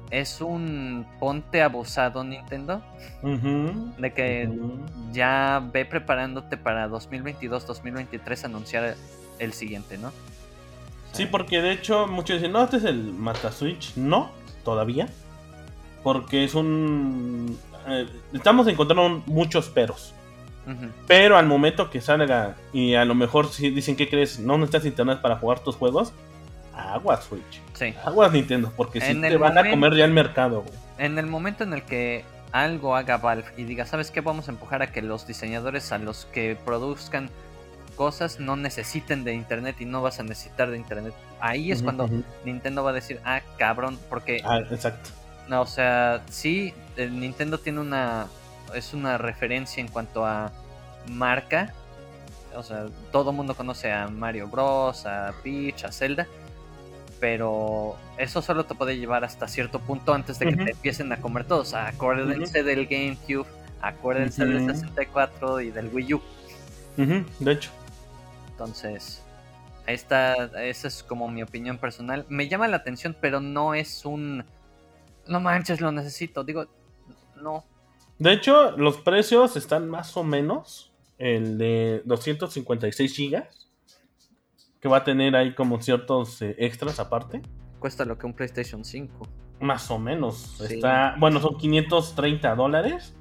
es 0.09 0.39
un 0.39 1.05
ponte 1.19 1.61
abusado 1.61 2.23
Nintendo 2.23 2.81
de 3.21 4.13
que 4.13 4.49
ya 5.11 5.61
ve 5.73 5.85
preparándote 5.85 6.55
para 6.55 6.87
2022-2023 6.89 8.45
anunciar 8.45 8.95
el 9.39 9.53
siguiente, 9.53 9.97
¿no? 9.97 10.11
Sí, 11.11 11.25
porque 11.25 11.61
de 11.61 11.71
hecho 11.71 12.07
muchos 12.07 12.37
dicen, 12.37 12.51
no, 12.51 12.63
este 12.63 12.77
es 12.77 12.83
el 12.83 13.13
Mata 13.13 13.51
Switch. 13.51 13.95
No, 13.95 14.29
todavía. 14.63 15.07
Porque 16.03 16.43
es 16.43 16.53
un... 16.53 17.57
eh, 17.87 18.07
estamos 18.33 18.67
encontrando 18.67 19.23
muchos 19.25 19.67
peros. 19.69 20.13
Pero 21.07 21.37
al 21.37 21.45
momento 21.45 21.89
que 21.89 22.01
salga 22.01 22.55
y 22.73 22.95
a 22.95 23.05
lo 23.05 23.15
mejor 23.15 23.49
si 23.49 23.69
dicen 23.69 23.95
que 23.95 24.09
crees, 24.09 24.39
no 24.39 24.57
necesitas 24.57 24.85
internet 24.85 25.21
para 25.21 25.37
jugar 25.37 25.59
tus 25.59 25.75
juegos, 25.75 26.13
aguas 26.73 27.23
Switch. 27.23 27.61
Sí. 27.73 27.93
Aguas 28.03 28.31
Nintendo, 28.31 28.71
porque 28.75 28.99
si 28.99 29.15
te 29.19 29.37
van 29.37 29.57
a 29.57 29.69
comer 29.69 29.95
ya 29.95 30.05
el 30.05 30.11
mercado, 30.11 30.61
güey. 30.61 30.73
En 30.97 31.17
el 31.17 31.27
momento 31.27 31.63
en 31.63 31.73
el 31.73 31.83
que 31.83 32.25
algo 32.51 32.95
haga 32.95 33.17
Valve 33.17 33.45
y 33.57 33.63
diga, 33.63 33.85
¿sabes 33.85 34.11
qué? 34.11 34.21
Vamos 34.21 34.47
a 34.47 34.51
empujar 34.51 34.81
a 34.81 34.91
que 34.91 35.01
los 35.01 35.27
diseñadores 35.27 35.91
a 35.91 35.97
los 35.97 36.25
que 36.25 36.57
produzcan 36.65 37.29
cosas 37.95 38.39
no 38.39 38.55
necesiten 38.55 39.23
de 39.23 39.33
internet 39.33 39.75
y 39.79 39.85
no 39.85 40.01
vas 40.01 40.19
a 40.19 40.23
necesitar 40.23 40.69
de 40.69 40.77
internet. 40.77 41.13
Ahí 41.41 41.71
es 41.71 41.83
cuando. 41.83 42.09
Nintendo 42.45 42.83
va 42.83 42.91
a 42.91 42.93
decir, 42.93 43.19
ah, 43.25 43.41
cabrón, 43.57 43.99
porque 44.09 44.41
Ah, 44.45 44.59
exacto. 44.71 45.09
No, 45.49 45.61
o 45.61 45.65
sea, 45.65 46.23
sí, 46.29 46.73
el 46.95 47.19
Nintendo 47.19 47.57
tiene 47.57 47.79
una. 47.79 48.27
Es 48.73 48.93
una 48.93 49.17
referencia 49.17 49.81
en 49.81 49.87
cuanto 49.87 50.25
a 50.25 50.51
marca. 51.07 51.73
O 52.55 52.63
sea, 52.63 52.87
todo 53.11 53.31
el 53.31 53.35
mundo 53.35 53.55
conoce 53.55 53.91
a 53.91 54.07
Mario 54.07 54.47
Bros, 54.47 55.05
a 55.05 55.33
Peach, 55.43 55.83
a 55.85 55.91
Zelda. 55.91 56.27
Pero 57.19 57.95
eso 58.17 58.41
solo 58.41 58.65
te 58.65 58.75
puede 58.75 58.97
llevar 58.97 59.23
hasta 59.23 59.47
cierto 59.47 59.79
punto 59.79 60.13
antes 60.13 60.37
de 60.37 60.47
que 60.47 60.55
te 60.55 60.71
empiecen 60.71 61.11
a 61.11 61.17
comer 61.17 61.45
todos. 61.45 61.73
Acuérdense 61.73 62.61
del 62.61 62.85
GameCube, 62.85 63.47
acuérdense 63.81 64.45
del 64.45 64.63
Ujú. 64.63 64.73
64 64.73 65.61
y 65.61 65.71
del 65.71 65.89
Wii 65.91 66.13
U. 66.13 66.21
De 66.97 67.51
hecho. 67.51 67.71
Entonces, 68.51 69.23
esta, 69.87 70.35
esa 70.63 70.87
es 70.87 71.03
como 71.03 71.27
mi 71.29 71.41
opinión 71.41 71.77
personal. 71.77 72.25
Me 72.29 72.47
llama 72.47 72.67
la 72.67 72.77
atención, 72.77 73.15
pero 73.19 73.39
no 73.39 73.73
es 73.73 74.05
un. 74.05 74.45
No 75.27 75.39
manches, 75.39 75.81
lo 75.81 75.91
necesito. 75.91 76.43
Digo, 76.43 76.67
no. 77.35 77.65
De 78.19 78.33
hecho, 78.33 78.71
los 78.77 78.97
precios 78.97 79.55
están 79.55 79.89
más 79.89 80.15
o 80.17 80.23
menos. 80.23 80.91
El 81.17 81.57
de 81.57 82.01
256 82.05 83.15
gigas. 83.15 83.69
Que 84.79 84.87
va 84.87 84.97
a 84.97 85.03
tener 85.03 85.35
ahí 85.35 85.53
como 85.55 85.81
ciertos 85.81 86.41
eh, 86.41 86.55
extras 86.59 86.99
aparte. 86.99 87.41
Cuesta 87.79 88.05
lo 88.05 88.17
que 88.17 88.25
un 88.27 88.33
PlayStation 88.33 88.83
5. 88.85 89.27
Más 89.59 89.89
o 89.89 89.97
menos. 89.97 90.55
Sí. 90.67 90.75
Está, 90.75 91.15
bueno, 91.19 91.39
son 91.39 91.57
530 91.57 92.55
dólares. 92.55 93.15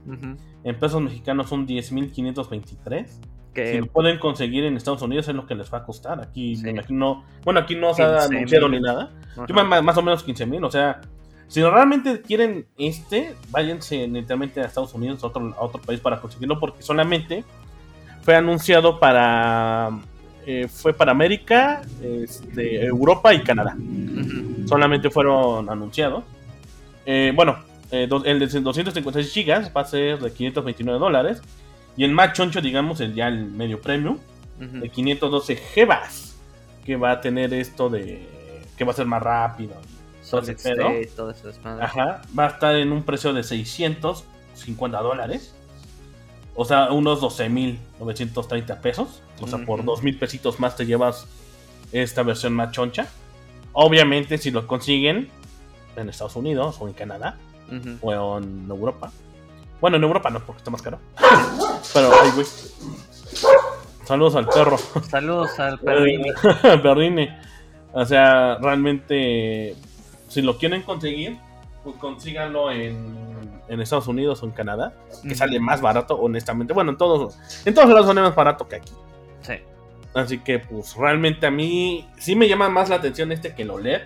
En 0.64 0.78
pesos 0.78 1.00
mexicanos 1.00 1.48
son 1.48 1.66
10.523. 1.66 3.06
Si 3.06 3.20
Que 3.54 3.80
lo 3.80 3.86
pueden 3.86 4.18
conseguir 4.18 4.64
en 4.64 4.76
Estados 4.76 5.00
Unidos 5.00 5.28
es 5.28 5.34
lo 5.34 5.46
que 5.46 5.54
les 5.54 5.72
va 5.72 5.78
a 5.78 5.84
costar. 5.84 6.20
Aquí 6.20 6.56
Sí. 6.56 6.62
me 6.64 6.70
imagino. 6.72 7.24
Bueno, 7.42 7.60
aquí 7.60 7.74
no 7.74 7.94
se 7.94 8.02
ha 8.02 8.08
15,000. 8.28 8.36
anunciado 8.36 8.68
ni 8.68 8.80
nada. 8.80 9.10
Ajá. 9.32 9.46
Yo 9.48 9.54
más, 9.54 9.82
más 9.82 9.96
o 9.96 10.02
menos 10.02 10.22
15.000. 10.26 10.62
O 10.66 10.70
sea, 10.70 11.00
si 11.48 11.62
realmente 11.62 12.22
quieren 12.22 12.66
este, 12.78 13.34
váyanse 13.50 14.06
netamente 14.08 14.60
a 14.60 14.64
Estados 14.66 14.92
Unidos, 14.94 15.22
a 15.22 15.28
otro, 15.28 15.54
a 15.58 15.62
otro 15.64 15.80
país 15.80 16.00
para 16.00 16.20
conseguirlo. 16.20 16.58
Porque 16.58 16.82
solamente 16.82 17.44
fue 18.22 18.34
anunciado 18.36 18.98
para. 18.98 19.90
eh, 20.46 20.68
fue 20.68 20.92
para 20.92 21.12
América, 21.12 21.82
este, 22.02 22.84
Europa 22.86 23.32
y 23.34 23.42
Canadá. 23.42 23.76
Solamente 24.66 25.10
fueron 25.10 25.68
anunciados. 25.70 26.24
Eh, 27.04 27.32
bueno, 27.34 27.56
eh, 27.92 28.06
do- 28.08 28.24
el 28.24 28.38
de 28.40 28.46
256 28.48 29.32
gigas 29.32 29.70
va 29.76 29.82
a 29.82 29.84
ser 29.84 30.18
de 30.18 30.32
529 30.32 30.98
dólares. 30.98 31.40
Y 31.96 32.04
el 32.04 32.12
más 32.12 32.32
choncho, 32.34 32.60
digamos, 32.60 33.00
el 33.00 33.14
ya 33.14 33.28
el 33.28 33.46
medio 33.46 33.80
premium, 33.80 34.18
de 34.58 34.88
512 34.88 35.58
Gbas. 35.76 36.36
Que 36.84 36.96
va 36.96 37.12
a 37.12 37.20
tener 37.20 37.52
esto 37.54 37.88
de. 37.88 38.26
que 38.76 38.84
va 38.84 38.92
a 38.92 38.94
ser 38.94 39.06
más 39.06 39.22
rápido. 39.22 39.74
Solid. 40.26 40.50
State, 40.56 41.10
todo 41.14 41.30
eso 41.30 41.48
es. 41.50 41.58
Ajá, 41.64 42.22
va 42.38 42.46
a 42.46 42.48
estar 42.48 42.74
en 42.76 42.92
un 42.92 43.02
precio 43.04 43.32
de 43.32 43.42
650 43.42 45.00
dólares. 45.00 45.54
O 46.54 46.64
sea, 46.64 46.90
unos 46.90 47.20
12.930 47.20 48.80
pesos. 48.80 49.22
O 49.40 49.46
sea, 49.46 49.58
por 49.64 49.80
Ujú. 49.80 49.92
2.000 49.96 50.18
pesitos 50.18 50.58
más 50.58 50.74
te 50.76 50.86
llevas 50.86 51.26
esta 51.92 52.22
versión 52.22 52.54
más 52.54 52.72
choncha. 52.72 53.06
Obviamente, 53.72 54.38
si 54.38 54.50
lo 54.50 54.66
consiguen 54.66 55.28
en 55.96 56.08
Estados 56.08 56.36
Unidos 56.36 56.76
o 56.80 56.88
en 56.88 56.94
Canadá 56.94 57.36
o 58.00 58.38
en 58.38 58.66
Europa. 58.68 59.12
Bueno, 59.80 59.98
en 59.98 60.04
Europa 60.04 60.30
no, 60.30 60.40
porque 60.40 60.58
está 60.58 60.70
más 60.70 60.80
caro. 60.82 60.98
Pero, 61.94 62.10
ay, 62.22 62.30
güey. 62.34 62.46
Saludos 64.04 64.36
al 64.36 64.46
perro. 64.48 64.78
Saludos 65.10 65.58
al 65.58 65.78
Perrini. 65.80 66.30
Perrine. 66.82 67.38
O 67.92 68.04
sea, 68.06 68.56
realmente, 68.56 69.74
si 70.28 70.42
lo 70.42 70.58
quieren 70.58 70.82
conseguir, 70.82 71.38
pues 71.84 71.96
consíganlo 71.96 72.70
en, 72.70 73.60
en 73.68 73.80
Estados 73.80 74.08
Unidos 74.08 74.42
o 74.42 74.46
en 74.46 74.52
Canadá, 74.52 74.94
que 75.22 75.34
sale 75.34 75.60
más 75.60 75.80
barato, 75.80 76.16
honestamente. 76.16 76.72
Bueno, 76.72 76.92
en 76.92 76.96
todos, 76.96 77.38
en 77.64 77.74
todos 77.74 77.88
lados 77.88 78.06
sale 78.06 78.20
más 78.20 78.34
barato 78.34 78.68
que 78.68 78.76
aquí. 78.76 78.92
Sí. 79.42 79.54
Así 80.14 80.38
que, 80.38 80.58
pues, 80.58 80.96
realmente 80.96 81.46
a 81.46 81.50
mí 81.50 82.08
sí 82.18 82.34
me 82.34 82.48
llama 82.48 82.68
más 82.68 82.88
la 82.88 82.96
atención 82.96 83.32
este 83.32 83.54
que 83.54 83.62
el 83.62 83.70
OLED. 83.70 84.02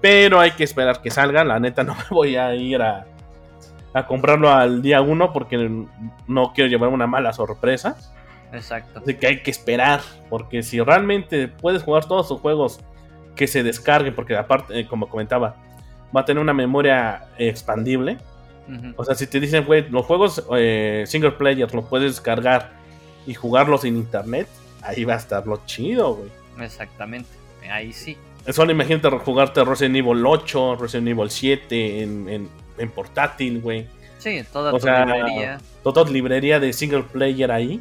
Pero 0.00 0.40
hay 0.40 0.52
que 0.52 0.64
esperar 0.64 1.00
que 1.00 1.10
salga. 1.10 1.44
La 1.44 1.60
neta, 1.60 1.84
no 1.84 1.94
me 1.94 2.04
voy 2.10 2.36
a 2.36 2.54
ir 2.54 2.82
a, 2.82 3.06
a 3.92 4.06
comprarlo 4.06 4.50
al 4.50 4.82
día 4.82 5.00
uno 5.00 5.32
porque 5.32 5.86
no 6.26 6.52
quiero 6.52 6.70
llevar 6.70 6.88
una 6.88 7.06
mala 7.06 7.32
sorpresa. 7.32 7.96
Exacto. 8.52 9.00
Así 9.00 9.14
que 9.14 9.26
hay 9.26 9.42
que 9.42 9.50
esperar, 9.50 10.00
porque 10.28 10.62
si 10.62 10.80
realmente 10.80 11.48
puedes 11.48 11.82
jugar 11.82 12.04
todos 12.06 12.28
sus 12.28 12.40
juegos 12.40 12.80
que 13.36 13.46
se 13.46 13.62
descarguen, 13.62 14.14
porque 14.14 14.36
aparte, 14.36 14.78
eh, 14.78 14.86
como 14.86 15.08
comentaba, 15.08 15.56
va 16.14 16.20
a 16.20 16.24
tener 16.24 16.40
una 16.40 16.54
memoria 16.54 17.26
expandible. 17.38 18.18
O 18.96 19.04
sea, 19.04 19.14
si 19.14 19.26
te 19.26 19.38
dicen, 19.38 19.64
güey, 19.66 19.88
los 19.90 20.06
juegos 20.06 20.42
eh, 20.56 21.04
single 21.06 21.32
player 21.32 21.74
los 21.74 21.84
puedes 21.86 22.12
descargar 22.12 22.72
y 23.26 23.34
jugarlos 23.34 23.84
en 23.84 23.96
internet, 23.96 24.48
ahí 24.80 25.04
va 25.04 25.14
a 25.14 25.18
estar 25.18 25.46
lo 25.46 25.60
chido, 25.66 26.14
güey. 26.14 26.30
Exactamente. 26.60 27.28
Ahí 27.70 27.92
sí. 27.92 28.16
Solo 28.50 28.72
imagínate 28.72 29.10
jugarte 29.18 29.64
Resident 29.64 29.96
Evil 29.96 30.24
8, 30.24 30.76
Resident 30.76 31.08
Evil 31.08 31.30
7 31.30 32.02
en, 32.02 32.28
en, 32.28 32.48
en 32.78 32.90
portátil, 32.90 33.60
güey. 33.60 33.86
Sí, 34.18 34.42
toda 34.52 34.72
O 34.72 34.78
tu 34.78 34.84
sea, 34.84 35.04
librería. 35.04 35.60
Toda 35.82 36.08
librería 36.08 36.60
de 36.60 36.72
single 36.72 37.02
player 37.02 37.50
ahí. 37.50 37.80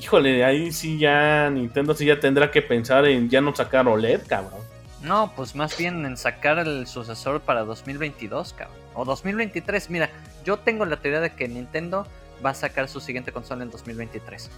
Híjole, 0.00 0.44
ahí 0.44 0.72
sí 0.72 0.98
ya 0.98 1.50
Nintendo 1.50 1.94
sí 1.94 2.06
ya 2.06 2.18
tendrá 2.18 2.50
que 2.50 2.62
pensar 2.62 3.06
en 3.06 3.28
ya 3.28 3.40
no 3.40 3.54
sacar 3.54 3.86
OLED, 3.86 4.22
cabrón. 4.26 4.60
No, 5.02 5.32
pues 5.36 5.54
más 5.54 5.76
bien 5.76 6.04
en 6.04 6.16
sacar 6.16 6.58
el 6.58 6.86
sucesor 6.86 7.40
para 7.40 7.64
2022, 7.64 8.52
cabrón. 8.52 8.76
O 8.94 9.04
2023. 9.04 9.90
Mira, 9.90 10.10
yo 10.44 10.58
tengo 10.58 10.84
la 10.84 10.96
teoría 10.96 11.20
de 11.20 11.30
que 11.30 11.46
Nintendo 11.46 12.06
va 12.44 12.50
a 12.50 12.54
sacar 12.54 12.88
su 12.88 13.00
siguiente 13.00 13.32
consola 13.32 13.62
en 13.62 13.70
2023. 13.70 14.50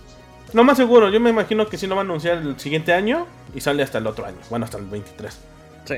No 0.53 0.65
más 0.65 0.79
seguro, 0.79 1.11
yo 1.11 1.21
me 1.21 1.31
imagino 1.31 1.69
que 1.69 1.77
sí 1.77 1.87
lo 1.87 1.95
va 1.95 2.03
a 2.03 2.05
anunciar 2.05 2.39
el 2.39 2.59
siguiente 2.59 2.93
año 2.93 3.27
y 3.55 3.61
sale 3.61 3.83
hasta 3.83 3.99
el 3.99 4.07
otro 4.07 4.27
año, 4.27 4.39
bueno, 4.49 4.65
hasta 4.65 4.79
el 4.79 4.87
23. 4.87 5.39
Sí. 5.85 5.95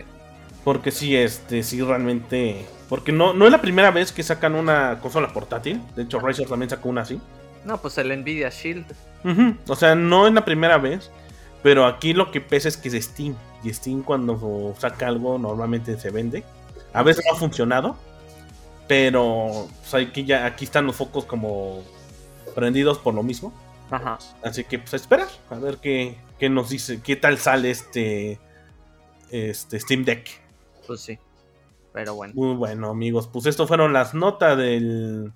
Porque 0.64 0.90
sí, 0.90 1.16
este, 1.16 1.62
sí 1.62 1.80
realmente... 1.80 2.66
Porque 2.88 3.12
no, 3.12 3.32
no 3.32 3.46
es 3.46 3.52
la 3.52 3.60
primera 3.60 3.90
vez 3.90 4.12
que 4.12 4.22
sacan 4.22 4.54
una 4.54 4.98
consola 5.00 5.32
portátil. 5.32 5.80
De 5.96 6.02
hecho, 6.02 6.20
Razer 6.20 6.46
también 6.46 6.68
sacó 6.68 6.90
una 6.90 7.02
así. 7.02 7.20
No, 7.64 7.78
pues 7.78 7.96
el 7.98 8.16
Nvidia 8.20 8.50
Shield. 8.50 8.84
O 9.66 9.74
sea, 9.76 9.94
no 9.94 10.26
es 10.26 10.34
la 10.34 10.44
primera 10.44 10.76
vez. 10.78 11.10
Pero 11.62 11.86
aquí 11.86 12.12
lo 12.12 12.30
que 12.30 12.40
pesa 12.40 12.68
es 12.68 12.76
que 12.76 12.88
es 12.88 13.04
Steam. 13.04 13.34
Y 13.62 13.72
Steam 13.72 14.02
cuando 14.02 14.74
saca 14.78 15.08
algo 15.08 15.38
normalmente 15.38 15.98
se 15.98 16.10
vende. 16.10 16.44
A 16.92 17.02
veces 17.02 17.24
no 17.28 17.36
ha 17.36 17.38
funcionado. 17.38 17.96
Pero 18.88 19.68
pues, 19.80 20.08
aquí, 20.08 20.24
ya, 20.24 20.44
aquí 20.44 20.64
están 20.64 20.86
los 20.86 20.96
focos 20.96 21.24
como 21.24 21.82
prendidos 22.54 22.98
por 22.98 23.14
lo 23.14 23.22
mismo. 23.22 23.52
Ajá. 23.90 24.18
Así 24.42 24.64
que 24.64 24.78
pues 24.78 24.92
a 24.94 24.96
esperar. 24.96 25.28
A 25.50 25.56
ver 25.56 25.78
qué, 25.78 26.18
qué 26.38 26.48
nos 26.48 26.70
dice. 26.70 27.00
¿Qué 27.00 27.16
tal 27.16 27.38
sale 27.38 27.70
este, 27.70 28.40
este 29.30 29.78
Steam 29.78 30.04
Deck? 30.04 30.28
Pues 30.86 31.00
sí. 31.00 31.18
Pero 31.92 32.14
bueno. 32.14 32.34
Muy 32.34 32.54
bueno, 32.54 32.90
amigos. 32.90 33.28
Pues 33.28 33.46
esto 33.46 33.66
fueron 33.66 33.92
las 33.92 34.14
notas 34.14 34.56
del, 34.56 35.32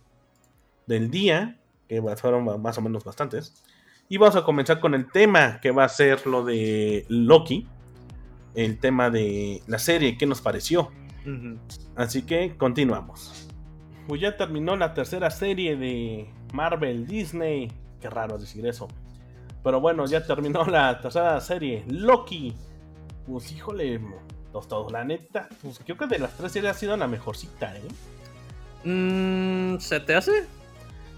del 0.87 1.11
día, 1.11 1.59
que 1.89 2.03
fueron 2.16 2.61
más 2.61 2.79
o 2.79 2.83
menos 2.83 3.05
bastantes. 3.05 3.62
Y 4.09 4.18
vamos 4.18 4.37
a 4.37 4.45
comenzar 4.45 4.81
con 4.81 4.95
el 4.95 5.11
tema, 5.11 5.61
que 5.61 5.70
va 5.70 5.85
a 5.85 5.89
ser 5.89 6.27
lo 6.27 6.45
de 6.45 7.05
Loki. 7.09 7.66
El 8.57 8.78
tema 8.78 9.11
de 9.11 9.62
la 9.68 9.78
serie, 9.78 10.18
¿qué 10.18 10.26
nos 10.26 10.40
pareció? 10.40 10.90
Así 11.94 12.22
que 12.22 12.57
continuamos. 12.57 13.48
Pues 14.09 14.20
ya 14.20 14.36
terminó 14.36 14.76
la 14.76 14.94
tercera 14.94 15.30
serie 15.30 15.76
de 15.76 16.28
Marvel 16.52 17.07
Disney. 17.07 17.70
Qué 18.00 18.11
raro 18.11 18.38
decir 18.38 18.66
eso. 18.66 18.88
Pero 19.62 19.80
bueno, 19.80 20.07
ya 20.07 20.26
terminó 20.26 20.64
la 20.64 21.00
tercera 21.00 21.40
serie, 21.40 21.84
Loki. 21.86 22.54
Pues 23.26 23.52
híjole, 23.52 24.00
todos, 24.64 24.92
la 24.92 25.04
neta. 25.04 25.48
Pues 25.62 25.80
creo 25.84 25.96
que 25.96 26.07
de 26.07 26.18
las 26.18 26.36
tres 26.36 26.52
series 26.52 26.74
ha 26.74 26.78
sido 26.78 26.96
la 26.96 27.07
mejorcita, 27.07 27.76
¿eh? 27.76 27.82
Mm, 28.84 29.78
¿Se 29.78 30.00
te 30.00 30.14
hace? 30.14 30.46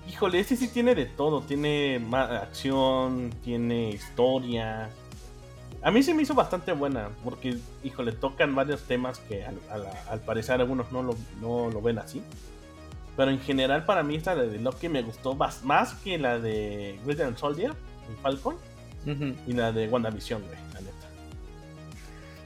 Híjole, 0.09 0.41
este 0.41 0.57
sí 0.57 0.69
tiene 0.69 0.95
de 0.95 1.07
todo. 1.07 1.43
Tiene 1.43 2.03
acción, 2.13 3.31
tiene 3.45 3.91
historia. 3.91 4.89
A 5.83 5.91
mí 5.91 6.03
se 6.03 6.13
me 6.13 6.23
hizo 6.23 6.35
bastante 6.35 6.73
buena, 6.73 7.09
porque, 7.25 7.57
híjole, 7.85 8.13
tocan 8.13 8.55
varios 8.55 8.83
temas 8.83 9.19
que 9.21 9.45
al, 9.45 9.59
al- 9.71 9.87
al 10.11 10.21
parecer 10.21 10.61
algunos 10.61 10.91
no 10.91 11.03
lo, 11.03 11.17
no 11.41 11.71
lo 11.71 11.81
ven 11.81 11.99
así. 11.99 12.21
Pero 13.17 13.31
en 13.31 13.41
general 13.41 13.85
para 13.85 14.03
mí 14.03 14.17
esta 14.17 14.35
de 14.37 14.59
Loki 14.59 14.89
me 14.89 15.03
gustó 15.03 15.35
más, 15.35 15.65
más 15.65 15.95
que 15.95 16.19
la 16.19 16.39
de 16.39 16.99
Winter 17.05 17.37
Soldier, 17.37 17.73
y 18.13 18.23
Falcon, 18.23 18.57
y 19.47 19.53
la 19.53 19.73
de 19.73 19.89
WandaVision, 19.89 20.43
güey, 20.43 20.59
la 20.75 20.81
neta. 20.81 20.93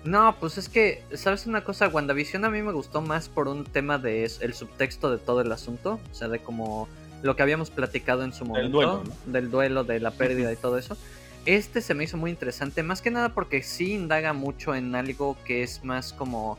No, 0.05 0.37
pues 0.41 0.59
es 0.59 0.69
que, 0.69 1.03
¿sabes 1.15 1.47
una 1.47 1.63
cosa? 1.65 1.89
WandaVision 1.89 2.45
a 2.45 2.51
mí 2.51 2.61
me 2.63 2.73
gustó 2.73 3.01
más 3.01 3.29
por 3.29 3.49
un 3.49 3.65
tema 3.65 3.99
de 3.99 4.25
el 4.41 4.55
subtexto 4.55 5.11
de 5.11 5.19
todo 5.19 5.41
el 5.41 5.51
asunto. 5.53 6.01
O 6.11 6.15
sea, 6.15 6.29
de 6.29 6.39
como 6.41 6.89
lo 7.23 7.37
que 7.37 7.43
habíamos 7.43 7.71
platicado 7.71 8.23
en 8.25 8.33
su 8.33 8.45
momento. 8.45 8.71
duelo, 8.73 9.03
Del 9.27 9.51
duelo, 9.51 9.85
de 9.85 10.01
la 10.01 10.11
pérdida 10.11 10.53
y 10.53 10.57
todo 10.57 10.77
eso. 10.79 10.97
Este 11.45 11.81
se 11.81 11.95
me 11.95 12.05
hizo 12.05 12.17
muy 12.17 12.31
interesante, 12.31 12.83
más 12.83 13.03
que 13.03 13.11
nada 13.11 13.31
porque 13.31 13.63
sí 13.63 13.95
indaga 13.95 14.33
mucho 14.33 14.75
en 14.75 14.95
algo 14.95 15.37
que 15.45 15.63
es 15.65 15.83
más 15.85 16.13
como 16.13 16.57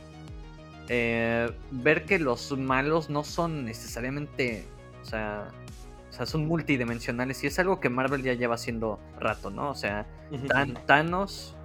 eh, 0.88 1.50
ver 1.70 2.04
que 2.04 2.18
los 2.18 2.52
malos 2.58 3.08
no 3.08 3.24
son 3.24 3.64
necesariamente, 3.64 4.66
o 5.02 5.06
sea, 5.06 5.48
o 6.10 6.12
sea, 6.12 6.26
son 6.26 6.46
multidimensionales 6.46 7.42
y 7.44 7.46
es 7.46 7.58
algo 7.58 7.80
que 7.80 7.88
Marvel 7.88 8.22
ya 8.22 8.34
lleva 8.34 8.56
haciendo 8.56 9.00
rato, 9.18 9.50
¿no? 9.50 9.70
O 9.70 9.74
sea, 9.74 10.06
Tan- 10.48 10.74
Thanos, 10.86 11.56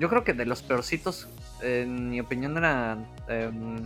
yo 0.00 0.08
creo 0.08 0.24
que 0.24 0.32
de 0.32 0.44
los 0.44 0.62
peorcitos, 0.62 1.28
en 1.62 2.10
mi 2.10 2.18
opinión, 2.20 2.56
era 2.56 2.98
em, 3.28 3.76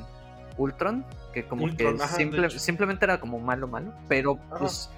Ultron, 0.57 1.05
que 1.34 1.45
como 1.45 1.64
Ultron, 1.64 1.99
que 1.99 2.03
ajá, 2.05 2.16
simple- 2.16 2.51
simplemente 2.59 3.05
era 3.05 3.20
como 3.20 3.39
malo, 3.39 3.68
malo, 3.68 3.93
pero 4.09 4.39
Ajá. 4.49 4.61
pues 4.61 4.89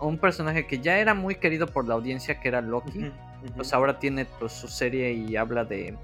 un 0.00 0.16
personaje 0.18 0.66
que 0.66 0.80
ya 0.80 0.98
era 0.98 1.12
muy 1.14 1.34
querido 1.36 1.66
por 1.66 1.86
la 1.86 1.94
audiencia, 1.94 2.40
que 2.40 2.48
era 2.48 2.60
Loki, 2.62 3.12
Pues 3.56 3.72
ahora 3.72 3.98
tiene 3.98 4.24
pues, 4.24 4.52
su 4.52 4.68
serie 4.68 5.12
y 5.12 5.36
habla 5.36 5.64
de, 5.64 5.96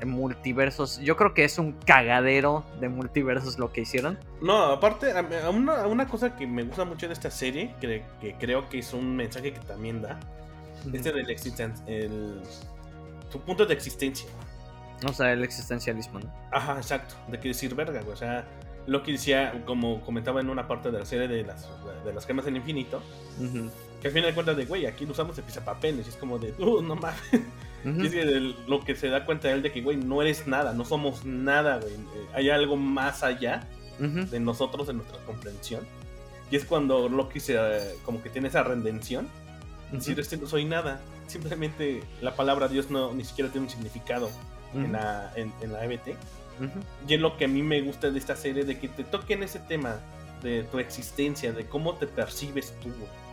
de 0.00 0.06
multiversos. 0.06 0.98
Yo 1.00 1.16
creo 1.16 1.34
que 1.34 1.44
es 1.44 1.58
un 1.58 1.72
cagadero 1.72 2.64
de 2.80 2.88
multiversos 2.88 3.58
lo 3.58 3.72
que 3.72 3.82
hicieron. 3.82 4.18
No, 4.40 4.64
aparte, 4.64 5.12
a, 5.12 5.50
una, 5.50 5.82
a 5.82 5.86
una 5.86 6.08
cosa 6.08 6.36
que 6.36 6.46
me 6.46 6.64
gusta 6.64 6.84
mucho 6.84 7.06
de 7.06 7.12
esta 7.12 7.30
serie, 7.30 7.74
que, 7.80 8.04
que 8.20 8.34
creo 8.34 8.68
que 8.68 8.78
es 8.78 8.92
un 8.92 9.16
mensaje 9.16 9.52
que 9.52 9.60
también 9.60 10.02
da, 10.02 10.18
este 10.92 11.12
del 11.12 11.30
el 11.86 12.42
su 13.30 13.40
punto 13.40 13.66
de 13.66 13.74
existencia. 13.74 14.28
O 15.06 15.12
sea, 15.12 15.32
el 15.32 15.44
existencialismo, 15.44 16.20
¿no? 16.20 16.32
Ajá, 16.50 16.76
exacto, 16.76 17.14
de 17.28 17.38
que 17.38 17.48
decir 17.48 17.74
verga, 17.74 18.00
güey, 18.00 18.14
o 18.14 18.16
sea, 18.16 18.46
lo 18.86 19.02
que 19.02 19.12
decía, 19.12 19.62
como 19.66 20.00
comentaba 20.00 20.40
en 20.40 20.48
una 20.48 20.66
parte 20.66 20.90
de 20.90 20.98
la 20.98 21.04
serie 21.04 21.28
de 21.28 21.44
las, 21.44 21.68
de 22.04 22.12
las 22.12 22.26
gemas 22.26 22.46
del 22.46 22.56
infinito, 22.56 23.02
Ujú, 23.38 23.70
que 24.00 24.08
al 24.08 24.14
final 24.14 24.30
de 24.30 24.34
cuentas 24.34 24.56
de, 24.56 24.64
güey, 24.64 24.86
aquí 24.86 25.04
lo 25.04 25.12
usamos 25.12 25.36
de 25.36 25.42
pisapapeles, 25.42 26.06
y 26.06 26.10
es 26.10 26.16
como 26.16 26.38
de, 26.38 26.52
uh, 26.58 26.82
no 26.82 26.96
mames. 26.96 27.20
Y 27.84 28.06
es 28.06 28.12
que 28.12 28.54
lo 28.66 28.80
que 28.80 28.96
se 28.96 29.08
da 29.08 29.24
cuenta 29.24 29.50
él 29.52 29.62
de 29.62 29.70
que, 29.70 29.80
güey, 29.82 29.96
no 29.96 30.20
eres 30.20 30.48
nada, 30.48 30.72
no 30.72 30.84
somos 30.84 31.24
nada, 31.24 31.78
güey, 31.78 31.92
eh, 31.94 32.26
hay 32.34 32.50
algo 32.50 32.76
más 32.76 33.22
allá 33.22 33.68
de 33.98 34.40
nosotros, 34.40 34.88
de 34.88 34.94
nuestra 34.94 35.18
comprensión. 35.24 35.86
Y 36.50 36.56
es 36.56 36.64
cuando 36.64 37.08
Loki 37.08 37.38
se, 37.38 37.54
eh, 37.56 37.94
como 38.04 38.20
que 38.20 38.30
tiene 38.30 38.48
esa 38.48 38.64
redención, 38.64 39.28
decir, 39.92 40.18
este 40.18 40.36
no 40.36 40.48
soy 40.48 40.64
nada, 40.64 41.00
simplemente 41.28 42.02
la 42.20 42.34
palabra 42.34 42.66
Dios 42.66 42.90
no 42.90 43.14
ni 43.14 43.24
siquiera 43.24 43.50
tiene 43.50 43.66
un 43.68 43.70
significado 43.70 44.28
en, 44.74 44.92
la, 44.92 45.32
en, 45.36 45.52
en 45.60 45.72
la 45.72 45.84
EBT. 45.84 46.16
Y 47.08 47.14
es 47.14 47.20
lo 47.20 47.36
que 47.36 47.44
a 47.44 47.48
mí 47.48 47.62
me 47.62 47.80
gusta 47.80 48.10
de 48.10 48.18
esta 48.18 48.34
serie, 48.34 48.64
de 48.64 48.78
que 48.78 48.88
te 48.88 49.04
toquen 49.04 49.44
ese 49.44 49.60
tema 49.60 50.00
de 50.42 50.64
tu 50.64 50.80
existencia, 50.80 51.52
de 51.52 51.66
cómo 51.66 51.94
te 51.94 52.08
percibes 52.08 52.74
tú. 52.80 52.88
güey. 52.88 53.27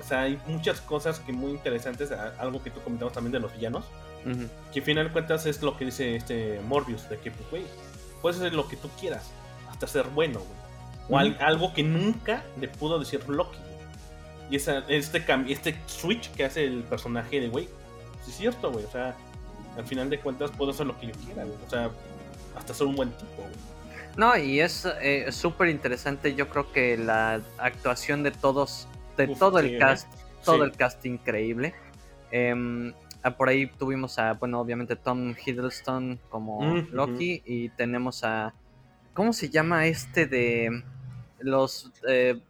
O 0.00 0.02
sea, 0.02 0.22
hay 0.22 0.40
muchas 0.46 0.80
cosas 0.80 1.20
que 1.20 1.32
muy 1.32 1.50
interesantes, 1.52 2.10
algo 2.38 2.62
que 2.62 2.70
tú 2.70 2.80
comentabas 2.80 3.12
también 3.14 3.32
de 3.32 3.40
los 3.40 3.52
villanos, 3.52 3.84
que 4.72 4.80
al 4.80 4.84
final 4.84 5.06
de 5.06 5.12
cuentas 5.12 5.46
es 5.46 5.62
lo 5.62 5.76
que 5.76 5.84
dice 5.86 6.16
este 6.16 6.60
Morbius, 6.66 7.08
de 7.08 7.18
que, 7.18 7.30
pues, 7.30 7.50
güey, 7.50 7.62
puedes 8.20 8.38
hacer 8.38 8.54
lo 8.54 8.68
que 8.68 8.76
tú 8.76 8.88
quieras, 9.00 9.30
hasta 9.70 9.86
ser 9.86 10.06
bueno, 10.08 10.40
güey. 10.40 10.60
O 11.08 11.18
al- 11.18 11.36
algo 11.40 11.72
que 11.74 11.82
nunca 11.82 12.42
le 12.60 12.68
pudo 12.68 12.98
decir 12.98 13.26
Loki. 13.28 13.58
Y 14.50 14.56
esa, 14.56 14.78
este, 14.88 15.24
este 15.48 15.80
switch 15.86 16.30
que 16.32 16.44
hace 16.44 16.64
el 16.64 16.82
personaje 16.84 17.40
de, 17.40 17.48
güey, 17.48 17.66
sí 18.24 18.30
es 18.30 18.36
cierto, 18.36 18.70
güey, 18.72 18.84
o 18.84 18.90
sea, 18.90 19.16
al 19.76 19.86
final 19.86 20.10
de 20.10 20.18
cuentas 20.20 20.50
puedo 20.50 20.72
hacer 20.72 20.86
lo 20.86 20.98
que 20.98 21.06
yo 21.08 21.12
quiera, 21.24 21.44
güey. 21.44 21.56
O 21.66 21.70
sea, 21.70 21.90
hasta 22.56 22.74
ser 22.74 22.86
un 22.86 22.96
buen 22.96 23.10
tipo, 23.12 23.36
güey. 23.42 23.54
No, 24.16 24.36
y 24.36 24.60
es 24.60 24.86
eh, 25.00 25.30
súper 25.30 25.68
interesante. 25.68 26.34
Yo 26.34 26.48
creo 26.48 26.72
que 26.72 26.96
la 26.98 27.40
actuación 27.58 28.22
de 28.24 28.32
todos, 28.32 28.88
de 29.26 29.32
Uf, 29.32 29.38
todo 29.38 29.58
el 29.58 29.74
¿eh? 29.74 29.78
cast, 29.78 30.12
todo 30.44 30.56
Sí. 30.56 30.62
el 30.62 30.72
cast 30.72 31.04
increíble. 31.06 31.74
Em, 32.30 32.92
ah, 33.22 33.30
por 33.36 33.48
ahí 33.48 33.66
tuvimos 33.66 34.18
a, 34.18 34.34
bueno, 34.34 34.60
obviamente 34.60 34.96
Tom 34.96 35.34
Hiddleston 35.44 36.18
como 36.30 36.60
Mm, 36.60 36.88
Loki 36.92 37.42
y 37.44 37.68
tenemos 37.70 38.22
a, 38.24 38.54
¿cómo 39.14 39.32
se 39.32 39.48
llama 39.50 39.86
este 39.86 40.26
de 40.26 40.82
los 41.40 41.90
eh, 42.08 42.40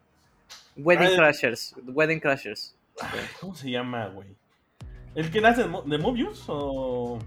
Wedding 0.77 1.07
Ah, 1.07 1.11
el- 1.11 1.17
Crashers? 1.17 1.75
Wedding 1.87 2.21
Crashers. 2.21 2.77
Ay, 3.01 3.21
¿Cómo 3.41 3.55
se 3.55 3.71
llama, 3.71 4.07
güey? 4.09 4.29
¿El 5.15 5.31
que 5.31 5.41
nace 5.41 5.63
de 5.63 5.99
Mobius 5.99 6.45
o...? 6.49 7.19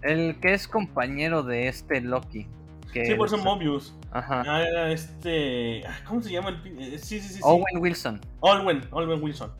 El 0.00 0.40
que 0.40 0.52
es 0.54 0.66
compañero 0.66 1.42
de 1.42 1.68
este 1.68 2.00
Loki. 2.00 2.46
Que 2.92 3.06
Sí, 3.06 3.14
por 3.14 3.26
eso 3.26 3.36
es- 3.36 3.44
Mobius. 3.44 3.94
Ajá. 4.10 4.42
Ah, 4.46 4.90
este... 4.90 5.82
ah, 5.86 5.98
¿Cómo 6.06 6.22
se 6.22 6.30
llama 6.30 6.50
el...? 6.50 6.78
eh, 6.78 6.98
Sí, 6.98 7.20
sí, 7.20 7.28
sí. 7.28 7.34
sí. 7.34 7.40
Owen 7.42 7.78
Wilson. 7.78 8.20
Olwen, 8.40 8.82
Olwen 8.90 9.22
Wilson. 9.22 9.50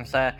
O 0.00 0.04
sea, 0.04 0.36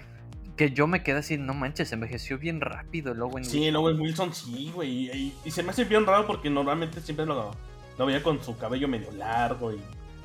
que 0.57 0.71
yo 0.73 0.87
me 0.87 1.03
quedé 1.03 1.19
así, 1.19 1.39
no 1.39 1.55
manches, 1.55 1.93
envejeció 1.93 2.39
bien 2.39 2.61
rápido 2.61 3.13
el 3.13 3.23
Owen 3.23 3.45
Sí, 3.45 3.59
Wilson. 3.59 3.69
el 3.69 3.77
Owen 3.77 4.01
Wilson 4.01 4.35
sí, 4.35 4.73
güey. 4.75 5.11
Y, 5.17 5.35
y 5.45 5.51
se 5.51 5.63
me 5.63 5.71
hace 5.71 5.85
bien 5.85 6.05
raro 6.07 6.27
porque 6.27 6.51
normalmente 6.51 7.01
siempre 7.01 7.25
lo, 7.27 7.55
lo 7.99 8.07
veía 8.07 8.23
con 8.23 8.43
su 8.43 8.57
cabello 8.59 8.89
medio 8.89 9.11
largo 9.13 9.73
y... 9.73 9.81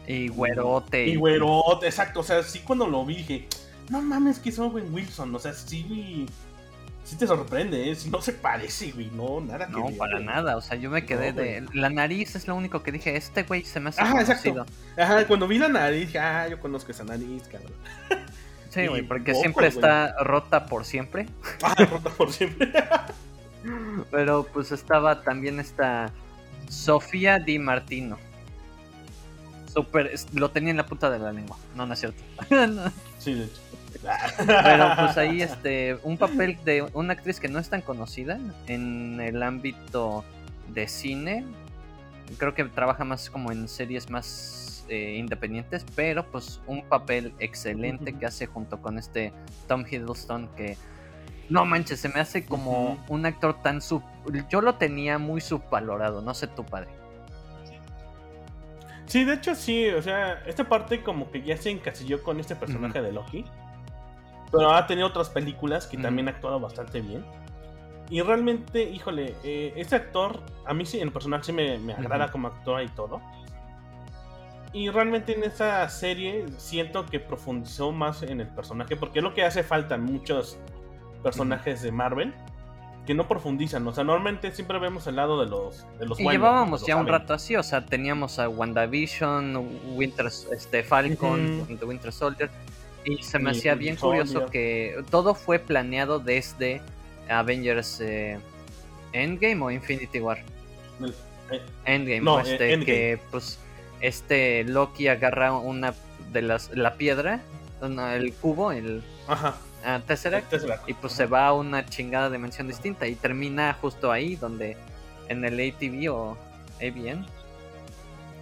Y 0.07 0.29
güerote. 0.29 1.05
Y 1.05 1.15
güerote, 1.17 1.85
exacto. 1.85 2.21
O 2.21 2.23
sea, 2.23 2.41
sí 2.41 2.59
cuando 2.65 2.87
lo 2.87 3.05
vi 3.05 3.17
dije, 3.17 3.47
no 3.89 4.01
mames, 4.01 4.39
que 4.39 4.49
es 4.49 4.57
Owen 4.57 4.93
Wilson. 4.93 5.35
O 5.35 5.39
sea, 5.39 5.51
sí, 5.53 6.25
sí 7.07 7.15
te 7.15 7.25
sorprende, 7.25 7.89
¿eh? 7.89 7.97
No 8.11 8.21
se 8.21 8.33
parece, 8.33 8.91
güey. 8.91 9.09
No, 9.11 9.39
nada 9.39 9.67
No, 9.67 9.87
para 9.97 10.19
nada. 10.19 10.57
O 10.57 10.61
sea, 10.61 10.77
yo 10.77 10.89
me 10.89 11.05
quedé 11.05 11.31
de. 11.31 11.65
La 11.73 11.89
nariz 11.89 12.35
es 12.35 12.47
lo 12.47 12.55
único 12.55 12.83
que 12.83 12.91
dije. 12.91 13.15
Este 13.15 13.43
güey 13.43 13.63
se 13.63 13.79
me 13.79 13.89
hace. 13.89 14.01
Ajá, 14.01 14.19
exacto. 14.19 14.65
Ajá, 14.97 15.25
cuando 15.25 15.47
vi 15.47 15.57
la 15.57 15.69
nariz 15.69 16.07
dije, 16.07 16.19
ah, 16.19 16.47
yo 16.49 16.59
conozco 16.59 16.91
esa 16.91 17.03
nariz, 17.03 17.43
cabrón. 17.49 17.71
Sí, 18.69 18.85
güey, 18.85 19.01
porque 19.01 19.33
siempre 19.33 19.67
está 19.67 20.21
rota 20.21 20.65
por 20.65 20.83
siempre. 20.83 21.25
Ah, 21.63 21.73
rota 21.89 22.09
por 22.11 22.31
siempre. 22.31 22.71
Pero 24.11 24.43
pues 24.43 24.73
estaba 24.73 25.21
también 25.21 25.59
esta 25.59 26.11
Sofía 26.69 27.39
Di 27.39 27.57
Martino. 27.57 28.19
Super, 29.73 30.13
lo 30.33 30.51
tenía 30.51 30.71
en 30.71 30.77
la 30.77 30.85
puta 30.85 31.09
de 31.09 31.17
la 31.17 31.31
lengua. 31.31 31.57
No, 31.75 31.87
no 31.87 31.93
es 31.93 31.99
cierto. 32.01 32.21
sí, 33.19 33.33
de 33.33 33.45
hecho. 33.45 33.61
Pero 34.45 34.91
pues 34.97 35.17
ahí 35.17 35.41
este 35.41 35.97
un 36.03 36.17
papel 36.17 36.57
de 36.63 36.83
una 36.93 37.13
actriz 37.13 37.39
que 37.39 37.47
no 37.47 37.59
es 37.59 37.69
tan 37.69 37.81
conocida 37.81 38.39
en 38.67 39.19
el 39.19 39.43
ámbito 39.43 40.23
de 40.69 40.87
cine. 40.87 41.45
Creo 42.37 42.53
que 42.53 42.65
trabaja 42.65 43.03
más 43.03 43.29
como 43.29 43.51
en 43.51 43.67
series 43.67 44.09
más 44.09 44.85
eh, 44.89 45.15
independientes, 45.17 45.85
pero 45.95 46.25
pues 46.29 46.61
un 46.67 46.83
papel 46.83 47.33
excelente 47.39 48.13
que 48.13 48.25
hace 48.25 48.47
junto 48.47 48.81
con 48.81 48.97
este 48.97 49.33
Tom 49.67 49.85
Hiddleston 49.89 50.49
que 50.55 50.77
no 51.49 51.65
manches, 51.65 51.99
se 51.99 52.09
me 52.09 52.19
hace 52.19 52.45
como 52.45 53.03
un 53.07 53.25
actor 53.25 53.61
tan 53.61 53.81
sub... 53.81 54.03
Yo 54.49 54.61
lo 54.61 54.75
tenía 54.75 55.17
muy 55.17 55.39
subvalorado, 55.39 56.21
no 56.21 56.33
sé 56.33 56.47
tu 56.47 56.65
padre. 56.65 56.89
Sí, 59.05 59.23
de 59.23 59.35
hecho 59.35 59.55
sí, 59.55 59.87
o 59.87 60.01
sea, 60.01 60.43
esta 60.45 60.67
parte 60.67 61.01
como 61.01 61.31
que 61.31 61.41
ya 61.41 61.55
se 61.55 61.69
encasilló 61.69 62.21
con 62.21 62.41
este 62.41 62.55
personaje 62.57 63.01
de 63.01 63.13
Loki. 63.13 63.45
Pero 64.51 64.71
ha 64.71 64.87
tenido 64.87 65.07
otras 65.07 65.29
películas 65.29 65.87
que 65.87 65.97
también 65.97 66.27
ha 66.27 66.31
actuado 66.31 66.59
bastante 66.59 67.01
bien. 67.01 67.25
Y 68.09 68.21
realmente, 68.21 68.83
híjole, 68.83 69.35
eh, 69.43 69.73
este 69.75 69.95
actor, 69.95 70.41
a 70.65 70.73
mí 70.73 70.85
sí, 70.85 70.99
en 70.99 71.11
personal 71.11 71.43
sí 71.43 71.51
me, 71.51 71.77
me 71.77 71.93
agrada 71.93 72.31
como 72.31 72.47
actor 72.47 72.81
y 72.81 72.87
todo. 72.89 73.21
Y 74.71 74.89
realmente 74.89 75.35
en 75.35 75.43
esta 75.43 75.87
serie 75.89 76.45
siento 76.57 77.05
que 77.05 77.19
profundizó 77.19 77.91
más 77.91 78.23
en 78.23 78.39
el 78.39 78.47
personaje, 78.47 78.95
porque 78.95 79.19
es 79.19 79.23
lo 79.23 79.33
que 79.33 79.43
hace 79.43 79.63
falta 79.63 79.95
en 79.95 80.03
muchos 80.03 80.57
personajes 81.23 81.81
de 81.81 81.91
Marvel 81.91 82.33
que 83.07 83.13
no 83.15 83.27
profundizan. 83.27 83.87
O 83.87 83.93
sea, 83.93 84.03
normalmente 84.03 84.51
siempre 84.51 84.77
vemos 84.77 85.07
el 85.07 85.15
lado 85.15 85.39
de 85.39 85.49
los, 85.49 85.87
de 85.97 86.05
los 86.05 86.19
Y 86.19 86.29
llevábamos 86.29 86.85
ya 86.85 86.97
un 86.97 87.07
rato 87.07 87.33
así, 87.33 87.55
o 87.55 87.63
sea, 87.63 87.85
teníamos 87.85 88.37
a 88.37 88.49
WandaVision, 88.49 89.55
Winter, 89.95 90.27
este, 90.27 90.83
Falcon, 90.83 91.65
Winter 91.81 92.11
Soldier. 92.11 92.51
Y 93.07 93.23
se 93.23 93.39
me 93.39 93.51
hacía 93.51 93.75
bien 93.75 93.95
curioso 93.95 94.47
que 94.47 95.03
todo 95.09 95.33
fue 95.33 95.59
planeado 95.59 96.19
desde 96.19 96.81
Avengers 97.29 98.01
eh, 98.01 98.37
Endgame 99.13 99.63
o 99.63 99.71
Infinity 99.71 100.19
War. 100.19 100.39
Eh, 101.51 101.61
Endgame, 101.85 102.21
pues, 102.23 102.49
este, 102.49 102.79
que 102.85 103.19
pues 103.31 103.59
este 104.01 104.63
Loki 104.65 105.07
agarra 105.07 105.53
una 105.53 105.93
de 106.33 106.41
las 106.41 106.69
la 106.75 106.95
piedra, 106.95 107.41
el 107.81 108.33
cubo, 108.33 108.71
el 108.71 109.01
Ajá 109.27 109.55
a 109.83 109.99
Tesseract, 109.99 110.53
y 110.87 110.93
pues 110.93 111.13
se 111.13 111.25
va 111.25 111.47
a 111.47 111.53
una 111.53 111.85
chingada 111.85 112.29
dimensión 112.29 112.67
distinta 112.67 113.07
y 113.07 113.15
termina 113.15 113.75
justo 113.79 114.11
ahí 114.11 114.35
donde 114.35 114.75
en 115.29 115.45
el 115.45 115.53
ATV 115.53 116.11
o 116.13 116.37
ABN. 116.81 117.25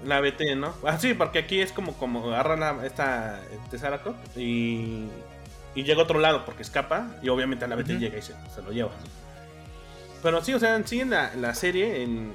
La 0.03 0.21
BT, 0.21 0.55
¿no? 0.55 0.73
Ah, 0.83 0.99
sí, 0.99 1.13
porque 1.13 1.39
aquí 1.39 1.61
es 1.61 1.71
como, 1.71 1.93
como 1.93 2.27
agarra 2.27 2.55
la, 2.55 2.85
esta 2.85 3.41
Tesseract 3.71 4.07
y, 4.37 5.07
y 5.73 5.83
llega 5.83 6.01
a 6.01 6.03
otro 6.03 6.19
lado 6.19 6.45
porque 6.45 6.63
escapa 6.63 7.07
y 7.21 7.29
obviamente 7.29 7.65
a 7.65 7.67
la 7.67 7.75
BT 7.75 7.99
llega 7.99 8.17
y 8.17 8.21
se, 8.21 8.33
lo 8.63 8.71
lleva. 8.71 8.91
Pero 10.21 10.43
sí, 10.43 10.53
o 10.53 10.59
sea, 10.59 10.81
sí 10.85 11.01
en 11.01 11.09
la, 11.09 11.55
serie, 11.55 12.03
en, 12.03 12.33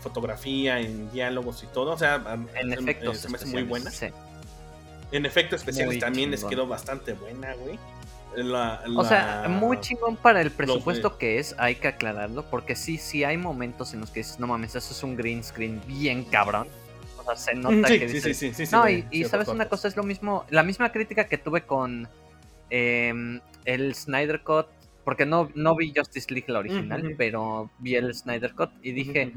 fotografía, 0.00 0.80
en 0.80 1.10
diálogos 1.12 1.62
y 1.62 1.66
todo, 1.66 1.92
o 1.92 1.98
sea, 1.98 2.22
en 2.54 2.72
efectos 2.72 3.18
se 3.18 3.28
me 3.28 3.36
hace 3.36 3.46
muy 3.46 3.62
buena. 3.62 3.90
En 5.12 5.26
efectos 5.26 5.60
especiales 5.60 5.98
también 5.98 6.30
les 6.30 6.44
quedó 6.44 6.66
bastante 6.66 7.12
buena, 7.12 7.54
güey. 7.54 7.78
O 8.96 9.04
sea, 9.04 9.46
muy 9.48 9.78
chingón 9.80 10.16
para 10.16 10.40
el 10.40 10.50
presupuesto 10.50 11.18
que 11.18 11.38
es, 11.38 11.54
hay 11.58 11.76
que 11.76 11.88
aclararlo, 11.88 12.44
porque 12.48 12.76
sí, 12.76 12.96
sí 12.96 13.24
hay 13.24 13.36
momentos 13.36 13.92
en 13.92 14.00
los 14.00 14.10
que 14.10 14.20
dices, 14.20 14.40
no 14.40 14.46
mames, 14.46 14.74
eso 14.74 14.92
es 14.92 15.02
un 15.02 15.16
green 15.16 15.44
screen 15.44 15.82
bien 15.86 16.24
cabrón. 16.24 16.66
O 17.22 17.24
sea, 17.24 17.36
se 17.36 17.54
nota 17.54 17.88
que 17.88 18.06
dices... 18.06 18.36
Sí, 18.36 18.52
sí, 18.52 18.66
sí, 18.66 18.72
no, 18.72 18.88
y, 18.88 19.24
sabes 19.24 19.48
una 19.48 19.68
cosa, 19.68 19.88
es 19.88 19.96
lo 19.96 20.02
mismo, 20.02 20.44
la 20.50 20.62
misma 20.62 20.92
crítica 20.92 21.26
que 21.26 21.38
tuve 21.38 21.62
con 21.62 22.08
em, 22.70 23.40
el 23.64 23.94
Snyder 23.94 24.42
Cut, 24.42 24.66
porque 25.04 25.26
no, 25.26 25.50
no 25.54 25.76
vi 25.76 25.92
Justice 25.94 26.32
League 26.32 26.52
la 26.52 26.60
original, 26.60 27.14
pero 27.16 27.70
vi 27.78 27.96
el 27.96 28.14
Snyder 28.14 28.54
Cut 28.54 28.70
y 28.82 28.92
dije... 28.92 29.32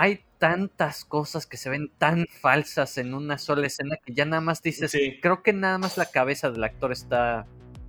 hay 0.00 0.20
tantas 0.38 1.04
cosas 1.04 1.44
que 1.46 1.56
se 1.56 1.70
ven 1.70 1.90
tan 1.98 2.26
falsas 2.40 2.98
en 2.98 3.14
una 3.14 3.36
sola 3.36 3.66
escena 3.66 3.96
que 3.96 4.14
ya 4.14 4.24
nada 4.24 4.40
más 4.40 4.62
dices, 4.62 4.96
creo 5.20 5.42
que 5.42 5.52
nada 5.52 5.78
más 5.78 5.96
la 5.96 6.06
cabeza 6.06 6.52
del 6.52 6.62
actor 6.62 6.92
está 6.92 7.46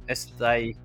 está 0.10 0.50
ahí. 0.52 0.76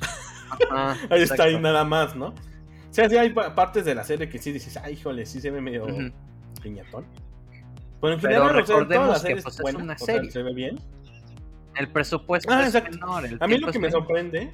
ahí 1.10 1.22
está 1.22 1.44
ahí 1.44 1.58
nada 1.58 1.84
más, 1.84 2.16
¿no? 2.16 2.28
O 2.28 2.92
sea, 2.92 3.08
sí 3.08 3.16
hay 3.16 3.30
partes 3.30 3.84
de 3.84 3.94
la 3.94 4.02
serie 4.02 4.28
que 4.28 4.38
sí 4.38 4.50
dices, 4.50 4.76
ay, 4.78 4.94
híjole, 4.94 5.24
sí 5.24 5.40
se 5.40 5.50
ve 5.50 5.60
medio 5.60 5.86
piñatón. 6.60 7.04
Pero 8.00 8.14
en 8.14 8.20
general, 8.20 8.54
recordemos 8.54 9.22
que 9.22 9.36
pues, 9.36 9.60
es 9.60 9.74
una 9.74 9.98
serie. 9.98 10.30
se 10.30 10.42
ve 10.42 10.54
bien. 10.54 10.80
El 11.76 11.88
presupuesto 11.88 12.52
ah, 12.52 12.66
es 12.66 12.74
menor. 12.74 13.28
a 13.38 13.46
mí 13.46 13.58
lo 13.58 13.70
que 13.70 13.78
me 13.78 13.90
sorprende. 13.90 14.52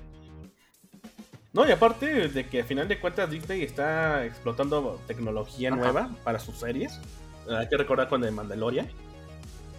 No, 1.53 1.66
y 1.66 1.72
aparte 1.72 2.28
de 2.28 2.47
que 2.49 2.61
al 2.61 2.66
final 2.66 2.86
de 2.86 3.01
cuentas 3.01 3.30
Disney 3.30 3.62
está 3.62 4.24
explotando 4.24 5.01
tecnología 5.07 5.70
nueva 5.70 6.11
para 6.22 6.38
sus 6.38 6.59
series. 6.59 7.01
Hay 7.49 7.68
que 7.68 7.76
recordar 7.76 8.09
con 8.09 8.20
The 8.20 8.30
Mandalorian 8.30 8.88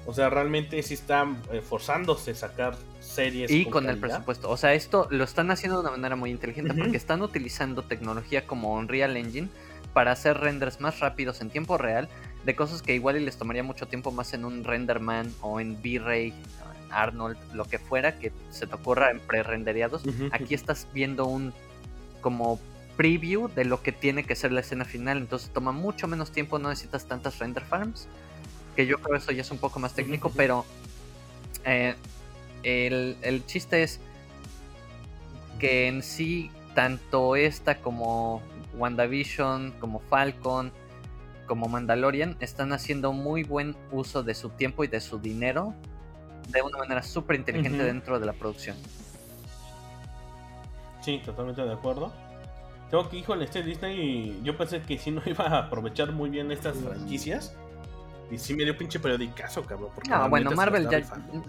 o 0.07 0.13
sea, 0.13 0.29
realmente 0.29 0.81
sí 0.83 0.93
están 0.93 1.41
eh, 1.51 1.61
forzándose 1.61 2.31
a 2.31 2.35
sacar 2.35 2.77
series. 3.01 3.51
Y 3.51 3.65
con, 3.65 3.89
el 3.89 3.97
presupuesto. 3.97 4.49
O 4.49 4.55
sea, 4.55 4.73
esto 4.73 5.07
lo 5.11 5.25
están 5.25 5.51
haciendo 5.51 5.81
de 5.81 5.81
una 5.81 5.91
manera 5.91 6.15
muy 6.15 6.31
inteligente 6.31 6.73
porque 6.73 6.95
están 6.95 7.21
utilizando 7.21 7.83
tecnología 7.83 8.47
como 8.47 8.73
Unreal 8.73 9.17
Engine 9.17 9.49
para 9.91 10.13
hacer 10.13 10.37
renders 10.37 10.79
más 10.79 11.01
rápidos 11.01 11.41
en 11.41 11.49
tiempo 11.49 11.77
real 11.77 12.07
de 12.47 12.55
cosas 12.55 12.81
que 12.81 12.95
igual 12.95 13.17
y 13.17 13.25
les 13.25 13.37
tomaría 13.37 13.61
mucho 13.61 13.89
tiempo 13.89 14.09
más 14.09 14.33
en 14.33 14.45
un 14.45 14.63
Renderman 14.63 15.33
o 15.41 15.59
en 15.59 15.73
V-Ray, 15.73 16.33
Arnold, 16.89 17.37
lo 17.53 17.65
que 17.65 17.77
fuera 17.77 18.17
que 18.17 18.31
se 18.51 18.65
te 18.65 18.73
ocurra 18.73 19.11
en 19.11 19.19
pre-rendereados. 19.19 20.03
Aquí 20.31 20.53
estás 20.53 20.87
viendo 20.93 21.25
un 21.25 21.53
como 22.21 22.57
preview 22.95 23.49
de 23.49 23.65
lo 23.65 23.83
que 23.83 23.91
tiene 23.91 24.23
que 24.23 24.33
ser 24.33 24.53
la 24.53 24.61
escena 24.61 24.85
final, 24.85 25.17
entonces 25.17 25.49
toma 25.49 25.73
mucho 25.73 26.07
menos 26.07 26.31
tiempo, 26.31 26.57
no 26.57 26.69
necesitas 26.69 27.05
tantas 27.05 27.37
render 27.37 27.63
farms 27.63 28.07
que 28.77 28.85
yo 28.85 28.97
creo 28.99 29.17
que 29.17 29.23
eso 29.23 29.31
ya 29.33 29.41
es 29.41 29.51
un 29.51 29.57
poco 29.57 29.79
más 29.79 29.93
técnico, 29.93 30.31
pero 30.33 30.63
eh, 31.65 31.95
el, 32.63 33.45
chiste 33.45 33.83
es 33.83 33.99
que 35.59 35.87
en 35.87 36.01
sí, 36.01 36.49
tanto 36.75 37.35
esta 37.35 37.79
como 37.79 38.41
WandaVision, 38.77 39.73
como 39.81 39.99
Falcon, 39.99 40.71
como 41.47 41.67
Mandalorian, 41.67 42.37
están 42.39 42.73
haciendo 42.73 43.13
muy 43.13 43.43
buen 43.43 43.75
uso 43.91 44.21
de 44.21 44.35
su 44.35 44.49
tiempo 44.49 44.83
y 44.83 44.87
de 44.87 45.01
su 45.01 45.17
dinero 45.19 45.73
de 46.49 46.61
una 46.61 46.77
manera 46.77 47.03
súper 47.03 47.37
inteligente 47.37 47.83
dentro 47.83 48.19
de 48.19 48.25
la 48.25 48.33
producción. 48.33 48.77
Sí, 51.01 51.21
totalmente 51.25 51.63
de 51.63 51.73
acuerdo. 51.73 52.13
Tengo 52.89 53.09
que, 53.09 53.17
híjole, 53.17 53.45
este 53.45 53.63
Disney, 53.63 54.39
yo 54.43 54.57
pensé 54.57 54.81
que 54.81 54.97
si 54.97 55.11
no 55.11 55.21
iba 55.25 55.45
a 55.45 55.57
aprovechar 55.59 56.11
muy 56.11 56.29
bien 56.29 56.51
estas 56.51 56.77
franquicias. 56.77 57.55
Y 58.29 58.37
sí 58.37 58.53
me 58.53 58.65
dio 58.65 58.77
pinche 58.77 58.99
periodicazo, 58.99 59.63
cabrón. 59.63 59.89
no, 60.09 60.29
bueno, 60.29 60.51
Marvel 60.51 60.89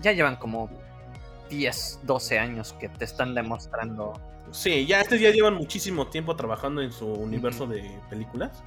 ya, 0.00 0.12
llevan 0.12 0.36
como 0.36 0.70
10, 1.50 2.00
12 2.04 2.38
años 2.38 2.72
que 2.74 2.88
te 2.88 3.04
están 3.04 3.34
demostrando. 3.34 4.12
Sí, 4.52 4.86
ya 4.86 5.00
estos 5.00 5.18
ya 5.18 5.30
llevan 5.30 5.54
muchísimo 5.54 6.06
tiempo 6.06 6.36
trabajando 6.36 6.80
en 6.80 6.92
su 6.92 7.06
universo 7.06 7.66
de 7.66 8.00
películas. 8.08 8.62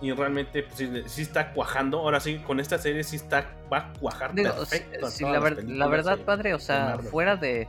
Y 0.00 0.12
realmente 0.12 0.62
pues, 0.62 1.10
sí, 1.10 1.22
está 1.22 1.52
cuajando. 1.52 1.98
Ahora 1.98 2.20
sí, 2.20 2.38
con 2.46 2.60
esta 2.60 2.78
serie 2.78 3.02
sí 3.02 3.16
está, 3.16 3.50
va 3.72 3.78
a 3.78 3.92
cuajar 3.94 4.32
perfecto. 4.34 5.08
la, 5.66 5.88
verdad, 5.88 6.18
padre, 6.18 6.54
o 6.54 6.60
sea, 6.60 6.98
fuera 6.98 7.36
de 7.36 7.66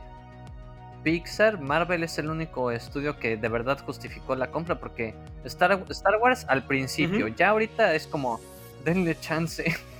Pixar, 1.02 1.60
Marvel 1.60 2.04
es 2.04 2.18
el 2.18 2.28
único 2.28 2.70
estudio 2.70 3.18
que 3.18 3.36
de 3.36 3.48
verdad 3.48 3.78
justificó 3.84 4.36
la 4.36 4.50
compra. 4.50 4.78
Porque 4.78 5.14
Star, 5.44 5.84
Star 5.88 6.16
Wars 6.20 6.44
al 6.48 6.64
principio, 6.64 7.28
ya 7.28 7.50
ahorita 7.50 7.94
es 7.94 8.06
como 8.06 8.40
denle 8.84 9.18
chance. 9.18 9.64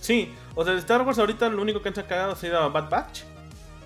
Sí, 0.00 0.30
o 0.54 0.62
sea, 0.62 0.74
de 0.74 0.80
Star 0.80 1.00
Wars 1.00 1.18
ahorita 1.18 1.48
lo 1.48 1.62
único 1.62 1.80
que 1.80 1.88
han 1.88 1.94
sacado 1.94 2.32
ha 2.32 2.36
sido 2.36 2.70
Bad 2.70 2.90
Batch. 2.90 3.22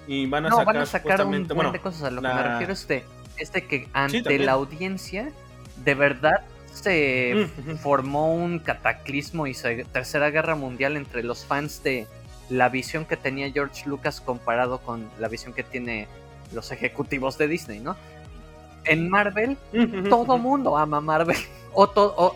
Y 0.09 0.27
van 0.27 0.47
a 0.47 0.51
sacar, 0.51 0.67
van 0.67 0.77
a 0.79 0.87
sacar 0.87 1.25
un 1.25 1.31
montón 1.31 1.73
de 1.73 1.79
cosas. 1.79 2.03
A 2.03 2.11
lo 2.11 2.21
que 2.21 2.27
me 2.27 2.43
refiero 2.43 2.73
es 2.73 2.89
de, 2.89 3.67
que 3.69 3.89
ante 3.93 4.37
la 4.41 4.53
audiencia, 4.53 5.31
de 5.85 5.95
verdad 5.95 6.41
se 6.73 7.49
formó 7.81 8.35
un 8.35 8.61
cataclismo 8.61 9.47
y 9.47 9.55
tercera 9.93 10.31
guerra 10.31 10.55
mundial 10.55 10.97
entre 10.97 11.23
los 11.23 11.45
fans 11.45 11.83
de 11.83 12.07
la 12.49 12.69
visión 12.69 13.05
que 13.05 13.17
tenía 13.17 13.51
George 13.51 13.89
Lucas 13.89 14.21
comparado 14.21 14.79
con 14.79 15.09
la 15.19 15.29
visión 15.29 15.53
que 15.53 15.63
tiene 15.63 16.09
los 16.53 16.71
ejecutivos 16.73 17.37
de 17.37 17.49
Disney, 17.49 17.81
¿no? 17.81 17.97
En 18.85 19.09
Marvel, 19.09 19.59
todo 20.09 20.39
mundo 20.39 20.79
ama 20.79 21.01
Marvel. 21.01 21.37
O, 21.75 21.85
o 21.95 22.35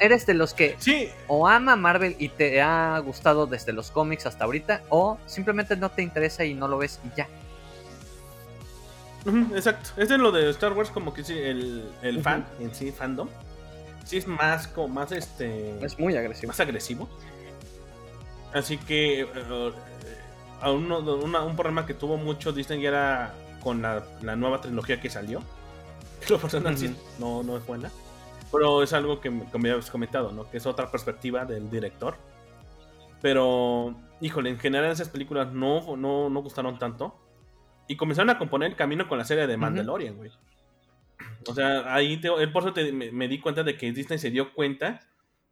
eres 0.00 0.26
de 0.26 0.34
los 0.34 0.54
que 0.54 0.76
sí. 0.78 1.08
o 1.26 1.48
ama 1.48 1.76
Marvel 1.76 2.16
y 2.18 2.28
te 2.28 2.60
ha 2.60 2.98
gustado 2.98 3.46
desde 3.46 3.72
los 3.72 3.90
cómics 3.90 4.26
hasta 4.26 4.44
ahorita, 4.44 4.82
o 4.88 5.18
simplemente 5.26 5.76
no 5.76 5.90
te 5.90 6.02
interesa 6.02 6.44
y 6.44 6.54
no 6.54 6.68
lo 6.68 6.78
ves 6.78 7.00
y 7.04 7.16
ya. 7.16 7.26
Exacto. 9.26 9.90
Es 9.96 10.08
de 10.08 10.18
lo 10.18 10.32
de 10.32 10.50
Star 10.50 10.72
Wars, 10.72 10.90
como 10.90 11.14
que 11.14 11.24
sí, 11.24 11.36
el, 11.38 11.90
el 12.02 12.22
fan 12.22 12.46
en 12.60 12.74
sí, 12.74 12.92
fandom. 12.92 13.28
Sí 14.04 14.18
es 14.18 14.26
más 14.26 14.68
como 14.68 14.88
más 14.88 15.12
este 15.12 15.82
es 15.84 15.98
muy 15.98 16.16
agresivo. 16.16 16.48
más 16.48 16.60
agresivo. 16.60 17.08
Así 18.52 18.76
que 18.76 19.24
uh, 19.24 20.68
un 20.70 21.56
problema 21.56 21.86
que 21.86 21.94
tuvo 21.94 22.16
mucho 22.16 22.52
Disney 22.52 22.84
era 22.84 23.34
con 23.62 23.82
la, 23.82 24.04
nueva 24.36 24.60
trilogía 24.60 25.00
que 25.00 25.10
salió. 25.10 25.42
Que 26.24 26.32
lo 26.32 26.38
personal 26.38 26.78
sí 26.78 26.94
no, 27.18 27.42
no 27.42 27.56
es 27.56 27.66
buena. 27.66 27.90
Pero 28.50 28.82
es 28.82 28.92
algo 28.92 29.20
que, 29.20 29.30
me 29.30 29.70
habías 29.70 29.90
comentado 29.90 30.32
no 30.32 30.48
que 30.48 30.58
es 30.58 30.66
otra 30.66 30.90
perspectiva 30.90 31.44
del 31.44 31.70
director. 31.70 32.16
Pero 33.20 33.94
híjole 34.20 34.50
en 34.50 34.58
general 34.58 34.90
esas 34.92 35.08
películas 35.08 35.52
no 35.52 35.96
no, 35.96 36.30
no 36.30 36.42
gustaron 36.42 36.78
tanto 36.78 37.23
y 37.88 37.96
comenzaron 37.96 38.30
a 38.30 38.38
componer 38.38 38.70
el 38.70 38.76
camino 38.76 39.08
con 39.08 39.18
la 39.18 39.24
serie 39.24 39.46
de 39.46 39.56
Mandalorian 39.56 40.16
güey 40.16 40.30
o 41.48 41.54
sea, 41.54 41.94
ahí 41.94 42.16
te, 42.16 42.28
por 42.48 42.68
eso 42.68 42.92
me, 42.92 43.28
di 43.28 43.38
cuenta 43.40 43.62
de 43.62 43.76
que 43.76 43.92
Disney 43.92 44.18
se 44.18 44.30
dio 44.30 44.52
cuenta 44.54 45.00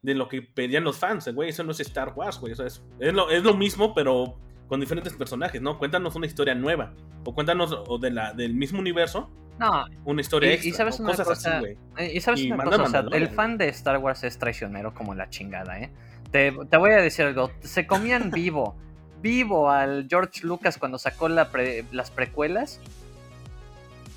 de 0.01 0.15
lo 0.15 0.29
que 0.29 0.43
pedían 0.43 0.85
los 0.85 0.99
fans, 0.99 1.29
güey. 1.35 1.51
Eso 1.51 1.65
no 1.65 1.73
es 1.73 1.81
Star 1.81 2.13
Wars, 2.15 2.39
güey. 2.39 2.53
es, 2.53 2.83
lo, 3.13 3.55
mismo, 3.55 3.95
pero 3.95 4.37
con 4.69 4.81
diferentes 4.81 5.13
personajes, 5.15 5.61
¿no? 5.61 5.79
Cuéntanos 5.79 6.15
una 6.15 6.27
historia 6.27 6.55
nueva. 6.55 6.95
O 7.25 7.35
cuéntanos 7.35 7.73
o 7.87 7.99
de 7.99 8.11
la, 8.11 8.33
del 8.33 8.55
mismo 8.55 8.81
universo. 8.81 9.31
No. 9.59 9.85
Una 10.05 10.23
historia 10.23 10.55
y, 10.55 10.73
sabes 10.73 10.99
una 10.99 11.15
cosa, 11.15 11.61
güey. 11.61 11.77
Y 12.13 12.21
sabes 12.21 12.43
una 12.45 12.65
cosa, 12.65 13.05
el 13.13 13.29
fan 13.29 13.59
de 13.59 13.69
Star 13.69 13.99
Wars 13.99 14.25
es 14.25 14.39
traicionero 14.39 14.95
como 14.95 15.15
la 15.15 15.29
chingada, 15.29 15.79
¿eh? 15.79 15.93
Te, 16.31 16.51
voy 16.51 16.91
a 16.91 16.97
decir 16.97 17.27
algo. 17.27 17.51
Se 17.61 17.87
comían 17.87 18.31
vivo, 18.33 18.77
vivo 19.23 19.71
al 19.71 20.07
George 20.11 20.41
Lucas 20.43 20.77
cuando 20.77 20.99
sacó 20.99 21.29
las 21.29 22.11
precuelas 22.15 22.81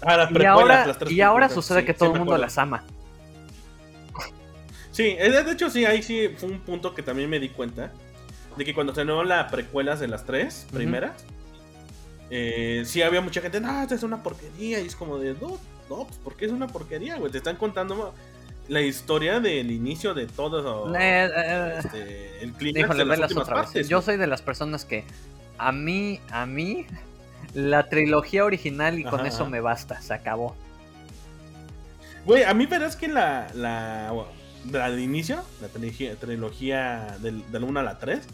Ah, 0.02 0.30
y 0.32 0.46
ahora, 0.46 0.98
y 1.10 1.22
ahora 1.22 1.50
sucede 1.50 1.86
que 1.86 1.94
todo 1.94 2.14
el 2.14 2.20
mundo 2.20 2.38
las 2.38 2.58
ama. 2.58 2.84
Sí, 4.92 5.16
de 5.16 5.52
hecho 5.52 5.70
sí, 5.70 5.84
ahí 5.86 6.02
sí 6.04 6.30
fue 6.38 6.50
un 6.50 6.60
punto 6.60 6.94
que 6.94 7.02
también 7.02 7.30
me 7.30 7.40
di 7.40 7.50
cuenta. 7.50 7.92
De 8.56 8.64
que 8.64 8.74
cuando 8.74 8.96
se 8.96 9.04
nuevó 9.04 9.24
las 9.24 9.52
precuelas 9.52 10.00
de 10.00 10.08
las 10.08 10.26
tres 10.26 10.68
primeras, 10.72 11.26
eh, 12.30 12.84
sí 12.86 13.02
había 13.02 13.20
mucha 13.20 13.42
gente, 13.42 13.60
no, 13.60 13.82
esta 13.82 13.96
es 13.96 14.04
una 14.04 14.24
porquería. 14.24 14.80
Y 14.80 14.86
es 14.86 14.96
como 14.96 15.18
de, 15.18 15.34
no, 15.34 15.60
no, 15.90 16.06
pues, 16.06 16.18
¿por 16.24 16.36
qué 16.36 16.46
es 16.46 16.52
una 16.52 16.68
porquería, 16.68 17.18
güey? 17.18 17.32
Te 17.32 17.40
están 17.40 17.58
contando 17.58 18.14
la 18.68 18.82
historia 18.82 19.40
del 19.40 19.72
inicio 19.72 20.14
de 20.14 20.28
todo 20.28 20.94
eh, 20.96 21.30
eh, 21.36 21.74
este, 21.78 22.44
el 22.44 22.54
clima 22.54 22.94
de 22.94 23.06
las 23.06 23.20
últimas 23.20 23.50
partes. 23.50 23.88
Yo 23.88 24.02
soy 24.02 24.18
de 24.18 24.28
las 24.28 24.42
personas 24.42 24.86
que 24.86 25.04
a 25.58 25.72
mí, 25.72 26.20
a 26.32 26.46
mí, 26.46 26.86
la 27.54 27.88
trilogía 27.88 28.44
original 28.46 29.00
y 29.00 29.04
con 29.04 29.26
eso 29.26 29.46
me 29.46 29.62
basta, 29.62 30.02
se 30.02 30.14
acabó. 30.14 30.56
Güey, 32.26 32.44
a 32.44 32.54
mí 32.54 32.66
verás 32.66 32.96
que 32.96 33.08
la, 33.08 33.48
la, 33.54 34.12
la 34.72 34.92
de 34.92 35.02
inicio, 35.02 35.44
la 35.62 35.68
trilogía, 35.68 36.16
trilogía 36.16 37.18
del, 37.20 37.50
del 37.52 37.64
1 37.64 37.80
a 37.80 37.84
la 37.84 38.00
3, 38.00 38.28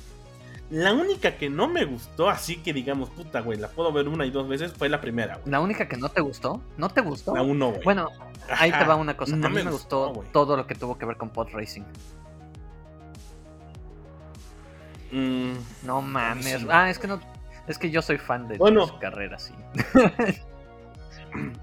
la 0.71 0.93
única 0.93 1.35
que 1.35 1.49
no 1.49 1.67
me 1.67 1.83
gustó, 1.83 2.29
así 2.29 2.57
que 2.63 2.71
digamos, 2.71 3.09
puta, 3.09 3.41
güey, 3.41 3.59
la 3.59 3.67
puedo 3.67 3.91
ver 3.91 4.07
una 4.07 4.25
y 4.25 4.31
dos 4.31 4.47
veces, 4.47 4.71
fue 4.71 4.87
la 4.87 5.01
primera, 5.01 5.35
güey. 5.35 5.51
¿La 5.51 5.59
única 5.59 5.87
que 5.89 5.97
no 5.97 6.07
te 6.07 6.21
gustó? 6.21 6.61
¿No 6.77 6.87
te 6.87 7.01
gustó? 7.01 7.35
La 7.35 7.41
1, 7.41 7.69
güey. 7.71 7.83
Bueno, 7.83 8.09
ahí 8.57 8.71
te 8.71 8.85
va 8.85 8.95
una 8.95 9.17
cosa. 9.17 9.35
a 9.35 9.37
mí 9.37 9.49
me, 9.49 9.69
gustó, 9.69 10.23
todo 10.31 10.55
lo 10.55 10.65
que 10.65 10.75
tuvo 10.75 10.97
que 10.97 11.05
ver 11.05 11.17
con 11.17 11.29
pod 11.29 11.49
racing. 11.51 11.83
Mm, 15.11 15.55
no 15.83 16.01
mames. 16.01 16.65
Ah, 16.69 16.89
es 16.89 16.97
que 16.97 17.07
no, 17.07 17.19
es 17.67 17.77
que 17.77 17.91
yo 17.91 18.01
soy 18.01 18.17
fan 18.17 18.47
de 18.47 18.57
bueno, 18.57 18.97
carreras, 18.97 19.43
sí. 19.43 19.53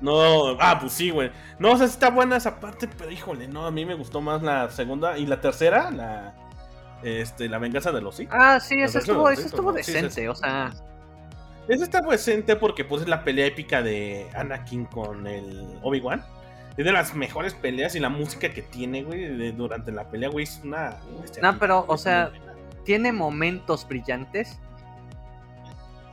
no, 0.02 0.50
ah, 0.60 0.78
pues 0.78 0.92
sí, 0.92 1.08
güey. 1.08 1.32
No, 1.58 1.72
o 1.72 1.76
sea, 1.78 1.86
está 1.86 2.10
buena 2.10 2.36
esa 2.36 2.60
parte, 2.60 2.86
pero 2.88 3.10
híjole, 3.10 3.48
no, 3.48 3.64
a 3.64 3.70
mí 3.70 3.86
me 3.86 3.94
gustó 3.94 4.20
más 4.20 4.42
la 4.42 4.70
segunda 4.70 5.16
y 5.16 5.24
la 5.24 5.40
tercera, 5.40 5.90
la 5.90 6.34
este, 7.02 7.48
la 7.48 7.58
venganza 7.58 7.92
de 7.92 8.00
los 8.00 8.16
sí. 8.16 8.28
Ah, 8.30 8.60
sí, 8.60 8.80
esa 8.80 8.98
estuvo, 8.98 9.28
estuvo 9.30 9.72
decente, 9.72 10.28
o 10.28 10.34
sea. 10.34 10.72
Esa 11.68 11.84
está 11.84 12.00
decente 12.00 12.56
porque 12.56 12.84
pues 12.84 13.02
es 13.02 13.08
la 13.08 13.24
pelea 13.24 13.46
épica 13.46 13.82
de 13.82 14.26
Anakin 14.34 14.86
con 14.86 15.26
el 15.26 15.78
Obi-Wan. 15.82 16.24
Es 16.76 16.84
de 16.84 16.92
las 16.92 17.14
mejores 17.14 17.54
peleas 17.54 17.94
y 17.94 18.00
la 18.00 18.08
música 18.08 18.50
que 18.50 18.62
tiene, 18.62 19.02
güey, 19.02 19.52
durante 19.52 19.90
la 19.90 20.08
pelea, 20.08 20.28
güey, 20.28 20.44
es 20.44 20.60
una... 20.62 20.96
No, 21.42 21.58
pero, 21.58 21.84
o 21.88 21.98
sea, 21.98 22.30
tiene 22.84 23.12
momentos 23.12 23.86
brillantes, 23.86 24.60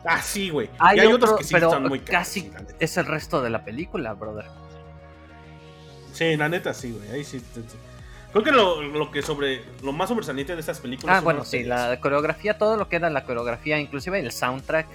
Ah, 0.06 0.22
sí, 0.22 0.50
güey. 0.50 0.70
Hay, 0.78 1.00
otros 1.08 1.38
que 1.38 1.44
sí 1.44 1.54
pero 1.54 1.68
están 1.68 1.84
muy 1.84 2.00
casi 2.00 2.52
es 2.80 2.98
el 2.98 3.06
resto 3.06 3.42
de 3.42 3.50
la 3.50 3.66
película, 3.66 4.14
brother. 4.14 4.46
Sí, 6.14 6.38
la 6.38 6.48
neta 6.48 6.74
sí, 6.74 6.92
güey. 6.92 7.10
Ahí 7.10 7.24
sí, 7.24 7.42
Creo 8.36 8.44
que 8.44 8.52
lo, 8.52 9.12
que 9.12 9.22
sobre 9.22 9.64
lo 9.82 9.94
más 9.94 10.10
sobresaliente 10.10 10.56
de 10.56 10.60
estas 10.60 10.82
películas. 10.82 11.18
Ah, 11.18 11.22
bueno, 11.22 11.46
sí, 11.46 11.64
la 11.64 12.02
coreografía, 12.02 12.58
todo 12.58 12.76
lo 12.76 12.90
que 12.90 12.98
era 12.98 13.10
la 13.10 13.24
coreografía, 13.24 13.80
inclusive 13.80 14.20
el 14.20 14.34
soundtrack 14.34 14.88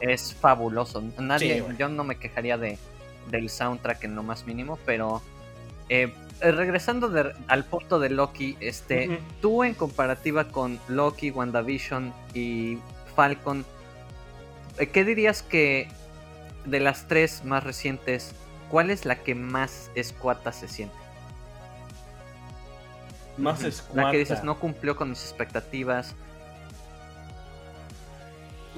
es 0.00 0.32
fabuloso. 0.32 1.02
Nadie, 1.18 1.64
yo 1.76 1.88
no 1.88 2.04
me 2.04 2.16
quejaría 2.16 2.56
de 2.56 2.78
del 3.28 3.50
soundtrack 3.50 4.04
en 4.04 4.14
lo 4.14 4.22
más 4.22 4.46
mínimo, 4.46 4.78
pero 4.86 5.20
eh, 5.88 6.14
regresando 6.40 7.12
al 7.48 7.64
punto 7.64 7.98
de 7.98 8.10
Loki, 8.10 8.56
este, 8.60 9.18
tú 9.42 9.64
en 9.64 9.74
comparativa 9.74 10.44
con 10.44 10.78
Loki, 10.86 11.32
WandaVision 11.32 12.14
y 12.34 12.78
Falcon, 13.16 13.64
eh, 14.78 14.86
¿Qué 14.90 15.04
dirías 15.04 15.42
que 15.42 15.88
de 16.66 16.78
las 16.78 17.08
tres 17.08 17.44
más 17.44 17.64
recientes, 17.64 18.32
cuál 18.70 18.90
es 18.90 19.06
la 19.06 19.16
que 19.16 19.34
más 19.34 19.90
escuata 19.96 20.52
se 20.52 20.68
siente? 20.68 21.05
Más 23.36 23.62
escuata. 23.62 24.02
La 24.02 24.10
que 24.10 24.18
dices 24.18 24.44
no 24.44 24.58
cumplió 24.58 24.96
con 24.96 25.10
mis 25.10 25.22
expectativas. 25.22 26.14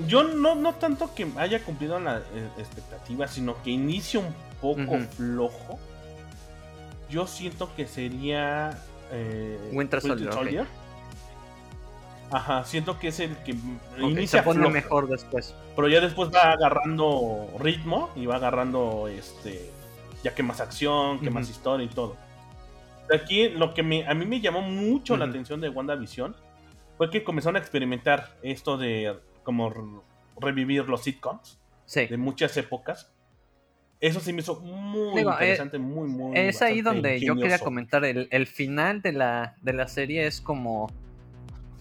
Yo 0.06 0.22
no, 0.22 0.54
no 0.54 0.74
tanto 0.74 1.12
que 1.14 1.26
haya 1.36 1.64
cumplido 1.64 1.98
la 1.98 2.18
eh, 2.18 2.48
expectativa, 2.58 3.26
sino 3.26 3.60
que 3.62 3.70
inicia 3.70 4.20
un 4.20 4.34
poco 4.60 4.98
flojo. 5.16 5.78
Yo 7.10 7.26
siento 7.26 7.74
que 7.74 7.86
sería 7.86 8.78
eh, 9.10 9.58
Winter 9.72 10.00
Soldier. 10.00 10.66
Ajá, 12.30 12.64
siento 12.64 12.98
que 12.98 13.08
es 13.08 13.20
el 13.20 13.36
que 13.38 13.56
inicia 13.98 14.40
se 14.40 14.42
pone 14.42 14.68
mejor 14.68 15.08
después. 15.08 15.54
Pero 15.74 15.88
ya 15.88 16.00
después 16.00 16.30
va 16.32 16.52
agarrando 16.52 17.48
ritmo 17.58 18.10
y 18.14 18.26
va 18.26 18.36
agarrando 18.36 19.08
este 19.08 19.70
ya 20.22 20.34
que 20.34 20.42
más 20.42 20.60
acción, 20.60 21.20
que 21.20 21.30
más 21.30 21.48
historia 21.48 21.84
y 21.84 21.88
todo. 21.88 22.16
Aquí 23.12 23.48
lo 23.48 23.74
que 23.74 23.82
me, 23.82 24.06
a 24.06 24.14
mí 24.14 24.26
me 24.26 24.40
llamó 24.40 24.62
mucho 24.62 25.16
la 25.16 25.24
atención 25.24 25.60
de 25.60 25.68
WandaVision 25.68 26.34
fue 26.96 27.10
que 27.10 27.24
comenzaron 27.24 27.56
a 27.56 27.58
experimentar 27.60 28.36
esto 28.42 28.76
de 28.76 29.16
como 29.44 30.02
revivir 30.40 30.88
los 30.88 31.04
sitcoms 31.04 31.58
de 31.94 32.16
muchas 32.16 32.56
épocas. 32.56 33.12
Eso 34.00 34.20
sí 34.20 34.32
me 34.32 34.40
hizo 34.40 34.60
muy 34.60 35.20
eh, 35.20 35.24
interesante, 35.24 35.78
muy, 35.78 36.08
muy. 36.08 36.38
Es 36.38 36.62
ahí 36.62 36.82
donde 36.82 37.18
yo 37.20 37.34
quería 37.34 37.58
comentar. 37.58 38.04
El, 38.04 38.28
el 38.30 38.46
final 38.46 39.02
de 39.02 39.12
la, 39.12 39.56
de 39.62 39.72
la 39.72 39.88
serie 39.88 40.26
es 40.26 40.40
como 40.40 40.88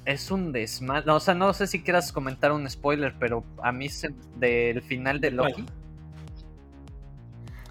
es 0.08 0.32
un 0.32 0.54
desmadre. 0.54 1.12
O 1.12 1.20
sea, 1.20 1.34
no 1.34 1.54
sé 1.54 1.68
si 1.68 1.84
quieras 1.84 2.12
comentar 2.14 2.54
un 2.54 2.68
spoiler, 2.70 3.14
pero 3.20 3.44
a 3.62 3.72
mí 3.72 3.90
se, 3.90 4.10
del 4.38 4.82
final 4.82 5.20
de 5.20 5.32
Loki. 5.32 5.66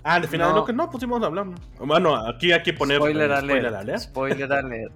Ah, 0.08 0.20
del 0.20 0.28
final 0.28 0.50
de 0.50 0.54
Loki, 0.54 0.72
no, 0.72 0.88
pusimos 0.88 1.20
a 1.20 1.26
hablar. 1.26 1.46
Bueno, 1.80 2.14
aquí 2.14 2.52
hay 2.52 2.62
que 2.62 2.72
poner 2.72 2.98
spoiler, 2.98 3.32
alert, 3.32 3.44
spoiler 3.44 3.74
alert. 3.74 3.98
Spoiler 4.02 4.52
alert. 4.52 4.92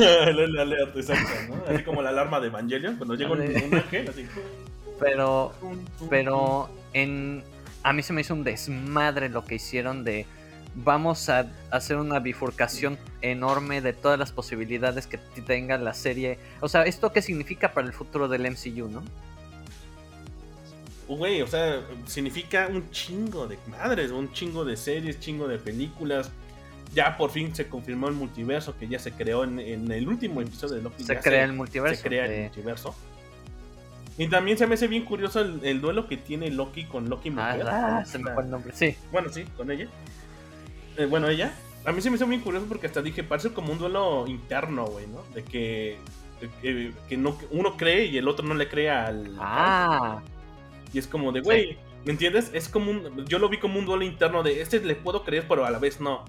el 0.00 0.58
alert, 0.58 0.96
exacto, 0.96 1.30
¿no? 1.50 1.74
Así 1.74 1.84
como 1.84 2.00
la 2.00 2.08
alarma 2.08 2.40
de 2.40 2.46
Evangelion, 2.46 2.96
cuando 2.96 3.14
llega 3.14 3.32
un, 3.32 3.42
ángel, 3.42 4.08
así. 4.08 4.26
Pero, 4.98 5.52
pero 6.08 6.70
en. 6.94 7.44
A 7.82 7.92
mí 7.92 8.02
se 8.02 8.14
me 8.14 8.22
hizo 8.22 8.32
un 8.32 8.42
desmadre 8.42 9.28
lo 9.28 9.44
que 9.44 9.56
hicieron 9.56 10.02
de 10.02 10.24
vamos 10.74 11.28
a 11.28 11.46
hacer 11.70 11.98
una 11.98 12.18
bifurcación 12.18 12.98
enorme 13.20 13.82
de 13.82 13.92
todas 13.92 14.18
las 14.18 14.32
posibilidades 14.32 15.06
que 15.06 15.18
tenga 15.18 15.76
la 15.76 15.92
serie. 15.92 16.38
O 16.62 16.70
sea, 16.70 16.84
¿esto 16.84 17.12
qué 17.12 17.20
significa 17.20 17.72
para 17.72 17.86
el 17.86 17.92
futuro 17.92 18.28
del 18.28 18.50
MCU, 18.50 18.88
no? 18.88 19.02
Güey, 21.08 21.42
o 21.42 21.46
sea, 21.46 21.82
significa 22.06 22.66
un 22.68 22.90
chingo 22.90 23.46
de 23.46 23.58
madres, 23.68 24.10
un 24.10 24.32
chingo 24.32 24.64
de 24.64 24.76
series, 24.76 25.20
chingo 25.20 25.46
de 25.46 25.58
películas. 25.58 26.30
ya 26.92 27.16
por 27.16 27.30
fin 27.30 27.54
se 27.54 27.68
confirmó 27.68 28.08
el 28.08 28.14
multiverso 28.14 28.76
que 28.76 28.88
ya 28.88 28.98
se 28.98 29.12
creó 29.12 29.44
en, 29.44 29.58
el 29.58 30.08
último 30.08 30.40
episodio 30.40 30.76
de 30.76 30.82
Loki. 30.82 31.04
Se 31.04 31.18
crea 31.18 31.44
el 31.44 31.52
multiverso. 31.52 32.02
Se 32.02 32.08
crea 32.08 32.26
el 32.26 32.42
multiverso. 32.44 32.94
Y 34.18 34.28
también 34.28 34.56
se 34.56 34.66
me 34.66 34.74
hace 34.74 34.88
bien 34.88 35.04
curioso 35.04 35.40
el, 35.40 35.80
duelo 35.80 36.08
que 36.08 36.16
tiene 36.16 36.50
Loki 36.50 36.84
con 36.84 37.08
Loki 37.08 37.30
Mujer. 37.30 37.66
Ah, 37.68 38.04
se 38.04 38.18
me 38.18 38.32
fue 38.32 38.42
el 38.42 38.50
nombre, 38.50 38.72
sí. 38.74 38.96
Bueno, 39.12 39.28
sí, 39.30 39.44
con 39.56 39.70
ella. 39.70 39.88
Eh, 40.96 41.04
bueno, 41.04 41.28
ella. 41.28 41.52
A 41.84 41.92
mí 41.92 42.00
se 42.00 42.10
me 42.10 42.16
hizo 42.16 42.26
bien 42.26 42.40
curioso 42.40 42.66
porque 42.66 42.86
hasta 42.86 43.02
dije, 43.02 43.22
parece 43.22 43.52
como 43.52 43.72
un 43.72 43.78
duelo 43.78 44.24
interno, 44.26 44.86
güey, 44.86 45.06
¿no? 45.06 45.22
De 45.34 45.44
que, 45.44 45.98
que 47.08 47.16
no, 47.16 47.38
uno 47.50 47.76
cree 47.76 48.06
y 48.06 48.16
el 48.16 48.26
otro 48.26 48.44
no 48.44 48.54
le 48.54 48.68
cree 48.68 48.90
al... 48.90 49.36
Ah. 49.38 50.20
Y 50.96 50.98
es 50.98 51.06
como 51.06 51.30
de, 51.30 51.42
güey, 51.42 51.76
¿me 52.06 52.12
entiendes? 52.12 52.50
Es 52.54 52.70
como 52.70 52.90
un... 52.90 53.26
Yo 53.26 53.38
lo 53.38 53.50
vi 53.50 53.58
como 53.58 53.78
un 53.78 53.84
duelo 53.84 54.02
interno 54.02 54.42
de, 54.42 54.62
este 54.62 54.80
le 54.80 54.94
puedo 54.94 55.24
creer, 55.24 55.44
pero 55.46 55.66
a 55.66 55.70
la 55.70 55.78
vez 55.78 56.00
no. 56.00 56.24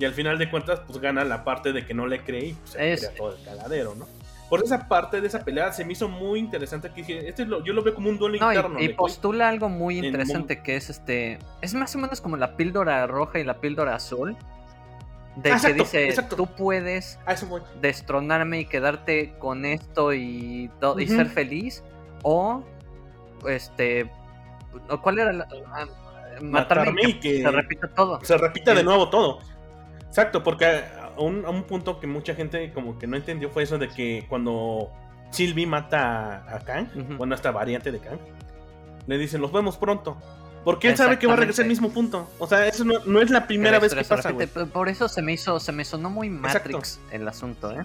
Y 0.00 0.04
al 0.04 0.14
final 0.14 0.36
de 0.36 0.50
cuentas, 0.50 0.80
pues 0.84 0.98
gana 0.98 1.22
la 1.22 1.44
parte 1.44 1.72
de 1.72 1.86
que 1.86 1.94
no 1.94 2.08
le 2.08 2.24
cree 2.24 2.46
y 2.46 2.52
pues, 2.54 2.70
se 2.72 2.92
es... 2.92 3.14
todo 3.14 3.36
el 3.36 3.44
caladero, 3.44 3.94
¿no? 3.94 4.08
Por 4.48 4.64
esa 4.64 4.88
parte 4.88 5.20
de 5.20 5.28
esa 5.28 5.44
pelea 5.44 5.72
se 5.72 5.84
me 5.84 5.92
hizo 5.92 6.08
muy 6.08 6.40
interesante 6.40 6.88
que 6.88 7.02
dije, 7.02 7.28
este 7.28 7.46
yo 7.46 7.72
lo 7.72 7.84
veo 7.84 7.94
como 7.94 8.08
un 8.10 8.18
duelo 8.18 8.34
interno. 8.34 8.82
Y, 8.82 8.88
postula 8.88 9.48
algo 9.48 9.68
muy 9.68 10.04
interesante 10.04 10.60
que 10.60 10.74
es 10.74 10.90
este, 10.90 11.38
es 11.62 11.72
más 11.74 11.94
o 11.94 12.00
menos 12.00 12.20
como 12.20 12.36
la 12.36 12.56
píldora 12.56 13.06
roja 13.06 13.38
y 13.38 13.44
la 13.44 13.60
píldora 13.60 13.94
azul. 13.94 14.36
De 15.36 15.52
que 15.64 15.72
dice, 15.72 16.16
tú 16.36 16.48
puedes 16.48 17.16
destronarme 17.80 18.58
y 18.58 18.64
quedarte 18.64 19.34
con 19.38 19.64
esto 19.64 20.12
y, 20.12 20.68
y 20.98 21.06
ser 21.06 21.28
feliz. 21.28 21.84
O, 22.24 22.64
este, 23.48 24.10
¿cuál 25.02 25.18
era 25.18 25.32
la...? 25.32 25.48
Ah, 25.72 25.86
matarme, 26.42 27.02
y 27.02 27.14
que, 27.20 27.42
se 27.42 27.50
repita 27.50 27.88
todo. 27.88 28.20
Se 28.22 28.36
repita 28.38 28.74
de 28.74 28.82
nuevo 28.82 29.10
todo. 29.10 29.40
Exacto, 30.06 30.42
porque 30.42 30.82
un, 31.18 31.44
un 31.44 31.62
punto 31.64 32.00
que 32.00 32.06
mucha 32.06 32.34
gente 32.34 32.72
como 32.72 32.98
que 32.98 33.06
no 33.06 33.16
entendió 33.16 33.50
fue 33.50 33.62
eso 33.62 33.78
de 33.78 33.88
que 33.88 34.26
cuando 34.28 34.90
Sylvie 35.30 35.66
mata 35.66 36.44
a, 36.48 36.60
Kang, 36.60 36.88
bueno, 37.16 37.34
esta 37.34 37.50
variante 37.50 37.92
de 37.92 38.00
Kang, 38.00 38.18
le 39.06 39.18
dicen, 39.18 39.40
los 39.40 39.52
vemos 39.52 39.76
pronto. 39.76 40.16
Porque 40.64 40.88
él 40.88 40.96
sabe 40.96 41.18
que 41.18 41.26
va 41.26 41.32
a 41.32 41.36
regresar 41.36 41.62
al 41.62 41.70
mismo 41.70 41.90
punto. 41.90 42.28
O 42.38 42.46
sea, 42.46 42.66
eso 42.66 42.84
no, 42.84 43.20
es 43.20 43.30
la 43.30 43.46
primera 43.46 43.78
vez 43.78 43.94
que 43.94 44.04
pasa, 44.04 44.34
Por 44.72 44.88
eso 44.88 45.08
se 45.08 45.22
me 45.22 45.32
hizo, 45.32 45.58
se 45.58 45.72
me 45.72 45.84
sonó 45.84 46.10
muy 46.10 46.28
Matrix 46.28 47.00
el 47.10 47.26
asunto, 47.26 47.72
¿eh? 47.72 47.84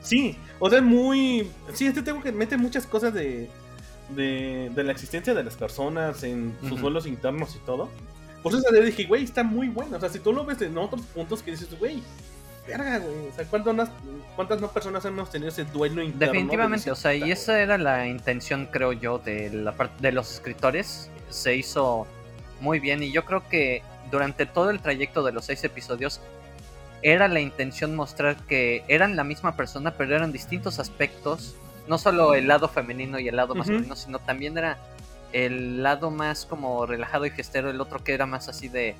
Sí, 0.00 0.38
o 0.60 0.70
sea, 0.70 0.78
es 0.78 0.84
muy... 0.84 1.50
Sí, 1.74 1.86
este 1.86 2.02
tengo 2.02 2.22
que 2.22 2.30
mete 2.30 2.56
muchas 2.56 2.86
cosas 2.86 3.12
de, 3.12 3.50
de, 4.10 4.70
la 4.74 4.92
existencia 4.92 5.34
de 5.34 5.44
las 5.44 5.56
personas 5.56 6.22
en 6.22 6.56
sus 6.68 6.80
vuelos 6.80 7.06
internos 7.06 7.56
y 7.56 7.58
todo. 7.60 7.88
Por 8.42 8.54
eso 8.54 8.70
le 8.70 8.84
dije, 8.84 9.04
güey, 9.04 9.24
está 9.24 9.42
muy 9.42 9.68
bueno. 9.68 9.96
O 9.96 10.00
sea, 10.00 10.08
si 10.08 10.20
tú 10.20 10.32
lo 10.32 10.44
ves 10.44 10.62
en 10.62 10.76
otros 10.78 11.02
puntos 11.02 11.42
que 11.42 11.50
dices, 11.50 11.68
güey, 11.78 12.02
verga, 12.66 12.98
güey. 12.98 13.28
O 13.28 13.34
sea, 13.34 13.44
¿cuántas, 13.46 13.90
¿cuántas 14.36 14.60
no 14.60 14.68
personas 14.70 15.04
hemos 15.04 15.30
tenido 15.30 15.48
ese 15.48 15.64
duelo 15.64 16.02
interno? 16.02 16.32
Definitivamente, 16.32 16.90
o 16.90 16.96
sea, 16.96 17.14
y 17.14 17.30
esa 17.30 17.60
era 17.60 17.78
la 17.78 18.06
intención, 18.06 18.66
creo 18.66 18.92
yo, 18.92 19.18
de, 19.18 19.50
la 19.50 19.74
de 20.00 20.12
los 20.12 20.32
escritores. 20.32 21.10
Se 21.30 21.56
hizo 21.56 22.06
muy 22.60 22.80
bien 22.80 23.02
y 23.02 23.12
yo 23.12 23.24
creo 23.24 23.46
que 23.48 23.82
durante 24.10 24.46
todo 24.46 24.70
el 24.70 24.80
trayecto 24.80 25.22
de 25.22 25.32
los 25.32 25.44
seis 25.44 25.62
episodios 25.64 26.20
era 27.02 27.28
la 27.28 27.40
intención 27.40 27.94
mostrar 27.94 28.36
que 28.46 28.82
eran 28.88 29.16
la 29.16 29.24
misma 29.24 29.56
persona, 29.56 29.94
pero 29.96 30.16
eran 30.16 30.32
distintos 30.32 30.78
aspectos. 30.78 31.54
No 31.88 31.98
solo 31.98 32.34
el 32.34 32.46
lado 32.46 32.68
femenino 32.68 33.18
y 33.18 33.28
el 33.28 33.36
lado 33.36 33.54
masculino, 33.54 33.96
sino 33.96 34.18
también 34.18 34.56
era 34.58 34.78
el 35.32 35.82
lado 35.82 36.10
más 36.10 36.46
como 36.46 36.86
relajado 36.86 37.26
y 37.26 37.30
fiestero, 37.30 37.70
el 37.70 37.80
otro 37.80 38.02
que 38.02 38.14
era 38.14 38.26
más 38.26 38.48
así 38.48 38.68
de 38.68 38.94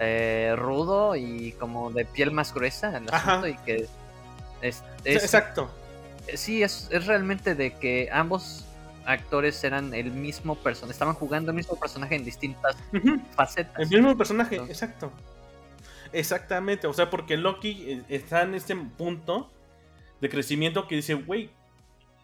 eh, 0.00 0.54
rudo 0.56 1.16
y 1.16 1.52
como 1.58 1.90
de 1.90 2.04
piel 2.04 2.30
más 2.30 2.54
gruesa 2.54 2.96
el 2.96 3.12
asunto 3.12 3.48
y 3.48 3.56
que 3.58 3.88
es, 4.62 4.82
exacto. 5.04 5.68
sí 6.34 6.62
es, 6.62 6.88
es 6.92 7.06
realmente 7.06 7.54
de 7.54 7.72
que 7.74 8.08
ambos 8.12 8.64
actores 9.06 9.62
eran 9.64 9.94
el 9.94 10.12
mismo 10.12 10.54
personaje 10.54 10.92
estaban 10.92 11.14
jugando 11.14 11.50
el 11.50 11.56
mismo 11.56 11.74
personaje 11.80 12.14
en 12.14 12.24
distintas 12.24 12.76
facetas. 13.34 13.76
El 13.78 13.88
mismo 13.88 14.16
personaje 14.16 14.56
exacto. 14.56 15.10
Exactamente 16.12 16.86
o 16.86 16.92
sea 16.92 17.10
porque 17.10 17.36
Loki 17.36 17.84
eh, 17.88 18.02
está 18.08 18.42
en 18.42 18.54
este 18.54 18.76
punto 18.76 19.50
de 20.20 20.28
crecimiento 20.28 20.86
que 20.86 20.94
dice 20.94 21.14
güey 21.14 21.50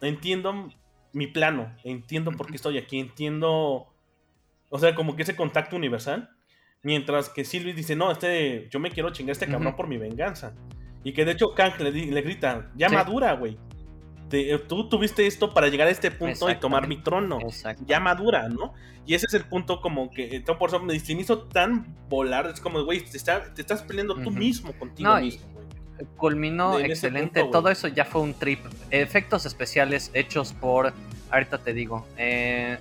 entiendo 0.05 0.69
mi 1.13 1.27
plano, 1.27 1.75
entiendo 1.85 2.33
por 2.33 2.49
qué 2.49 2.57
estoy 2.57 2.79
aquí, 2.79 2.99
entiendo, 2.99 3.87
o 4.69 4.79
sea, 4.79 4.95
como 4.95 5.17
que 5.17 5.23
ese 5.23 5.37
contacto 5.37 5.77
universal, 5.77 6.31
mientras 6.83 7.29
que 7.29 7.45
Sylvie 7.45 7.73
dice, 7.73 7.97
no, 7.97 8.11
este, 8.11 8.69
yo 8.71 8.81
me 8.81 8.91
quiero 8.91 9.11
chingar 9.11 9.31
a 9.31 9.33
este 9.33 9.47
cabrón 9.47 9.77
por 9.77 9.87
mi 9.87 9.97
venganza. 9.97 10.55
Y 11.05 11.13
que 11.13 11.25
de 11.25 11.33
hecho 11.33 11.55
Kang 11.55 11.79
le, 11.81 11.91
le 11.91 12.23
grita, 12.23 12.71
ya 12.77 12.89
madura, 12.89 13.35
güey. 13.35 13.59
Tú 14.67 14.89
tuviste 14.89 15.27
esto 15.27 15.55
para 15.55 15.69
llegar 15.69 15.87
a 15.87 15.91
este 15.91 16.11
punto 16.11 16.51
y 16.51 16.57
tomar 16.57 16.89
mi 16.89 16.97
trono. 16.97 17.39
Ya 17.87 18.01
madura, 18.01 18.49
¿no? 18.49 18.73
Y 19.07 19.15
ese 19.15 19.27
es 19.29 19.35
el 19.35 19.45
punto 19.45 19.81
como 19.81 20.11
que, 20.11 20.43
por 20.59 20.71
eso 20.71 20.81
me, 20.81 20.95
hizo 20.95 21.43
tan 21.43 21.95
volar, 22.09 22.47
es 22.47 22.61
como, 22.61 22.83
güey, 22.83 23.01
te, 23.05 23.17
estás 23.17 23.83
peleando 23.83 24.17
tú 24.17 24.31
mismo 24.31 24.73
contigo 24.73 25.15
mismo 25.21 25.54
culminó 26.17 26.79
excelente. 26.79 27.45
Todo 27.51 27.69
eso 27.69 27.89
ya 27.89 28.05
fue 28.05 28.21
un 28.23 28.35
trip. 28.35 28.61
Efectos 28.91 29.47
especiales 29.47 30.11
hechos 30.15 30.53
por. 30.53 30.93
Ahorita 31.31 31.59
te 31.59 31.73
digo. 31.73 32.07
Eh, 32.17 32.79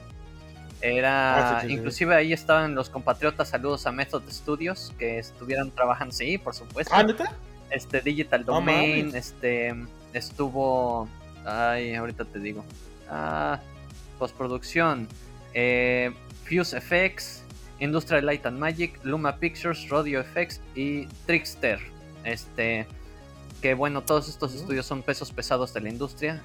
era. 0.82 1.60
Ah, 1.60 1.66
inclusive 1.68 2.16
ahí 2.16 2.34
estaban 2.34 2.76
los 2.76 2.90
compatriotas. 2.90 3.50
Saludos 3.50 3.86
a 3.88 3.92
Method 3.92 4.24
Studios. 4.30 4.94
Que 4.98 5.20
estuvieron 5.20 5.72
trabajando. 5.72 6.14
Sí, 6.14 6.38
por 6.38 6.54
supuesto. 6.56 6.94
¿Ah, 6.94 7.06
Este, 7.70 8.02
Digital 8.02 8.44
Domain. 8.46 9.16
este. 9.16 9.76
Estuvo. 10.14 11.08
Ay, 11.46 11.96
ahorita 11.96 12.26
te 12.26 12.40
digo. 12.40 12.64
Ah, 13.10 13.60
postproducción. 14.20 15.08
Eh, 15.54 16.12
Fuse 16.46 16.80
FX. 16.82 17.44
Industrial 17.80 18.26
Light 18.26 18.46
and 18.46 18.60
Magic. 18.60 19.00
Luma 19.04 19.38
Pictures. 19.38 19.88
Rodeo 19.90 20.24
FX. 20.24 20.60
Y 20.76 21.06
Trickster. 21.26 21.80
Este 22.24 22.88
que 23.64 23.76
bueno, 23.76 24.02
todos 24.02 24.28
estos 24.28 24.54
estudios 24.54 24.86
son 24.86 25.04
pesos 25.04 25.32
pesados 25.32 25.74
de 25.74 25.80
la 25.80 25.88
industria. 25.88 26.44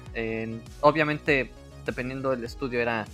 obviamente, 0.79 1.51
dependiendo 1.85 2.29
del 2.29 2.45
estudio, 2.45 2.79
era 2.79 3.05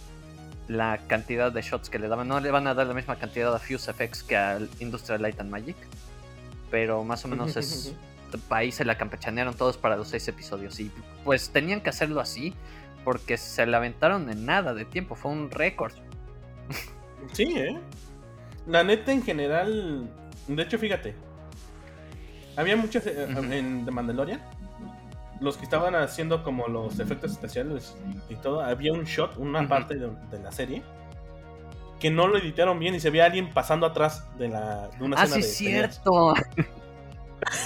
la 0.68 1.00
cantidad 1.08 1.52
de 1.52 1.64
shots 1.64 1.90
que 1.90 1.98
le 1.98 2.08
daban. 2.08 2.28
No 2.28 2.40
le 2.40 2.52
van 2.52 2.68
a 2.68 2.76
dar 2.76 2.86
la 2.86 2.94
misma 2.94 3.16
cantidad 3.16 3.52
a 3.56 3.58
Fuse 3.58 3.92
FX 3.92 4.22
que 4.22 4.38
al 4.38 4.70
Industrial 4.80 5.20
Light 5.20 5.40
and 5.40 5.50
Magic. 5.50 5.76
Pero 6.70 7.04
más 7.04 7.26
o 7.26 7.30
menos 7.30 7.58
es. 7.58 7.96
Ahí 8.52 8.72
se 8.72 8.86
la 8.86 8.96
campechanearon 8.96 9.56
todos 9.56 9.76
para 9.76 9.96
los 9.98 10.10
seis 10.10 10.28
episodios. 10.28 10.80
Y 10.80 10.92
pues 11.24 11.50
tenían 11.50 11.82
que 11.82 11.90
hacerlo 11.90 12.22
así. 12.22 12.54
Porque 13.04 13.38
se 13.38 13.66
la 13.66 13.78
aventaron 13.78 14.30
en 14.30 14.46
nada 14.46 14.76
de 14.76 14.86
tiempo. 14.86 15.16
Fue 15.16 15.32
un 15.32 15.50
récord. 15.50 15.94
Sí, 17.34 17.58
¿eh? 17.58 17.80
La 18.68 18.84
neta 18.84 19.12
en 19.12 19.24
general. 19.24 20.08
De 20.48 20.62
hecho, 20.62 20.78
fíjate. 20.78 21.16
Había 22.58 22.76
muchos 22.76 23.06
eh, 23.08 23.28
en 23.52 23.86
The 23.86 23.92
Mandalorian. 23.92 24.42
Los 25.42 25.58
que 25.58 25.64
estaban 25.64 25.96
haciendo 25.96 26.44
como 26.44 26.68
los 26.68 27.00
efectos 27.00 27.32
especiales 27.32 27.96
y 28.30 28.36
todo. 28.36 28.62
Había 28.62 28.94
un 28.94 29.04
shot, 29.04 29.38
una 29.38 29.68
parte 29.68 29.96
de, 29.96 30.40
la 30.42 30.52
serie. 30.52 30.82
Que 32.00 32.10
no 32.10 32.28
lo 32.28 32.38
editaron 32.38 32.80
bien 32.80 32.96
y 32.96 33.00
se 33.00 33.10
veía 33.10 33.26
alguien 33.26 33.54
pasando 33.54 33.86
atrás 33.86 34.26
de, 34.38 34.50
la, 34.50 34.90
de 34.98 35.04
una 35.04 35.18
ah, 35.18 35.28
sí, 35.28 35.40
es 35.40 35.58
cierto. 35.58 36.34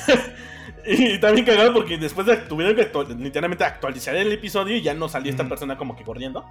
y 0.86 1.20
también 1.20 1.46
cagado 1.46 1.74
porque 1.74 1.98
después 1.98 2.26
de, 2.26 2.38
tuvieron 2.38 2.76
que 2.76 2.90
literalmente 3.16 3.64
actualizar 3.64 4.16
el 4.16 4.32
episodio 4.32 4.78
y 4.78 4.82
ya 4.82 4.94
no 4.94 5.10
salió 5.10 5.32
esta 5.32 5.48
persona 5.48 5.78
como 5.78 5.96
que 5.96 6.04
corriendo. 6.04 6.46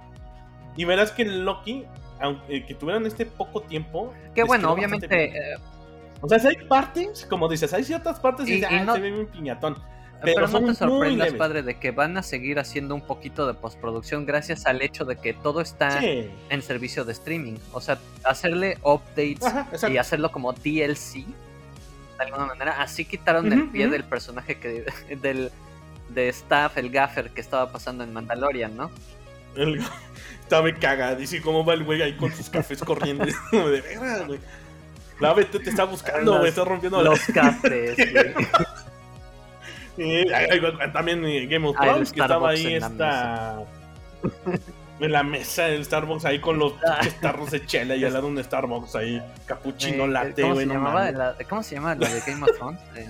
Y 0.77 0.85
verás 0.85 1.11
que 1.11 1.25
Loki, 1.25 1.85
aunque 2.21 2.65
que 2.65 2.75
tuvieron 2.75 3.05
este 3.05 3.25
poco 3.25 3.61
tiempo. 3.61 4.13
Que 4.33 4.43
bueno, 4.43 4.71
obviamente 4.71 5.57
o 6.21 6.27
sea, 6.27 6.39
si 6.39 6.47
hay 6.47 6.55
partes, 6.67 7.25
como 7.29 7.47
dices, 7.47 7.73
hay 7.73 7.83
ciertas 7.83 8.19
partes 8.19 8.47
y, 8.47 8.61
se 8.61 8.99
ve 8.99 9.19
un 9.19 9.27
piñatón. 9.27 9.77
Pero, 10.21 10.47
no 10.49 10.65
te 10.65 10.73
sorprendas, 10.73 11.33
padre, 11.33 11.63
de 11.63 11.79
que 11.79 11.91
van 11.91 12.17
a 12.17 12.23
seguir 12.23 12.59
haciendo 12.59 12.93
un 12.93 13.01
poquito 13.01 13.47
de 13.47 13.53
postproducción 13.53 14.25
gracias 14.25 14.65
al 14.65 14.81
hecho 14.81 15.05
de 15.05 15.15
que 15.15 15.33
todo 15.33 15.61
está 15.61 16.01
en 16.01 16.61
servicio 16.61 17.05
de 17.05 17.13
streaming. 17.13 17.55
O 17.71 17.79
sea, 17.79 17.99
hacerle 18.23 18.77
updates 18.83 19.39
y 19.89 19.97
hacerlo 19.97 20.31
como 20.31 20.51
DLC, 20.51 21.25
de 22.17 22.25
alguna 22.25 22.47
manera. 22.47 22.81
Así 22.81 23.05
quitaron 23.05 23.51
el 23.53 23.69
pie 23.69 23.87
del 23.87 24.03
personaje 24.03 24.59
que 24.59 24.85
del 25.21 25.51
de 26.09 26.29
staff, 26.29 26.77
el 26.77 26.89
gaffer 26.89 27.29
que 27.29 27.39
estaba 27.39 27.71
pasando 27.71 28.03
en 28.03 28.11
Mandalorian, 28.11 28.75
¿no? 28.75 28.91
El, 29.55 29.81
estaba 30.41 30.73
cagadísimo 30.73 31.43
cómo 31.43 31.65
va 31.65 31.75
el 31.75 31.83
güey 31.83 32.01
ahí 32.01 32.17
con 32.17 32.31
sus 32.31 32.49
cafés 32.49 32.79
corriendo. 32.81 33.25
de 33.51 33.81
veras, 33.81 34.27
güey. 34.27 34.39
La 35.19 35.35
te, 35.35 35.45
te 35.59 35.69
está 35.69 35.83
buscando, 35.85 36.37
güey. 36.37 36.49
Está 36.49 36.63
rompiendo 36.65 37.01
los 37.03 37.19
cafés, 37.33 37.97
güey. 39.97 40.25
también 40.93 41.21
Game 41.49 41.67
of 41.67 41.75
Thrones, 41.77 42.11
que 42.11 42.21
estaba 42.21 42.49
ahí 42.51 42.75
esta. 42.75 43.59
en 44.99 45.11
la 45.11 45.23
mesa 45.23 45.63
del 45.65 45.83
Starbucks 45.85 46.25
ahí 46.25 46.39
con 46.39 46.59
los 46.59 46.73
tarros 47.21 47.51
de 47.51 47.65
chela 47.65 47.95
y 47.95 48.03
al 48.05 48.13
lado 48.13 48.27
un 48.27 48.41
Starbucks 48.43 48.95
ahí, 48.95 49.21
capuchino, 49.45 50.05
Eh, 50.05 50.09
latte, 50.09 50.41
¿cómo, 50.41 50.53
güey, 50.55 50.67
se 50.67 50.73
la- 51.11 51.35
¿Cómo 51.49 51.63
se 51.63 51.75
llama 51.75 51.95
la 51.95 52.09
de 52.09 52.21
Game 52.25 52.43
of 52.43 52.57
Thrones? 52.57 52.81
Eh, 52.95 53.09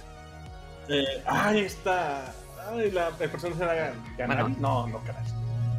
Eh, 0.92 1.06
ay, 1.28 1.60
está. 1.60 2.34
Ay, 2.72 2.90
la, 2.92 3.10
el 3.20 3.30
personaje 3.30 3.64
era 3.64 3.94
Canal. 4.18 4.42
Bueno. 4.44 4.56
No, 4.60 4.88
no, 4.88 5.04
caray. 5.04 5.24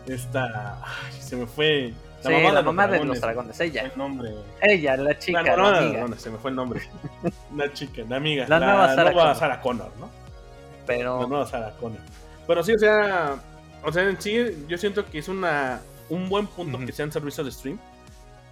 Esta. 0.07 0.78
Ay, 0.85 1.20
se 1.20 1.35
me 1.35 1.47
fue. 1.47 1.93
Sí, 2.23 2.33
la 2.53 2.62
mamá 2.62 2.87
de 2.87 3.05
los 3.05 3.21
dragones, 3.21 3.61
ella. 3.61 3.83
El 3.83 3.93
nombre. 3.97 4.31
Ella, 4.61 4.97
la 4.97 5.18
chica, 5.18 5.43
la, 5.43 5.51
la, 5.51 5.57
mamá 5.57 5.68
de 5.68 5.73
los 5.73 5.79
amiga. 5.83 5.93
dragones, 5.99 6.23
se 6.23 6.31
me 6.31 6.39
fue 6.39 6.51
el 6.51 6.57
nombre. 6.57 6.81
la 7.57 7.73
chica, 7.73 8.03
la 8.09 8.16
amiga. 8.16 8.47
La 8.49 8.59
nueva 8.61 8.95
Sarah 8.95 9.12
Connor. 9.12 9.37
Sarah 9.37 9.61
Connor, 9.61 9.93
¿no? 9.99 10.07
La 10.07 10.87
Pero 10.87 11.27
nueva 11.27 11.47
Sarah 11.47 11.73
Connor. 11.81 12.01
Pero 12.47 12.62
sí, 12.62 12.73
o 12.73 12.79
sea. 12.79 13.37
O 13.83 13.91
sea, 13.93 14.03
en 14.03 14.21
sí, 14.21 14.66
yo 14.68 14.77
siento 14.77 15.07
que 15.07 15.18
es 15.18 15.29
una 15.29 15.81
un 16.11 16.29
buen 16.29 16.47
punto 16.47 16.79
que 16.79 16.93
sean 16.93 17.11
servicios 17.11 17.47
de 17.47 17.53
stream. 17.53 17.79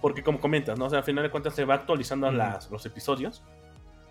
Porque 0.01 0.23
como 0.23 0.39
comentas, 0.39 0.79
¿no? 0.79 0.85
O 0.85 0.89
sea, 0.89 0.99
al 0.99 1.03
final 1.05 1.23
de 1.23 1.29
cuentas 1.29 1.53
se 1.53 1.65
va 1.65 1.75
actualizando 1.75 2.31
las, 2.31 2.71
los 2.71 2.85
episodios. 2.85 3.43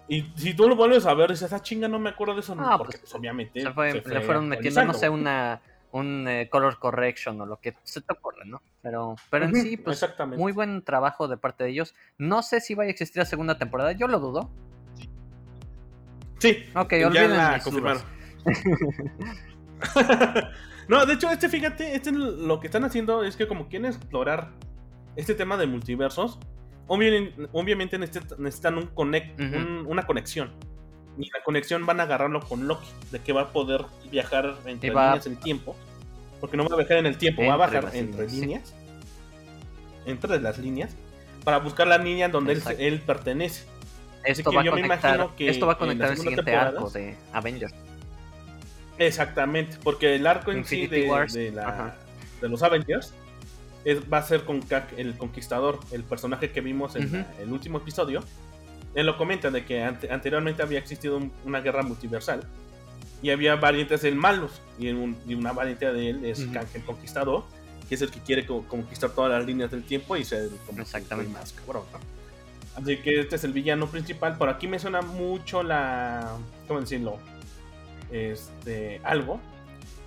Y 0.07 0.23
si 0.37 0.55
tú 0.55 0.69
lo 0.69 0.77
vuelves 0.77 1.07
a 1.07 1.15
ver, 1.15 1.31
dices, 1.31 1.53
ah, 1.53 1.61
chinga, 1.63 1.89
no 1.89 1.99
me 1.99 2.11
acuerdo 2.11 2.35
de 2.35 2.41
eso. 2.41 2.55
Ah, 2.59 2.77
porque 2.79 2.99
pues, 2.99 3.11
pues, 3.11 3.15
obviamente 3.15 3.61
se 3.61 3.71
fue- 3.73 3.93
se 3.93 4.03
fue 4.03 4.15
le 4.15 4.21
fueron 4.21 4.49
metiendo, 4.49 4.85
no 4.85 4.95
sé, 4.95 5.09
una 5.09 5.61
un 5.93 6.27
eh, 6.29 6.49
color 6.51 6.79
correction 6.79 7.41
o 7.41 7.47
lo 7.47 7.59
que 7.61 7.75
se 7.85 8.01
te 8.01 8.13
ocurra, 8.13 8.45
¿no? 8.45 8.61
Pero, 8.83 9.17
pero 9.31 9.47
en 9.47 9.53
sí, 9.63 9.77
pues 9.77 10.01
muy 10.39 10.53
buen 10.53 10.83
trabajo 10.83 11.29
de 11.29 11.37
parte 11.37 11.65
de 11.65 11.71
ellos. 11.71 11.95
No 12.19 12.43
sé 12.43 12.61
si 12.61 12.75
vaya 12.75 12.89
a 12.89 12.93
existir 12.93 13.19
la 13.21 13.27
segunda 13.27 13.59
temporada, 13.59 13.93
yo 13.93 14.07
lo 14.09 14.19
dudo. 14.21 14.51
Sí, 16.39 16.65
Ok, 16.75 16.93
ya 16.93 17.07
olviden 17.09 17.37
la 17.37 17.59
confirmaron. 17.65 18.03
no, 20.89 21.07
de 21.07 21.15
hecho, 21.15 21.31
este, 21.31 21.49
fíjate, 21.49 21.95
este 21.95 22.13
lo 22.13 22.61
que 22.61 22.67
están 22.69 22.85
haciendo 22.85 23.25
es 23.25 23.37
que 23.37 23.47
como 23.49 23.69
quieren 23.69 23.87
explorar 23.91 24.51
este 25.17 25.35
tema 25.35 25.57
de 25.57 25.67
multiversos, 25.67 26.39
obvi- 26.87 27.49
obviamente 27.53 27.99
necesitan, 27.99 28.79
un 28.79 28.87
connect, 28.89 29.39
un- 29.41 29.85
una 29.87 30.07
conexión. 30.07 30.53
Y 31.19 31.31
la 31.31 31.43
conexión 31.45 31.85
van 31.85 32.01
a 32.01 32.05
agarrarlo 32.05 32.41
con 32.41 32.69
Loki, 32.69 32.87
de 33.11 33.19
que 33.21 33.33
va 33.33 33.43
a 33.43 33.49
poder 33.53 33.85
viajar 34.11 34.55
entre 34.67 34.91
va- 34.91 35.07
líneas 35.09 35.27
en 35.27 35.33
el 35.33 35.39
tiempo. 35.39 35.77
Porque 36.41 36.57
no 36.57 36.65
va 36.69 36.75
a 36.75 36.79
viajar 36.79 36.99
en 36.99 37.07
el 37.07 37.19
tiempo, 37.19 37.45
va 37.45 37.55
a 37.55 37.57
bajar 37.57 37.91
entre 37.95 38.29
líneas, 38.31 38.69
sí. 38.69 38.75
Entre 40.07 40.41
las 40.41 40.59
líneas. 40.59 40.95
Para 41.45 41.59
buscar 41.59 41.87
la 41.89 41.99
línea 41.99 42.29
donde 42.29 42.53
él, 42.53 42.63
él 42.79 43.01
pertenece. 43.01 43.65
Esto 44.25 44.51
que 44.51 44.57
va, 44.57 44.65
yo 44.65 44.73
me 44.73 44.81
imagino 44.83 45.35
que 45.37 45.49
esto 45.49 45.67
va 45.67 45.73
a 45.75 45.79
conectar 45.79 46.11
el 46.11 46.19
siguiente 46.19 46.55
arco 46.55 46.91
de 46.91 47.17
Avengers. 47.33 47.75
Exactamente, 48.99 49.77
porque 49.83 50.17
el 50.17 50.27
arco 50.27 50.51
en 50.53 50.65
sí 50.65 50.87
de, 50.87 51.09
Wars, 51.09 51.33
de 51.33 51.53
la- 51.53 51.69
ajá. 51.69 51.97
de 52.41 52.49
los 52.49 52.63
Avengers 52.63 53.15
es- 53.85 54.01
va 54.13 54.19
a 54.19 54.23
ser 54.23 54.45
con 54.45 54.61
Kang 54.61 54.85
el 54.97 55.17
Conquistador, 55.17 55.79
el 55.93 56.03
personaje 56.03 56.51
que 56.51 56.61
vimos 56.61 56.97
en 56.97 57.13
la- 57.13 57.27
el 57.41 57.53
último 57.53 57.79
episodio. 57.79 58.23
Él 58.95 59.07
lo 59.07 59.17
comenta 59.17 59.51
de 59.51 59.65
que 59.65 59.83
ante- 59.83 60.11
anteriormente 60.11 60.63
había 60.63 60.79
existido 60.79 61.17
un- 61.19 61.33
una 61.45 61.61
guerra 61.61 61.83
multiversal 61.83 62.41
y 63.23 63.31
había 63.31 63.55
variantes 63.57 64.03
del 64.03 64.15
malos 64.15 64.61
y, 64.79 64.89
en 64.89 64.97
un- 64.97 65.17
y 65.27 65.35
una 65.35 65.53
variante 65.53 65.93
de 65.93 66.11
él 66.11 66.25
es. 66.25 66.41
Kang 66.47 66.67
el 66.75 66.83
Conquistador, 66.85 67.45
que 67.89 67.95
es 67.95 68.03
el 68.03 68.11
que 68.11 68.21
quiere 68.21 68.47
co- 68.47 68.65
conquistar 68.69 69.11
todas 69.11 69.31
las 69.31 69.45
líneas 69.47 69.71
del 69.71 69.83
tiempo 69.85 70.17
y 70.17 70.25
ser 70.25 70.49
como 70.67 70.81
Exactamente. 70.83 71.33
más 71.33 71.53
cabrón. 71.53 71.85
¿no? 71.93 71.99
Así 72.83 72.97
que 72.99 73.21
este 73.21 73.37
es 73.37 73.45
el 73.45 73.53
villano 73.53 73.89
principal. 73.89 74.37
Por 74.39 74.49
aquí 74.49 74.69
me 74.69 74.79
suena 74.79 75.01
mucho 75.03 75.63
la. 75.63 76.37
¿Cómo 76.69 76.81
decirlo? 76.81 77.19
Este. 78.13 79.01
Algo. 79.05 79.41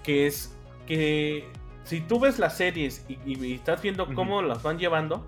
Que 0.04 0.26
es 0.28 0.54
que 0.88 1.48
si 1.84 2.02
tú 2.02 2.20
ves 2.20 2.40
las 2.40 2.58
series 2.58 3.04
y, 3.10 3.14
y- 3.26 3.46
y 3.46 3.54
estás 3.56 3.82
viendo 3.82 4.08
cómo 4.14 4.42
las 4.42 4.64
van 4.64 4.80
llevando, 4.80 5.26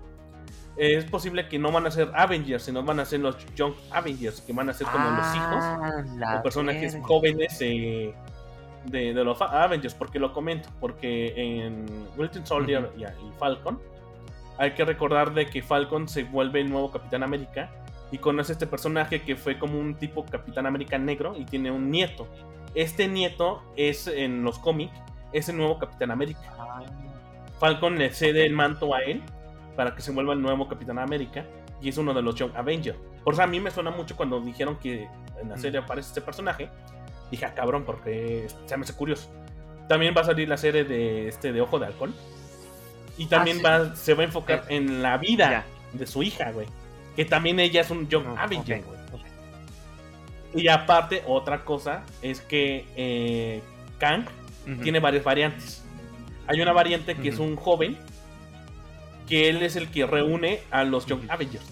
es 0.76 1.04
posible 1.04 1.48
que 1.48 1.58
no 1.58 1.70
van 1.70 1.86
a 1.86 1.90
ser 1.90 2.10
Avengers, 2.14 2.64
sino 2.64 2.82
van 2.82 3.00
a 3.00 3.04
ser 3.04 3.20
los 3.20 3.36
Young 3.54 3.74
Avengers, 3.92 4.40
que 4.40 4.52
van 4.52 4.68
a 4.68 4.72
ser 4.74 4.86
como 4.88 5.08
los 5.10 5.34
hijos 5.34 5.64
Ah, 5.64 6.36
o 6.38 6.42
personajes 6.42 6.92
verga. 6.94 7.06
jóvenes 7.06 7.56
eh, 7.60 8.12
de, 8.86 9.14
de 9.14 9.24
los 9.24 9.40
Avengers. 9.40 9.94
porque 9.94 10.18
lo 10.18 10.32
comento? 10.32 10.68
Porque 10.80 11.32
en 11.36 11.86
Winter 12.16 12.46
Soldier 12.46 12.90
y, 12.98 13.04
y 13.04 13.32
Falcon 13.38 13.80
hay 14.58 14.72
que 14.72 14.84
recordar 14.84 15.34
de 15.34 15.46
que 15.46 15.62
Falcon 15.62 16.08
se 16.08 16.24
vuelve 16.24 16.60
el 16.60 16.70
nuevo 16.70 16.90
Capitán 16.90 17.22
América 17.22 17.70
y 18.12 18.18
conoce 18.18 18.52
a 18.52 18.54
este 18.54 18.66
personaje 18.68 19.22
que 19.22 19.34
fue 19.36 19.58
como 19.58 19.78
un 19.80 19.94
tipo 19.96 20.24
Capitán 20.24 20.66
América 20.66 20.96
negro 20.98 21.34
y 21.36 21.44
tiene 21.44 21.70
un 21.72 21.90
nieto. 21.90 22.28
Este 22.76 23.08
nieto 23.08 23.62
es 23.76 24.06
en 24.06 24.42
los 24.44 24.58
cómics, 24.60 24.92
es 25.32 25.48
el 25.48 25.56
nuevo 25.56 25.78
Capitán 25.78 26.10
América. 26.12 26.40
Falcon 27.58 27.98
le 27.98 28.10
cede 28.12 28.44
el 28.46 28.52
manto 28.52 28.94
a 28.94 29.00
él 29.00 29.22
para 29.76 29.94
que 29.94 30.02
se 30.02 30.10
vuelva 30.12 30.32
el 30.32 30.42
nuevo 30.42 30.68
Capitán 30.68 30.98
América 30.98 31.44
y 31.80 31.88
es 31.88 31.98
uno 31.98 32.14
de 32.14 32.22
los 32.22 32.34
Young 32.34 32.52
Avengers. 32.56 32.98
Por 33.24 33.34
eso 33.34 33.42
a 33.42 33.46
mí 33.46 33.60
me 33.60 33.70
suena 33.70 33.90
mucho 33.90 34.16
cuando 34.16 34.40
dijeron 34.40 34.76
que 34.78 35.08
en 35.40 35.48
la 35.48 35.56
serie 35.56 35.80
aparece 35.80 36.08
este 36.08 36.20
personaje. 36.20 36.68
Dije, 37.30 37.44
ah, 37.46 37.54
cabrón, 37.54 37.84
porque 37.84 38.46
se 38.66 38.76
me 38.76 38.84
hace 38.84 38.94
curioso. 38.94 39.30
También 39.88 40.14
va 40.16 40.20
a 40.22 40.24
salir 40.24 40.48
la 40.48 40.56
serie 40.56 40.84
de 40.84 41.28
este 41.28 41.52
de 41.52 41.60
Ojo 41.60 41.78
de 41.78 41.86
Halcón. 41.86 42.14
Y 43.18 43.26
también 43.26 43.58
sí. 43.58 43.62
va, 43.62 43.94
se 43.96 44.14
va 44.14 44.22
a 44.22 44.26
enfocar 44.26 44.64
Eh, 44.68 44.76
en 44.76 45.02
la 45.02 45.18
vida 45.18 45.50
ya. 45.50 45.64
de 45.98 46.06
su 46.06 46.22
hija, 46.22 46.50
güey. 46.52 46.66
Que 47.16 47.24
también 47.24 47.60
ella 47.60 47.80
es 47.80 47.90
un 47.90 48.08
Young 48.08 48.24
No, 48.24 48.36
Avenger, 48.38 48.80
ok, 48.80 48.86
güey. 48.86 49.04
Y 50.54 50.68
aparte, 50.68 51.22
otra 51.26 51.64
cosa 51.64 52.04
es 52.22 52.40
que 52.40 52.86
eh, 52.96 53.60
Kang 53.98 54.24
Ujú. 54.70 54.82
tiene 54.82 55.00
varias 55.00 55.24
variantes. 55.24 55.82
Hay 56.46 56.60
una 56.60 56.72
variante 56.72 57.16
que 57.16 57.28
es 57.30 57.36
Ujú. 57.38 57.44
un 57.44 57.56
joven, 57.56 57.96
que 59.26 59.48
él 59.48 59.62
es 59.62 59.76
el 59.76 59.90
que 59.90 60.06
reúne 60.06 60.60
a 60.70 60.84
los 60.84 61.06
Young. 61.06 61.30
Avengers. 61.30 61.64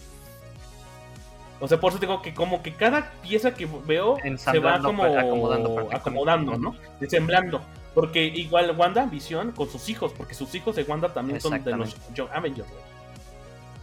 O 1.60 1.68
sea, 1.68 1.78
por 1.78 1.92
eso 1.92 2.00
digo 2.00 2.22
que 2.22 2.34
como 2.34 2.62
que 2.62 2.74
cada 2.74 3.12
pieza 3.22 3.54
que 3.54 3.68
veo 3.86 4.16
se 4.36 4.58
va 4.58 4.80
como 4.80 5.04
pues, 5.04 5.94
acomodando 5.94 6.58
¿no? 6.58 6.74
Desemblando. 6.98 7.62
Porque 7.94 8.24
igual 8.24 8.74
Wanda 8.76 9.04
Visión 9.06 9.52
con 9.52 9.70
sus 9.70 9.88
hijos, 9.88 10.12
porque 10.16 10.34
sus 10.34 10.54
hijos 10.54 10.74
de 10.76 10.82
Wanda 10.82 11.12
también 11.12 11.40
son 11.40 11.62
de 11.62 11.76
los. 11.76 11.96
Young 12.14 12.28
Avengers. 12.32 12.68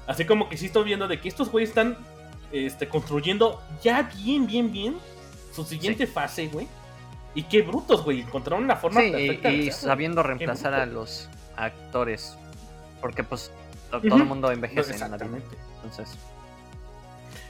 Así 0.08 0.26
como 0.26 0.50
que 0.50 0.58
sí 0.58 0.66
estoy 0.66 0.84
viendo 0.84 1.08
de 1.08 1.22
que 1.22 1.30
estos 1.30 1.50
güeyes 1.50 1.70
están 1.70 1.96
este, 2.52 2.90
construyendo 2.90 3.62
ya 3.82 4.12
bien, 4.18 4.48
bien, 4.48 4.72
bien 4.72 4.98
su 5.54 5.64
siguiente 5.64 6.08
fase, 6.08 6.48
güey. 6.48 6.68
Y 7.36 7.44
qué 7.44 7.62
brutos, 7.62 8.04
güey. 8.04 8.22
Encontraron 8.22 8.68
la 8.68 8.76
forma 8.76 9.02
Sí, 9.02 9.12
perfecta. 9.12 9.50
de 9.50 9.56
y 9.56 9.72
sabiendo 9.72 10.24
reemplazar 10.24 10.74
a 10.74 10.86
los 10.86 11.30
actores. 11.56 12.36
Porque 13.02 13.24
pues 13.24 13.52
todo 13.90 14.02
el 14.18 14.26
mundo 14.26 14.52
envejece 14.52 14.94
en 14.94 15.00
la 15.00 15.08
vida. 15.08 15.16
Exactamente. 15.16 15.58
Entonces, 15.84 16.18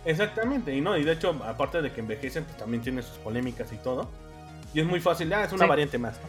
Exactamente, 0.05 0.73
y 0.75 0.81
no, 0.81 0.97
y 0.97 1.03
de 1.03 1.11
hecho, 1.13 1.35
aparte 1.45 1.81
de 1.81 1.91
que 1.91 1.99
envejecen, 1.99 2.45
pues 2.45 2.57
también 2.57 2.81
tiene 2.81 3.01
sus 3.01 3.17
polémicas 3.17 3.71
y 3.73 3.77
todo. 3.77 4.07
Y 4.73 4.79
es 4.79 4.85
muy 4.85 4.99
fácil, 4.99 5.31
ah, 5.33 5.43
es 5.43 5.51
una 5.51 5.65
Sí. 5.65 5.69
variante 5.69 5.97
más, 5.97 6.19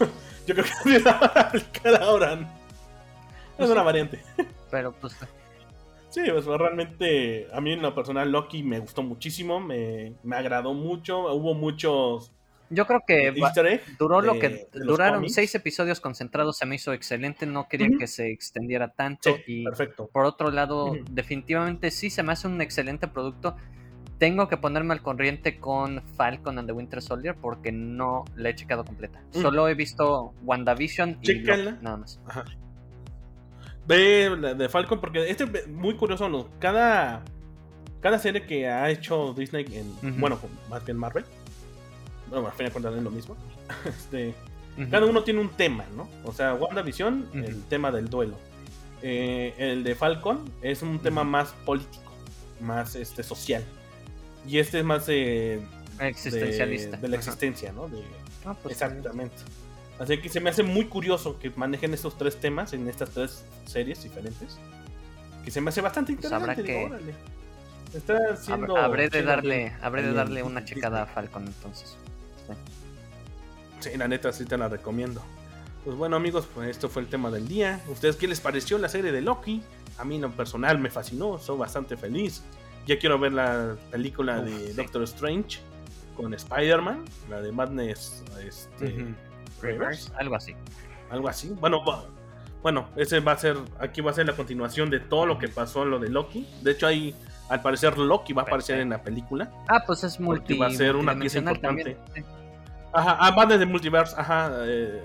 ¿no? 0.00 0.06
Yo 0.46 0.54
creo 0.54 0.66
que 0.84 1.00
la 1.00 1.12
van 1.14 1.30
a 1.34 1.40
aplicar 1.40 2.02
ahora. 2.02 2.36
¿no? 2.36 2.48
Es 3.58 3.68
una 3.70 3.82
variante. 3.82 4.22
pero 4.70 4.92
pues 4.92 5.16
Sí, 6.10 6.20
pues 6.30 6.46
realmente 6.46 7.48
a 7.52 7.60
mí 7.60 7.72
en 7.72 7.82
lo 7.82 7.94
personal 7.94 8.30
Loki 8.30 8.62
me 8.62 8.78
gustó 8.78 9.02
muchísimo, 9.02 9.60
me, 9.60 10.14
me 10.22 10.36
agradó 10.36 10.72
mucho, 10.72 11.32
hubo 11.34 11.52
muchos 11.54 12.32
yo 12.70 12.86
creo 12.86 13.02
que 13.06 13.34
duró 13.98 14.20
lo 14.20 14.38
que 14.38 14.68
duraron 14.72 15.28
seis 15.28 15.54
episodios 15.54 16.00
concentrados, 16.00 16.58
se 16.58 16.66
me 16.66 16.76
hizo 16.76 16.92
excelente, 16.92 17.46
no 17.46 17.68
quería 17.68 17.88
que 17.98 18.06
se 18.06 18.30
extendiera 18.30 18.92
tanto 18.92 19.34
Sí, 19.36 19.42
y 19.46 19.64
perfecto. 19.64 20.08
por 20.12 20.24
otro 20.24 20.50
lado, 20.50 20.94
definitivamente 21.10 21.90
sí 21.90 22.10
se 22.10 22.22
me 22.22 22.32
hace 22.32 22.48
un 22.48 22.60
excelente 22.60 23.08
producto. 23.08 23.56
Tengo 24.18 24.48
que 24.48 24.56
ponerme 24.56 24.94
al 24.94 25.02
corriente 25.02 25.58
con 25.60 26.02
Falcon 26.16 26.58
and 26.58 26.66
the 26.66 26.72
Winter 26.72 27.02
Soldier 27.02 27.36
porque 27.36 27.70
no 27.70 28.24
la 28.34 28.48
he 28.48 28.54
checado 28.54 28.84
completa. 28.84 29.22
Mm. 29.34 29.42
Solo 29.42 29.68
he 29.68 29.74
visto 29.74 30.32
WandaVision 30.42 31.18
y. 31.20 31.34
Loki, 31.34 31.74
nada 31.82 31.96
más. 31.98 32.18
Ajá. 32.26 32.44
Ve 33.86 34.34
la 34.40 34.54
de 34.54 34.68
Falcon 34.68 35.00
porque 35.00 35.30
este 35.30 35.44
es 35.44 35.68
muy 35.68 35.94
curioso, 35.96 36.28
¿no? 36.28 36.48
cada 36.58 37.22
cada 38.00 38.18
serie 38.18 38.46
que 38.46 38.68
ha 38.68 38.88
hecho 38.90 39.32
Disney 39.34 39.66
en 39.72 40.20
bueno, 40.20 40.38
más 40.70 40.84
bien 40.84 40.96
Marvel. 40.96 41.24
Bueno, 42.30 42.46
al 42.46 42.52
fin 42.52 42.66
de 42.66 42.72
cuentas 42.72 42.94
es 42.94 43.02
lo 43.02 43.10
mismo. 43.10 43.36
Este, 43.86 44.34
cada 44.90 45.06
uno 45.06 45.22
tiene 45.24 45.40
un 45.40 45.48
tema, 45.50 45.84
¿no? 45.96 46.08
O 46.24 46.32
sea, 46.32 46.54
WandaVision, 46.54 47.28
Ujú. 47.30 47.38
el 47.38 47.62
tema 47.64 47.90
del 47.90 48.08
duelo. 48.08 48.36
Eh, 49.02 49.54
el 49.58 49.84
de 49.84 49.94
Falcon 49.94 50.40
es 50.62 50.82
un 50.82 50.98
tema 50.98 51.24
más 51.24 51.52
político, 51.64 52.12
más 52.60 52.94
este 52.94 53.22
social. 53.22 53.64
Y 54.46 54.58
este 54.58 54.78
es 54.80 54.84
más 54.84 55.06
de, 55.06 55.62
Existencialista. 55.98 56.96
de, 56.96 57.02
de 57.02 57.08
la 57.08 57.16
Ajá. 57.16 57.24
existencia, 57.24 57.72
¿no? 57.72 57.88
De, 57.88 58.02
Ah, 58.44 58.54
pues, 58.62 58.72
Exactamente. 58.74 59.34
Así 59.98 60.18
que 60.20 60.28
se 60.28 60.40
me 60.40 60.50
hace 60.50 60.62
muy 60.62 60.84
curioso 60.86 61.38
que 61.38 61.50
manejen 61.56 61.92
estos 61.94 62.16
tres 62.18 62.36
temas 62.36 62.72
en 62.74 62.86
estas 62.88 63.10
tres 63.10 63.44
series 63.64 64.02
diferentes. 64.02 64.58
Que 65.44 65.50
se 65.50 65.60
me 65.60 65.70
hace 65.70 65.80
bastante 65.80 66.12
Pues 66.14 66.30
habrá 66.32 66.52
interesante. 66.52 66.72
digo, 66.72 66.88
que- 66.88 66.94
órale. 66.94 67.14
Está 67.94 68.18
haciendo. 68.34 68.76
habré 68.76 69.08
de 69.08 69.22
darle, 69.22 69.56
bien 69.58 69.72
habré 69.80 70.02
de 70.02 70.12
darle 70.12 70.42
una 70.42 70.64
checada 70.64 71.02
a 71.02 71.06
Falcon 71.06 71.46
entonces. 71.46 71.96
Sí, 73.90 73.96
la 73.96 74.08
neta 74.08 74.32
sí 74.32 74.44
te 74.44 74.56
la 74.56 74.68
recomiendo. 74.68 75.22
Pues 75.84 75.96
bueno 75.96 76.16
amigos, 76.16 76.48
pues 76.52 76.68
esto 76.68 76.88
fue 76.88 77.02
el 77.02 77.08
tema 77.08 77.30
del 77.30 77.46
día. 77.46 77.80
¿Ustedes 77.88 78.16
qué 78.16 78.26
les 78.26 78.40
pareció 78.40 78.78
la 78.78 78.88
serie 78.88 79.12
de 79.12 79.20
Loki? 79.20 79.62
A 79.98 80.04
mí 80.04 80.16
en 80.16 80.22
lo 80.22 80.30
personal 80.30 80.78
me 80.78 80.90
fascinó, 80.90 81.38
soy 81.38 81.58
bastante 81.58 81.96
feliz. 81.96 82.42
Ya 82.86 82.98
quiero 82.98 83.18
ver 83.18 83.32
la 83.32 83.76
película 83.90 84.42
de 84.42 84.74
Doctor 84.74 85.02
Strange 85.04 85.60
con 86.16 86.34
Spider-Man, 86.34 87.04
la 87.30 87.40
de 87.40 87.52
Madness 87.52 88.22
este, 88.44 89.14
algo 90.18 90.34
así. 90.34 90.54
Algo 91.10 91.28
así. 91.28 91.48
Bueno, 91.60 91.82
bueno, 92.62 92.88
ese 92.96 93.20
va 93.20 93.32
a 93.32 93.38
ser, 93.38 93.56
aquí 93.78 94.00
va 94.00 94.10
a 94.10 94.14
ser 94.14 94.26
la 94.26 94.34
continuación 94.34 94.90
de 94.90 95.00
todo 95.00 95.26
lo 95.26 95.38
que 95.38 95.48
pasó 95.48 95.84
en 95.84 95.90
lo 95.90 95.98
de 95.98 96.08
Loki. 96.08 96.46
De 96.62 96.72
hecho, 96.72 96.86
ahí, 96.86 97.14
al 97.48 97.62
parecer, 97.62 97.96
Loki 97.96 98.32
va 98.32 98.42
a 98.42 98.44
aparecer 98.44 98.80
en 98.80 98.90
la 98.90 99.02
película. 99.02 99.52
Ah, 99.68 99.84
pues 99.86 100.02
es 100.04 100.18
multi. 100.18 100.58
Va 100.58 100.66
a 100.66 100.70
ser 100.70 100.96
una 100.96 101.16
pieza 101.18 101.38
importante. 101.38 101.96
Ajá, 102.96 103.18
ah, 103.20 103.30
Madness 103.32 103.58
de 103.58 103.66
Multiverse, 103.66 104.14
ajá. 104.18 104.50
Eh, 104.64 105.04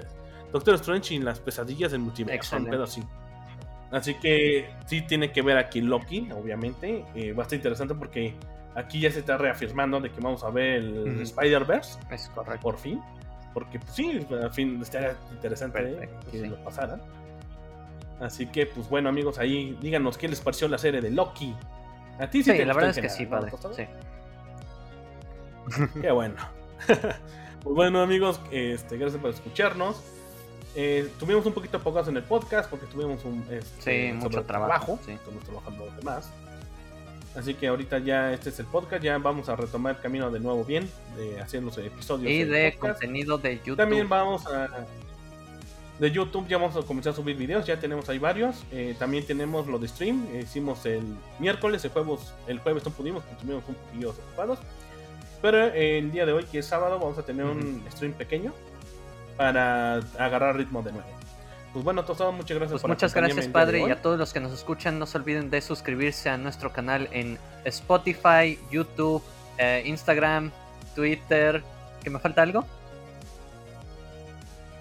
Doctor 0.51 0.75
Strange 0.75 1.15
y 1.15 1.19
las 1.19 1.39
pesadillas 1.39 1.91
del 1.91 2.01
multiverso, 2.01 2.57
pero 2.69 2.87
sí. 2.87 3.03
Así 3.91 4.15
que 4.15 4.69
sí 4.85 5.01
tiene 5.01 5.31
que 5.31 5.41
ver 5.41 5.57
aquí 5.57 5.81
Loki, 5.81 6.29
obviamente. 6.33 7.05
Eh, 7.15 7.33
va 7.33 7.43
a 7.43 7.43
estar 7.43 7.57
interesante 7.57 7.93
porque 7.93 8.33
aquí 8.75 9.01
ya 9.01 9.11
se 9.11 9.19
está 9.19 9.37
reafirmando 9.37 9.99
de 9.99 10.09
que 10.09 10.21
vamos 10.21 10.43
a 10.43 10.49
ver 10.49 10.77
el 10.77 11.21
Spider-Verse. 11.21 11.99
Es 12.09 12.29
correcto. 12.29 12.61
Por 12.61 12.77
fin. 12.77 13.01
Porque 13.53 13.79
pues, 13.79 13.93
sí, 13.93 14.25
al 14.29 14.53
fin 14.53 14.81
estaría 14.81 15.15
interesante 15.31 16.09
que 16.31 16.47
lo 16.47 16.63
pasaran. 16.63 17.01
Así 18.21 18.45
que, 18.45 18.67
pues 18.67 18.87
bueno, 18.87 19.09
amigos, 19.09 19.39
ahí 19.39 19.77
díganos 19.81 20.17
qué 20.17 20.29
les 20.29 20.39
pareció 20.39 20.67
la 20.69 20.77
serie 20.77 21.01
de 21.01 21.09
Loki. 21.09 21.53
A 22.19 22.29
ti 22.29 22.43
sí, 22.43 22.53
la 22.63 22.73
verdad 22.73 22.91
es 22.91 22.99
que 22.99 23.09
sí, 23.09 23.25
padre. 23.25 23.51
Sí. 23.75 23.83
Qué 26.01 26.11
bueno. 26.11 26.35
pues 27.63 27.75
bueno, 27.75 28.01
amigos, 28.01 28.39
este, 28.51 28.97
gracias 28.97 29.21
por 29.21 29.31
escucharnos. 29.31 30.01
Eh, 30.75 31.09
tuvimos 31.19 31.45
un 31.45 31.53
poquito 31.53 31.79
pocas 31.79 32.07
en 32.07 32.17
el 32.17 32.23
podcast 32.23 32.69
porque 32.69 32.85
tuvimos 32.85 33.25
un 33.25 33.45
este, 33.51 34.13
mucho 34.13 34.43
trabajo. 34.43 34.99
Estamos 35.07 35.43
trabajando 35.43 35.87
demás. 35.97 36.31
Así 37.35 37.53
que 37.53 37.67
ahorita 37.67 37.99
ya 37.99 38.33
este 38.33 38.49
es 38.49 38.59
el 38.59 38.65
podcast, 38.65 39.03
ya 39.03 39.17
vamos 39.17 39.47
a 39.47 39.55
retomar 39.55 39.95
el 39.95 40.01
camino 40.01 40.29
de 40.29 40.39
nuevo 40.39 40.65
bien, 40.65 40.89
de 41.15 41.39
hacer 41.39 41.63
los 41.63 41.77
episodios. 41.77 42.29
Y 42.29 42.43
de 42.43 42.75
contenido 42.77 43.37
de 43.37 43.57
YouTube. 43.57 43.77
También 43.77 44.09
vamos 44.09 44.45
a... 44.47 44.85
De 45.97 46.09
YouTube 46.09 46.47
ya 46.47 46.57
vamos 46.57 46.75
a 46.75 46.85
comenzar 46.85 47.13
a 47.13 47.15
subir 47.15 47.37
videos, 47.37 47.65
ya 47.65 47.79
tenemos 47.79 48.09
ahí 48.09 48.17
varios. 48.17 48.63
Eh, 48.71 48.95
también 48.97 49.25
tenemos 49.25 49.67
lo 49.67 49.77
de 49.77 49.87
stream, 49.87 50.27
hicimos 50.35 50.85
el 50.85 51.03
miércoles, 51.37 51.85
el 51.85 51.91
jueves, 51.91 52.33
el 52.47 52.59
jueves 52.59 52.83
no 52.83 52.91
pudimos, 52.91 53.23
porque 53.23 53.35
estuvimos 53.35 53.63
un 53.67 53.75
poquillo 53.75 54.09
ocupados. 54.09 54.59
Pero 55.41 55.65
el 55.65 56.11
día 56.11 56.25
de 56.25 56.33
hoy, 56.33 56.45
que 56.45 56.59
es 56.59 56.65
sábado, 56.65 56.99
vamos 56.99 57.17
a 57.17 57.23
tener 57.23 57.45
un 57.45 57.83
stream 57.91 58.13
pequeño 58.13 58.53
para 59.37 59.95
agarrar 60.17 60.55
ritmo 60.55 60.83
de 60.83 60.91
nuevo. 60.91 61.07
Pues 61.73 61.85
bueno, 61.85 62.03
todos 62.03 62.33
muchas 62.33 62.57
gracias 62.57 62.81
pues 62.81 62.89
Muchas 62.89 63.13
gracias, 63.13 63.47
padre, 63.47 63.81
y 63.87 63.89
a 63.89 64.01
todos 64.01 64.19
los 64.19 64.33
que 64.33 64.41
nos 64.41 64.51
escuchan, 64.51 64.99
no 64.99 65.05
se 65.05 65.17
olviden 65.17 65.49
de 65.49 65.61
suscribirse 65.61 66.29
a 66.29 66.37
nuestro 66.37 66.73
canal 66.73 67.07
en 67.11 67.39
Spotify, 67.63 68.59
YouTube, 68.69 69.23
eh, 69.57 69.83
Instagram, 69.85 70.51
Twitter. 70.95 71.63
¿Que 72.03 72.09
me 72.09 72.19
falta 72.19 72.41
algo? 72.41 72.65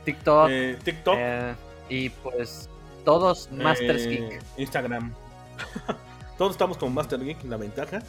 TikTok. 0.05 0.49
Eh, 0.51 0.79
TikTok. 0.83 1.15
Eh, 1.17 1.55
y 1.89 2.09
pues 2.09 2.69
todos 3.05 3.51
Masters 3.53 4.07
Geek. 4.07 4.43
Instagram. 4.57 5.15
todos 6.39 6.53
estamos 6.53 6.77
con 6.77 6.93
Master 6.93 7.23
Geek, 7.23 7.45
la 7.45 7.57
ventaja. 7.57 8.03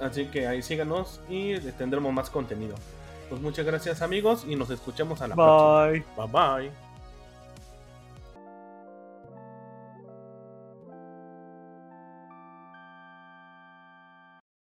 Así 0.00 0.26
que 0.26 0.46
ahí 0.46 0.62
síganos 0.62 1.20
y 1.28 1.58
tendremos 1.72 2.12
más 2.12 2.30
contenido. 2.30 2.74
Pues 3.28 3.40
muchas 3.40 3.66
gracias 3.66 4.02
amigos 4.02 4.44
y 4.46 4.56
nos 4.56 4.70
escuchamos 4.70 5.20
a 5.20 5.28
la 5.28 5.34
próxima. 5.34 6.26
Bye 6.26 6.68
bye. 6.68 6.85